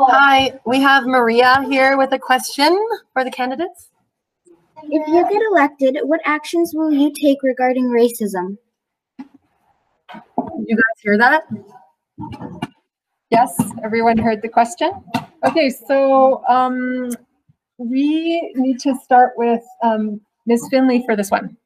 Hi, 0.09 0.59
we 0.65 0.79
have 0.81 1.05
Maria 1.05 1.63
here 1.67 1.97
with 1.97 2.11
a 2.13 2.19
question 2.19 2.77
for 3.13 3.23
the 3.23 3.31
candidates. 3.31 3.89
If 4.83 5.07
you 5.07 5.23
get 5.29 5.41
elected, 5.51 5.97
what 6.03 6.21
actions 6.25 6.73
will 6.73 6.91
you 6.91 7.11
take 7.13 7.41
regarding 7.43 7.85
racism? 7.85 8.57
You 10.65 10.75
guys 10.75 11.01
hear 11.01 11.17
that? 11.17 11.43
Yes, 13.29 13.59
everyone 13.83 14.17
heard 14.17 14.41
the 14.41 14.49
question? 14.49 14.91
Okay, 15.45 15.69
so 15.69 16.43
um, 16.47 17.11
we 17.77 18.51
need 18.55 18.79
to 18.79 18.95
start 19.03 19.33
with 19.35 19.63
um, 19.83 20.21
Ms. 20.45 20.67
Finley 20.69 21.03
for 21.05 21.15
this 21.15 21.29
one. 21.29 21.57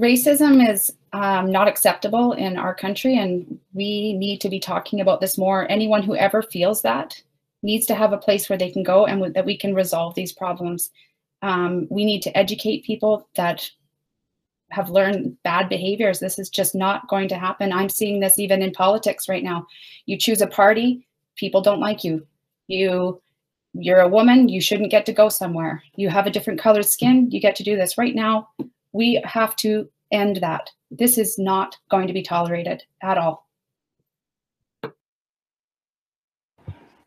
Racism 0.00 0.66
is 0.66 0.90
um, 1.12 1.52
not 1.52 1.68
acceptable 1.68 2.32
in 2.32 2.56
our 2.56 2.74
country, 2.74 3.18
and 3.18 3.58
we 3.74 4.14
need 4.14 4.40
to 4.40 4.48
be 4.48 4.58
talking 4.58 5.00
about 5.00 5.20
this 5.20 5.36
more. 5.36 5.70
Anyone 5.70 6.02
who 6.02 6.16
ever 6.16 6.40
feels 6.40 6.80
that 6.82 7.20
needs 7.62 7.84
to 7.86 7.94
have 7.94 8.14
a 8.14 8.18
place 8.18 8.48
where 8.48 8.56
they 8.56 8.70
can 8.70 8.82
go 8.82 9.04
and 9.04 9.34
that 9.34 9.44
we 9.44 9.58
can 9.58 9.74
resolve 9.74 10.14
these 10.14 10.32
problems. 10.32 10.90
Um, 11.42 11.86
we 11.90 12.06
need 12.06 12.22
to 12.22 12.36
educate 12.36 12.84
people 12.84 13.28
that 13.36 13.70
have 14.70 14.88
learned 14.88 15.36
bad 15.42 15.68
behaviors. 15.68 16.18
This 16.18 16.38
is 16.38 16.48
just 16.48 16.74
not 16.74 17.06
going 17.08 17.28
to 17.28 17.38
happen. 17.38 17.70
I'm 17.70 17.90
seeing 17.90 18.20
this 18.20 18.38
even 18.38 18.62
in 18.62 18.72
politics 18.72 19.28
right 19.28 19.44
now. 19.44 19.66
You 20.06 20.16
choose 20.16 20.40
a 20.40 20.46
party, 20.46 21.06
people 21.36 21.60
don't 21.60 21.80
like 21.80 22.04
you. 22.04 22.26
You 22.68 23.20
you're 23.72 24.00
a 24.00 24.08
woman, 24.08 24.48
you 24.48 24.60
shouldn't 24.60 24.90
get 24.90 25.06
to 25.06 25.12
go 25.12 25.28
somewhere. 25.28 25.82
You 25.94 26.08
have 26.08 26.26
a 26.26 26.30
different 26.30 26.58
colored 26.58 26.86
skin, 26.86 27.30
you 27.30 27.40
get 27.40 27.54
to 27.56 27.62
do 27.62 27.76
this. 27.76 27.98
Right 27.98 28.14
now, 28.14 28.48
we 28.92 29.22
have 29.24 29.56
to 29.56 29.88
end 30.12 30.36
that. 30.36 30.70
This 30.90 31.18
is 31.18 31.38
not 31.38 31.76
going 31.90 32.06
to 32.06 32.12
be 32.12 32.22
tolerated 32.22 32.82
at 33.02 33.18
all. 33.18 33.46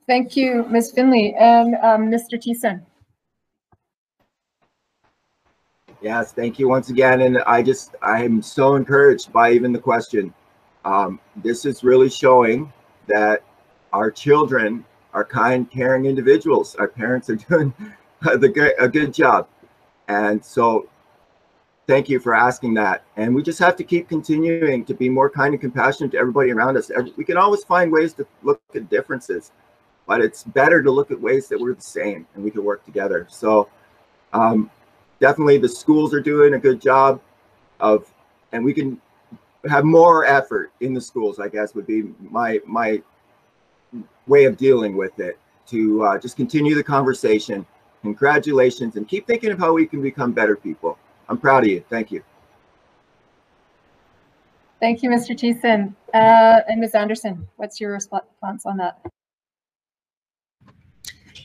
Thank 0.07 0.35
you, 0.35 0.65
Ms. 0.69 0.91
Finley 0.91 1.33
and 1.39 1.75
um, 1.75 2.11
Mr. 2.11 2.33
Thiessen. 2.41 2.83
Yes, 6.01 6.33
thank 6.33 6.59
you 6.59 6.67
once 6.67 6.89
again. 6.89 7.21
And 7.21 7.37
I 7.39 7.63
just, 7.63 7.95
I 8.01 8.23
am 8.23 8.41
so 8.41 8.75
encouraged 8.75 9.31
by 9.31 9.53
even 9.53 9.71
the 9.71 9.79
question. 9.79 10.33
Um, 10.83 11.21
this 11.37 11.65
is 11.65 11.81
really 11.81 12.09
showing 12.09 12.71
that 13.07 13.43
our 13.93 14.11
children 14.11 14.83
are 15.13 15.23
kind, 15.23 15.71
caring 15.71 16.05
individuals. 16.05 16.75
Our 16.75 16.89
parents 16.89 17.29
are 17.29 17.37
doing 17.37 17.73
the 18.21 18.49
good, 18.49 18.73
a 18.79 18.89
good 18.89 19.13
job. 19.13 19.47
And 20.09 20.43
so 20.43 20.89
thank 21.87 22.09
you 22.09 22.19
for 22.19 22.33
asking 22.33 22.73
that. 22.75 23.03
And 23.17 23.33
we 23.35 23.43
just 23.43 23.59
have 23.59 23.75
to 23.77 23.83
keep 23.83 24.07
continuing 24.07 24.85
to 24.85 24.93
be 24.93 25.09
more 25.09 25.29
kind 25.29 25.53
and 25.53 25.61
compassionate 25.61 26.11
to 26.11 26.17
everybody 26.17 26.51
around 26.51 26.77
us. 26.77 26.91
We 27.17 27.23
can 27.23 27.37
always 27.37 27.63
find 27.63 27.91
ways 27.91 28.13
to 28.13 28.27
look 28.41 28.61
at 28.75 28.89
differences, 28.89 29.51
but 30.07 30.21
it's 30.21 30.43
better 30.43 30.81
to 30.81 30.91
look 30.91 31.11
at 31.11 31.19
ways 31.19 31.47
that 31.49 31.59
we're 31.59 31.75
the 31.75 31.81
same 31.81 32.25
and 32.35 32.43
we 32.43 32.51
can 32.51 32.63
work 32.63 32.85
together. 32.85 33.27
So 33.29 33.69
um, 34.31 34.69
definitely 35.19 35.57
the 35.57 35.69
schools 35.69 36.13
are 36.13 36.21
doing 36.21 36.53
a 36.53 36.59
good 36.59 36.81
job 36.81 37.21
of, 37.79 38.11
and 38.51 38.63
we 38.63 38.73
can 38.73 38.99
have 39.69 39.85
more 39.85 40.25
effort 40.25 40.71
in 40.81 40.93
the 40.93 41.01
schools, 41.01 41.39
I 41.39 41.47
guess 41.47 41.73
would 41.75 41.87
be 41.87 42.03
my, 42.19 42.59
my 42.65 43.01
way 44.27 44.45
of 44.45 44.57
dealing 44.57 44.95
with 44.95 45.19
it 45.19 45.37
to 45.67 46.03
uh, 46.03 46.17
just 46.17 46.35
continue 46.35 46.75
the 46.75 46.83
conversation. 46.83 47.65
Congratulations 48.01 48.97
and 48.97 49.07
keep 49.07 49.25
thinking 49.25 49.51
of 49.51 49.59
how 49.59 49.73
we 49.73 49.85
can 49.85 50.01
become 50.01 50.33
better 50.33 50.57
people. 50.57 50.97
I'm 51.29 51.37
proud 51.37 51.63
of 51.63 51.69
you. 51.69 51.83
Thank 51.89 52.11
you. 52.11 52.23
Thank 54.79 55.01
you, 55.01 55.09
Mr. 55.09 55.37
Thiessen. 55.37 55.95
Uh, 56.13 56.61
and 56.67 56.81
Ms. 56.81 56.93
Anderson, 56.93 57.47
what's 57.55 57.79
your 57.79 57.93
response 57.93 58.65
on 58.65 58.77
that? 58.77 58.99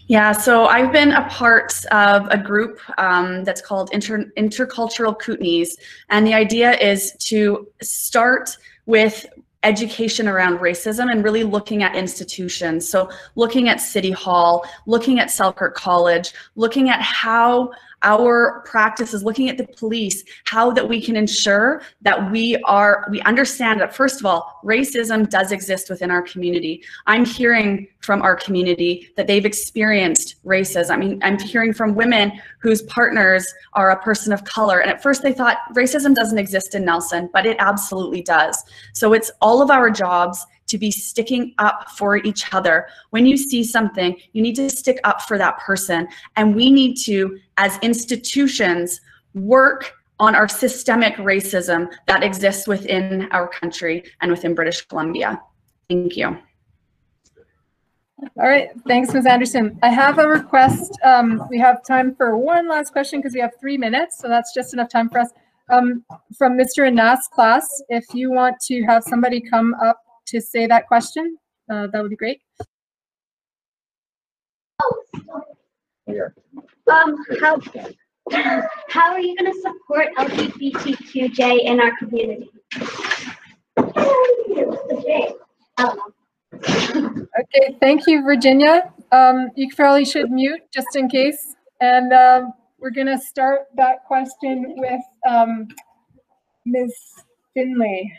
Yeah, 0.09 0.33
so 0.33 0.65
I've 0.65 0.91
been 0.91 1.13
a 1.13 1.29
part 1.29 1.75
of 1.93 2.27
a 2.31 2.39
group 2.39 2.81
um, 2.99 3.45
that's 3.45 3.61
called 3.61 3.91
Inter 3.93 4.25
Intercultural 4.39 5.21
Kootenays, 5.21 5.77
and 6.09 6.27
the 6.27 6.33
idea 6.33 6.73
is 6.79 7.13
to 7.27 7.69
start 7.83 8.57
with 8.87 9.27
education 9.65 10.29
around 10.29 10.59
racism 10.59 11.11
and 11.11 11.25
really 11.25 11.43
looking 11.43 11.83
at 11.83 11.95
institutions. 11.95 12.89
So 12.89 13.11
looking 13.35 13.69
at 13.69 13.81
City 13.81 14.11
Hall, 14.11 14.65
looking 14.87 15.19
at 15.21 15.31
Selkirk 15.31 15.75
College, 15.75 16.33
looking 16.55 16.89
at 16.89 17.03
how 17.03 17.73
our 18.03 18.63
practice 18.67 19.13
is 19.15 19.25
looking 19.25 19.49
at 19.49 19.59
the 19.59 19.67
police, 19.67 20.25
how 20.45 20.71
that 20.71 20.89
we 20.89 21.01
can 21.01 21.17
ensure 21.17 21.83
that 22.03 22.31
we 22.31 22.57
are, 22.65 23.09
we 23.11 23.21
understand 23.23 23.81
that 23.81 23.95
first 23.95 24.21
of 24.21 24.27
all, 24.27 24.61
racism 24.65 25.29
does 25.29 25.53
exist 25.53 25.91
within 25.91 26.11
our 26.11 26.23
community. 26.23 26.83
I'm 27.07 27.25
hearing 27.25 27.89
from 28.01 28.23
our 28.23 28.37
community 28.37 29.11
that 29.17 29.27
they've 29.27 29.45
experienced 29.45 30.37
racism. 30.45 30.91
I 30.91 30.97
mean, 30.97 31.21
I'm 31.23 31.39
hearing 31.39 31.73
from 31.73 31.95
women 31.95 32.33
whose 32.61 32.83
partners 32.83 33.53
are 33.75 33.91
a 33.91 34.03
person 34.03 34.33
of 34.33 34.45
color. 34.45 34.79
And 34.81 34.91
at 34.91 35.03
first 35.03 35.23
they 35.23 35.33
thought 35.33 35.59
racism 35.75 36.15
doesn't 36.15 36.39
exist 36.39 36.75
in 36.75 36.85
Nelson, 36.85 37.29
but 37.33 37.47
it 37.47 37.57
absolutely 37.59 38.23
does. 38.23 38.63
So 38.93 39.13
it's 39.13 39.31
all 39.41 39.61
of 39.61 39.71
our 39.71 39.91
jobs 39.91 40.47
to 40.69 40.79
be 40.79 40.91
sticking 40.91 41.55
up 41.59 41.91
for 41.91 42.17
each 42.17 42.55
other. 42.55 42.87
When 43.11 43.27
you 43.27 43.37
see 43.37 43.65
something, 43.65 44.17
you 44.33 44.43
need 44.43 44.55
to 44.57 44.71
stick 44.71 45.01
up 45.05 45.23
for 45.23 45.39
that 45.39 45.59
person. 45.59 46.09
And 46.37 46.55
we 46.55 46.71
need 46.71 46.97
to, 47.05 47.39
as 47.57 47.79
institutions, 47.79 49.01
work 49.35 49.93
on 50.21 50.35
our 50.35 50.49
systemic 50.49 51.15
racism 51.17 51.93
that 52.07 52.23
exists 52.23 52.67
within 52.67 53.29
our 53.31 53.49
country 53.49 54.05
and 54.21 54.31
within 54.31 54.55
British 54.55 54.83
Columbia. 54.87 55.41
Thank 55.89 56.17
you. 56.17 56.39
All 58.37 58.49
right, 58.49 58.71
thanks, 58.89 59.15
Ms. 59.15 59.27
Anderson. 59.27 59.79
I 59.83 59.91
have 59.91 60.19
a 60.19 60.27
request. 60.27 60.99
Um, 61.05 61.45
we 61.51 61.59
have 61.61 61.85
time 61.87 62.17
for 62.17 62.37
one 62.37 62.69
last 62.69 62.91
question 62.91 63.21
because 63.21 63.33
we 63.33 63.41
have 63.41 63.53
three 63.61 63.79
minutes, 63.79 64.19
so 64.19 64.29
that's 64.29 64.53
just 64.53 64.73
enough 64.73 64.89
time 64.89 65.09
for 65.09 65.21
us. 65.21 65.31
Um, 65.71 66.05
from 66.37 66.59
Mr. 66.59 66.87
Anas' 66.87 67.29
class, 67.29 67.67
if 67.89 68.05
you 68.15 68.33
want 68.33 68.57
to 68.67 68.83
have 68.85 69.05
somebody 69.05 69.41
come 69.41 69.75
up 69.75 70.01
to 70.29 70.41
say 70.41 70.67
that 70.67 70.87
question, 70.87 71.37
uh, 71.71 71.87
that 71.93 72.03
would 72.03 72.11
be 72.11 72.17
great. 72.17 72.41
Um, 76.87 77.17
how 77.41 77.61
how 78.89 79.13
are 79.13 79.21
you 79.21 79.37
going 79.37 79.53
to 79.53 79.61
support 79.61 80.09
LGBTQJ 80.19 81.65
in 81.65 81.81
our 81.81 81.97
community? 81.99 82.51
okay, 86.55 87.77
thank 87.81 88.07
you, 88.07 88.23
Virginia. 88.23 88.93
Um, 89.13 89.51
you 89.55 89.69
probably 89.75 90.05
should 90.05 90.31
mute 90.31 90.61
just 90.73 90.97
in 90.97 91.09
case. 91.09 91.55
And 91.81 92.13
um, 92.13 92.53
we're 92.79 92.91
going 92.91 93.07
to 93.07 93.19
start 93.19 93.67
that 93.77 94.05
question 94.07 94.75
with 94.77 95.01
um, 95.29 95.69
Ms. 96.67 96.95
Finley. 97.55 98.13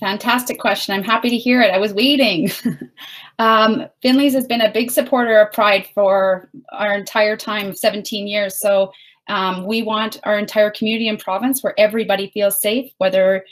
Fantastic 0.00 0.58
question. 0.58 0.94
I'm 0.94 1.04
happy 1.04 1.30
to 1.30 1.38
hear 1.38 1.62
it. 1.62 1.72
I 1.72 1.78
was 1.78 1.94
waiting. 1.94 2.50
um, 3.38 3.86
Finley's 4.02 4.34
has 4.34 4.46
been 4.46 4.60
a 4.60 4.72
big 4.72 4.90
supporter 4.90 5.40
of 5.40 5.52
Pride 5.52 5.86
for 5.94 6.50
our 6.72 6.94
entire 6.94 7.36
time 7.36 7.68
of 7.68 7.78
17 7.78 8.26
years. 8.26 8.58
So 8.58 8.92
um, 9.28 9.66
we 9.66 9.82
want 9.82 10.18
our 10.24 10.38
entire 10.38 10.70
community 10.70 11.08
and 11.08 11.18
province 11.18 11.62
where 11.62 11.78
everybody 11.78 12.30
feels 12.34 12.60
safe, 12.60 12.92
whether 12.98 13.44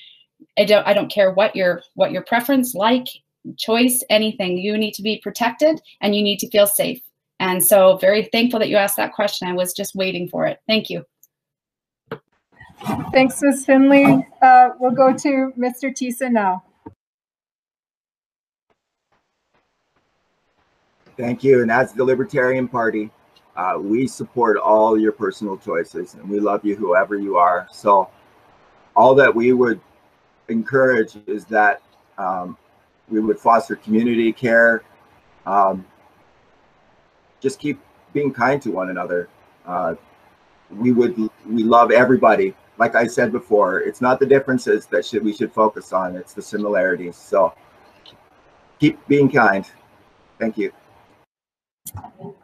I 0.59 0.65
don't, 0.65 0.87
I 0.87 0.95
don't 0.95 1.11
care 1.11 1.33
what 1.33 1.55
your 1.55 1.83
what 1.95 2.11
your 2.11 2.23
preference, 2.23 2.75
like, 2.75 3.07
choice, 3.57 4.03
anything. 4.11 4.59
You 4.59 4.77
need 4.77 4.95
to 4.95 5.03
be 5.03 5.19
protected 5.23 5.81
and 6.01 6.15
you 6.15 6.23
need 6.23 6.39
to 6.41 6.51
feel 6.51 6.67
safe. 6.67 7.01
And 7.39 7.65
so 7.65 7.97
very 7.97 8.29
thankful 8.33 8.61
that 8.61 8.69
you 8.69 8.77
asked 8.77 8.97
that 8.97 9.15
question. 9.15 9.49
I 9.49 9.53
was 9.53 9.73
just 9.73 9.95
waiting 9.95 10.29
for 10.29 10.47
it. 10.47 10.59
Thank 10.67 10.91
you. 10.91 11.05
Thanks, 13.13 13.43
Ms. 13.43 13.65
Finley. 13.65 14.27
Uh, 14.41 14.71
we'll 14.79 14.91
go 14.91 15.13
to 15.13 15.53
Mr. 15.59 15.91
Thiessen 15.91 16.33
now. 16.33 16.63
Thank 21.17 21.45
you. 21.45 21.63
And 21.63 21.71
as 21.71 21.93
the 21.93 22.05
Libertarian 22.05 22.67
Party, 22.67 23.11
uh, 23.55 23.75
we 23.79 24.07
support 24.07 24.57
all 24.57 24.99
your 24.99 25.13
personal 25.13 25.59
choices 25.59 26.15
and 26.15 26.29
we 26.29 26.41
love 26.41 26.65
you, 26.65 26.75
whoever 26.75 27.19
you 27.19 27.37
are. 27.37 27.69
So 27.71 28.09
all 28.97 29.15
that 29.17 29.35
we 29.35 29.53
would 29.53 29.81
encourage 30.49 31.17
is 31.27 31.45
that 31.47 31.83
um, 32.17 32.57
we 33.09 33.21
would 33.21 33.39
foster 33.39 33.77
community 33.77 34.33
care. 34.33 34.83
Um, 35.45 35.85
just 37.41 37.59
keep 37.59 37.79
being 38.13 38.33
kind 38.33 38.61
to 38.63 38.71
one 38.71 38.89
another. 38.89 39.29
Uh, 39.67 39.95
we 40.71 40.93
would, 40.93 41.17
we 41.47 41.63
love 41.63 41.91
everybody 41.91 42.55
like 42.83 42.97
I 42.97 43.07
said 43.07 43.31
before, 43.31 43.79
it's 43.79 44.01
not 44.01 44.19
the 44.19 44.27
differences 44.27 44.87
that 44.87 45.07
should 45.07 45.23
we 45.23 45.33
should 45.33 45.53
focus 45.53 45.93
on. 45.93 46.17
It's 46.17 46.35
the 46.35 46.43
similarities. 46.43 47.17
So 47.17 47.55
keep 48.81 48.99
being 49.07 49.31
kind. 49.31 49.65
Thank 50.41 50.59
you. 50.59 50.73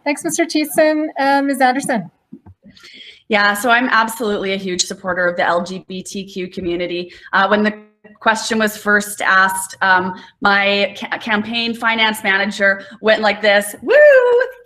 Thanks, 0.05 0.23
Mr. 0.23 0.47
Thiessen. 0.47 1.09
Uh, 1.19 1.43
Ms. 1.43 1.61
Anderson. 1.61 2.09
Yeah, 3.27 3.53
so 3.53 3.69
I'm 3.71 3.89
absolutely 3.89 4.53
a 4.53 4.57
huge 4.57 4.83
supporter 4.83 5.27
of 5.27 5.37
the 5.37 5.43
LGBTQ 5.43 6.53
community. 6.53 7.13
Uh, 7.33 7.49
when 7.49 7.65
the 7.65 7.88
question 8.21 8.59
was 8.59 8.77
first 8.77 9.21
asked, 9.21 9.77
um, 9.81 10.21
my 10.41 10.95
ca 10.99 11.19
campaign 11.19 11.75
finance 11.75 12.23
manager 12.23 12.85
went 13.01 13.23
like 13.23 13.41
this, 13.41 13.77
woo, 13.83 13.97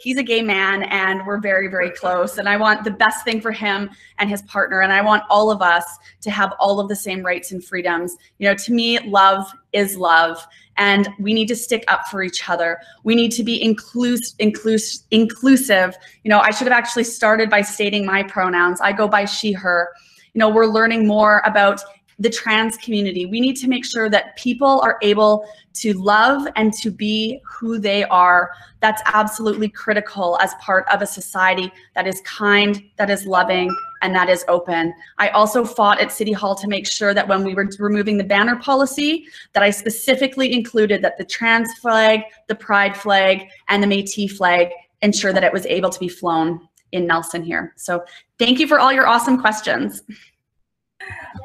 he's 0.00 0.18
a 0.18 0.22
gay 0.22 0.42
man 0.42 0.84
and 0.84 1.26
we're 1.26 1.38
very, 1.38 1.68
very 1.68 1.90
close. 1.90 2.38
And 2.38 2.48
I 2.48 2.56
want 2.56 2.84
the 2.84 2.90
best 2.90 3.24
thing 3.24 3.40
for 3.40 3.52
him 3.52 3.90
and 4.18 4.28
his 4.28 4.42
partner. 4.42 4.80
And 4.80 4.92
I 4.92 5.00
want 5.00 5.22
all 5.30 5.50
of 5.50 5.62
us 5.62 5.84
to 6.22 6.30
have 6.30 6.54
all 6.58 6.80
of 6.80 6.88
the 6.88 6.96
same 6.96 7.22
rights 7.22 7.52
and 7.52 7.64
freedoms. 7.64 8.16
You 8.38 8.48
know, 8.48 8.54
to 8.54 8.72
me, 8.72 8.98
love 9.00 9.52
is 9.72 9.96
love 9.96 10.44
and 10.76 11.08
we 11.18 11.34
need 11.34 11.48
to 11.48 11.56
stick 11.56 11.84
up 11.88 12.06
for 12.10 12.22
each 12.22 12.48
other. 12.48 12.78
We 13.04 13.14
need 13.14 13.32
to 13.32 13.44
be 13.44 13.62
inclus- 13.62 14.34
inclus- 14.36 15.04
inclusive. 15.10 15.94
You 16.24 16.30
know, 16.30 16.40
I 16.40 16.50
should 16.50 16.66
have 16.66 16.76
actually 16.76 17.04
started 17.04 17.50
by 17.50 17.62
stating 17.62 18.06
my 18.06 18.22
pronouns. 18.22 18.80
I 18.80 18.92
go 18.92 19.06
by 19.06 19.26
she, 19.26 19.52
her. 19.52 19.90
You 20.34 20.38
know, 20.38 20.48
we're 20.48 20.66
learning 20.66 21.06
more 21.06 21.42
about 21.44 21.82
the 22.22 22.30
trans 22.30 22.76
community. 22.76 23.26
We 23.26 23.40
need 23.40 23.56
to 23.56 23.68
make 23.68 23.84
sure 23.84 24.08
that 24.08 24.36
people 24.36 24.80
are 24.82 24.96
able 25.02 25.44
to 25.74 25.92
love 25.94 26.46
and 26.54 26.72
to 26.74 26.90
be 26.90 27.40
who 27.44 27.78
they 27.78 28.04
are. 28.04 28.52
That's 28.80 29.02
absolutely 29.06 29.68
critical 29.68 30.38
as 30.40 30.54
part 30.60 30.86
of 30.92 31.02
a 31.02 31.06
society 31.06 31.72
that 31.96 32.06
is 32.06 32.20
kind, 32.24 32.82
that 32.96 33.10
is 33.10 33.26
loving, 33.26 33.76
and 34.02 34.14
that 34.14 34.28
is 34.28 34.44
open. 34.46 34.94
I 35.18 35.30
also 35.30 35.64
fought 35.64 36.00
at 36.00 36.12
City 36.12 36.32
Hall 36.32 36.54
to 36.54 36.68
make 36.68 36.86
sure 36.86 37.12
that 37.12 37.26
when 37.26 37.42
we 37.42 37.54
were 37.54 37.68
removing 37.80 38.18
the 38.18 38.24
banner 38.24 38.56
policy, 38.56 39.26
that 39.52 39.64
I 39.64 39.70
specifically 39.70 40.52
included 40.52 41.02
that 41.02 41.18
the 41.18 41.24
trans 41.24 41.74
flag, 41.78 42.20
the 42.46 42.54
pride 42.54 42.96
flag, 42.96 43.48
and 43.68 43.82
the 43.82 43.88
Métis 43.88 44.36
flag 44.36 44.68
ensure 45.00 45.32
that 45.32 45.42
it 45.42 45.52
was 45.52 45.66
able 45.66 45.90
to 45.90 45.98
be 45.98 46.08
flown 46.08 46.68
in 46.92 47.06
Nelson 47.06 47.42
here. 47.42 47.72
So 47.76 48.04
thank 48.38 48.60
you 48.60 48.68
for 48.68 48.78
all 48.78 48.92
your 48.92 49.08
awesome 49.08 49.40
questions. 49.40 50.02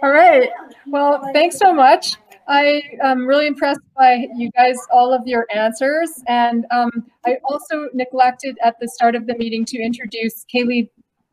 All 0.03 0.12
right. 0.12 0.49
Well, 0.88 1.30
thanks 1.34 1.58
so 1.58 1.74
much. 1.74 2.14
I 2.47 2.84
am 3.03 3.28
really 3.28 3.47
impressed 3.47 3.82
by 3.97 4.28
you 4.36 4.49
guys, 4.51 4.78
all 4.91 5.14
of 5.14 5.22
your 5.26 5.45
answers. 5.53 6.10
And 6.28 6.66
um, 6.72 6.91
I 7.26 7.38
also 7.43 7.89
neglected 7.93 8.58
at 8.64 8.76
the 8.80 8.88
start 8.88 9.16
of 9.16 9.28
the 9.28 9.36
meeting 9.38 9.66
to 9.66 9.78
introduce 9.78 10.45
Kaylee, 10.53 10.89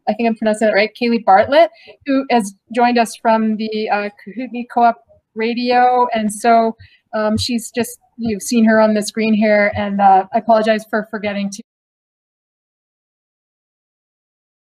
I 0.09 0.15
think 0.15 0.29
I'm 0.29 0.37
pronouncing 0.37 0.69
it 0.69 0.73
right, 0.73 0.91
Kaylee 1.01 1.25
Bartlett, 1.25 1.71
who 2.07 2.27
has 2.31 2.55
joined 2.75 2.99
us 2.99 3.15
from 3.17 3.57
the 3.57 3.89
uh, 3.91 4.09
Kootenay 4.25 4.67
Co-op 4.73 4.97
Radio. 5.35 6.09
And 6.15 6.33
so 6.33 6.77
Um, 7.15 7.39
she's 7.39 7.71
just, 7.71 8.01
you've 8.19 8.43
seen 8.43 8.65
her 8.65 8.81
on 8.81 8.95
the 8.95 9.03
screen 9.03 9.35
here, 9.35 9.71
and 9.77 10.01
uh, 10.01 10.27
I 10.35 10.39
apologize 10.39 10.85
for 10.91 11.07
forgetting 11.13 11.49
to 11.51 11.63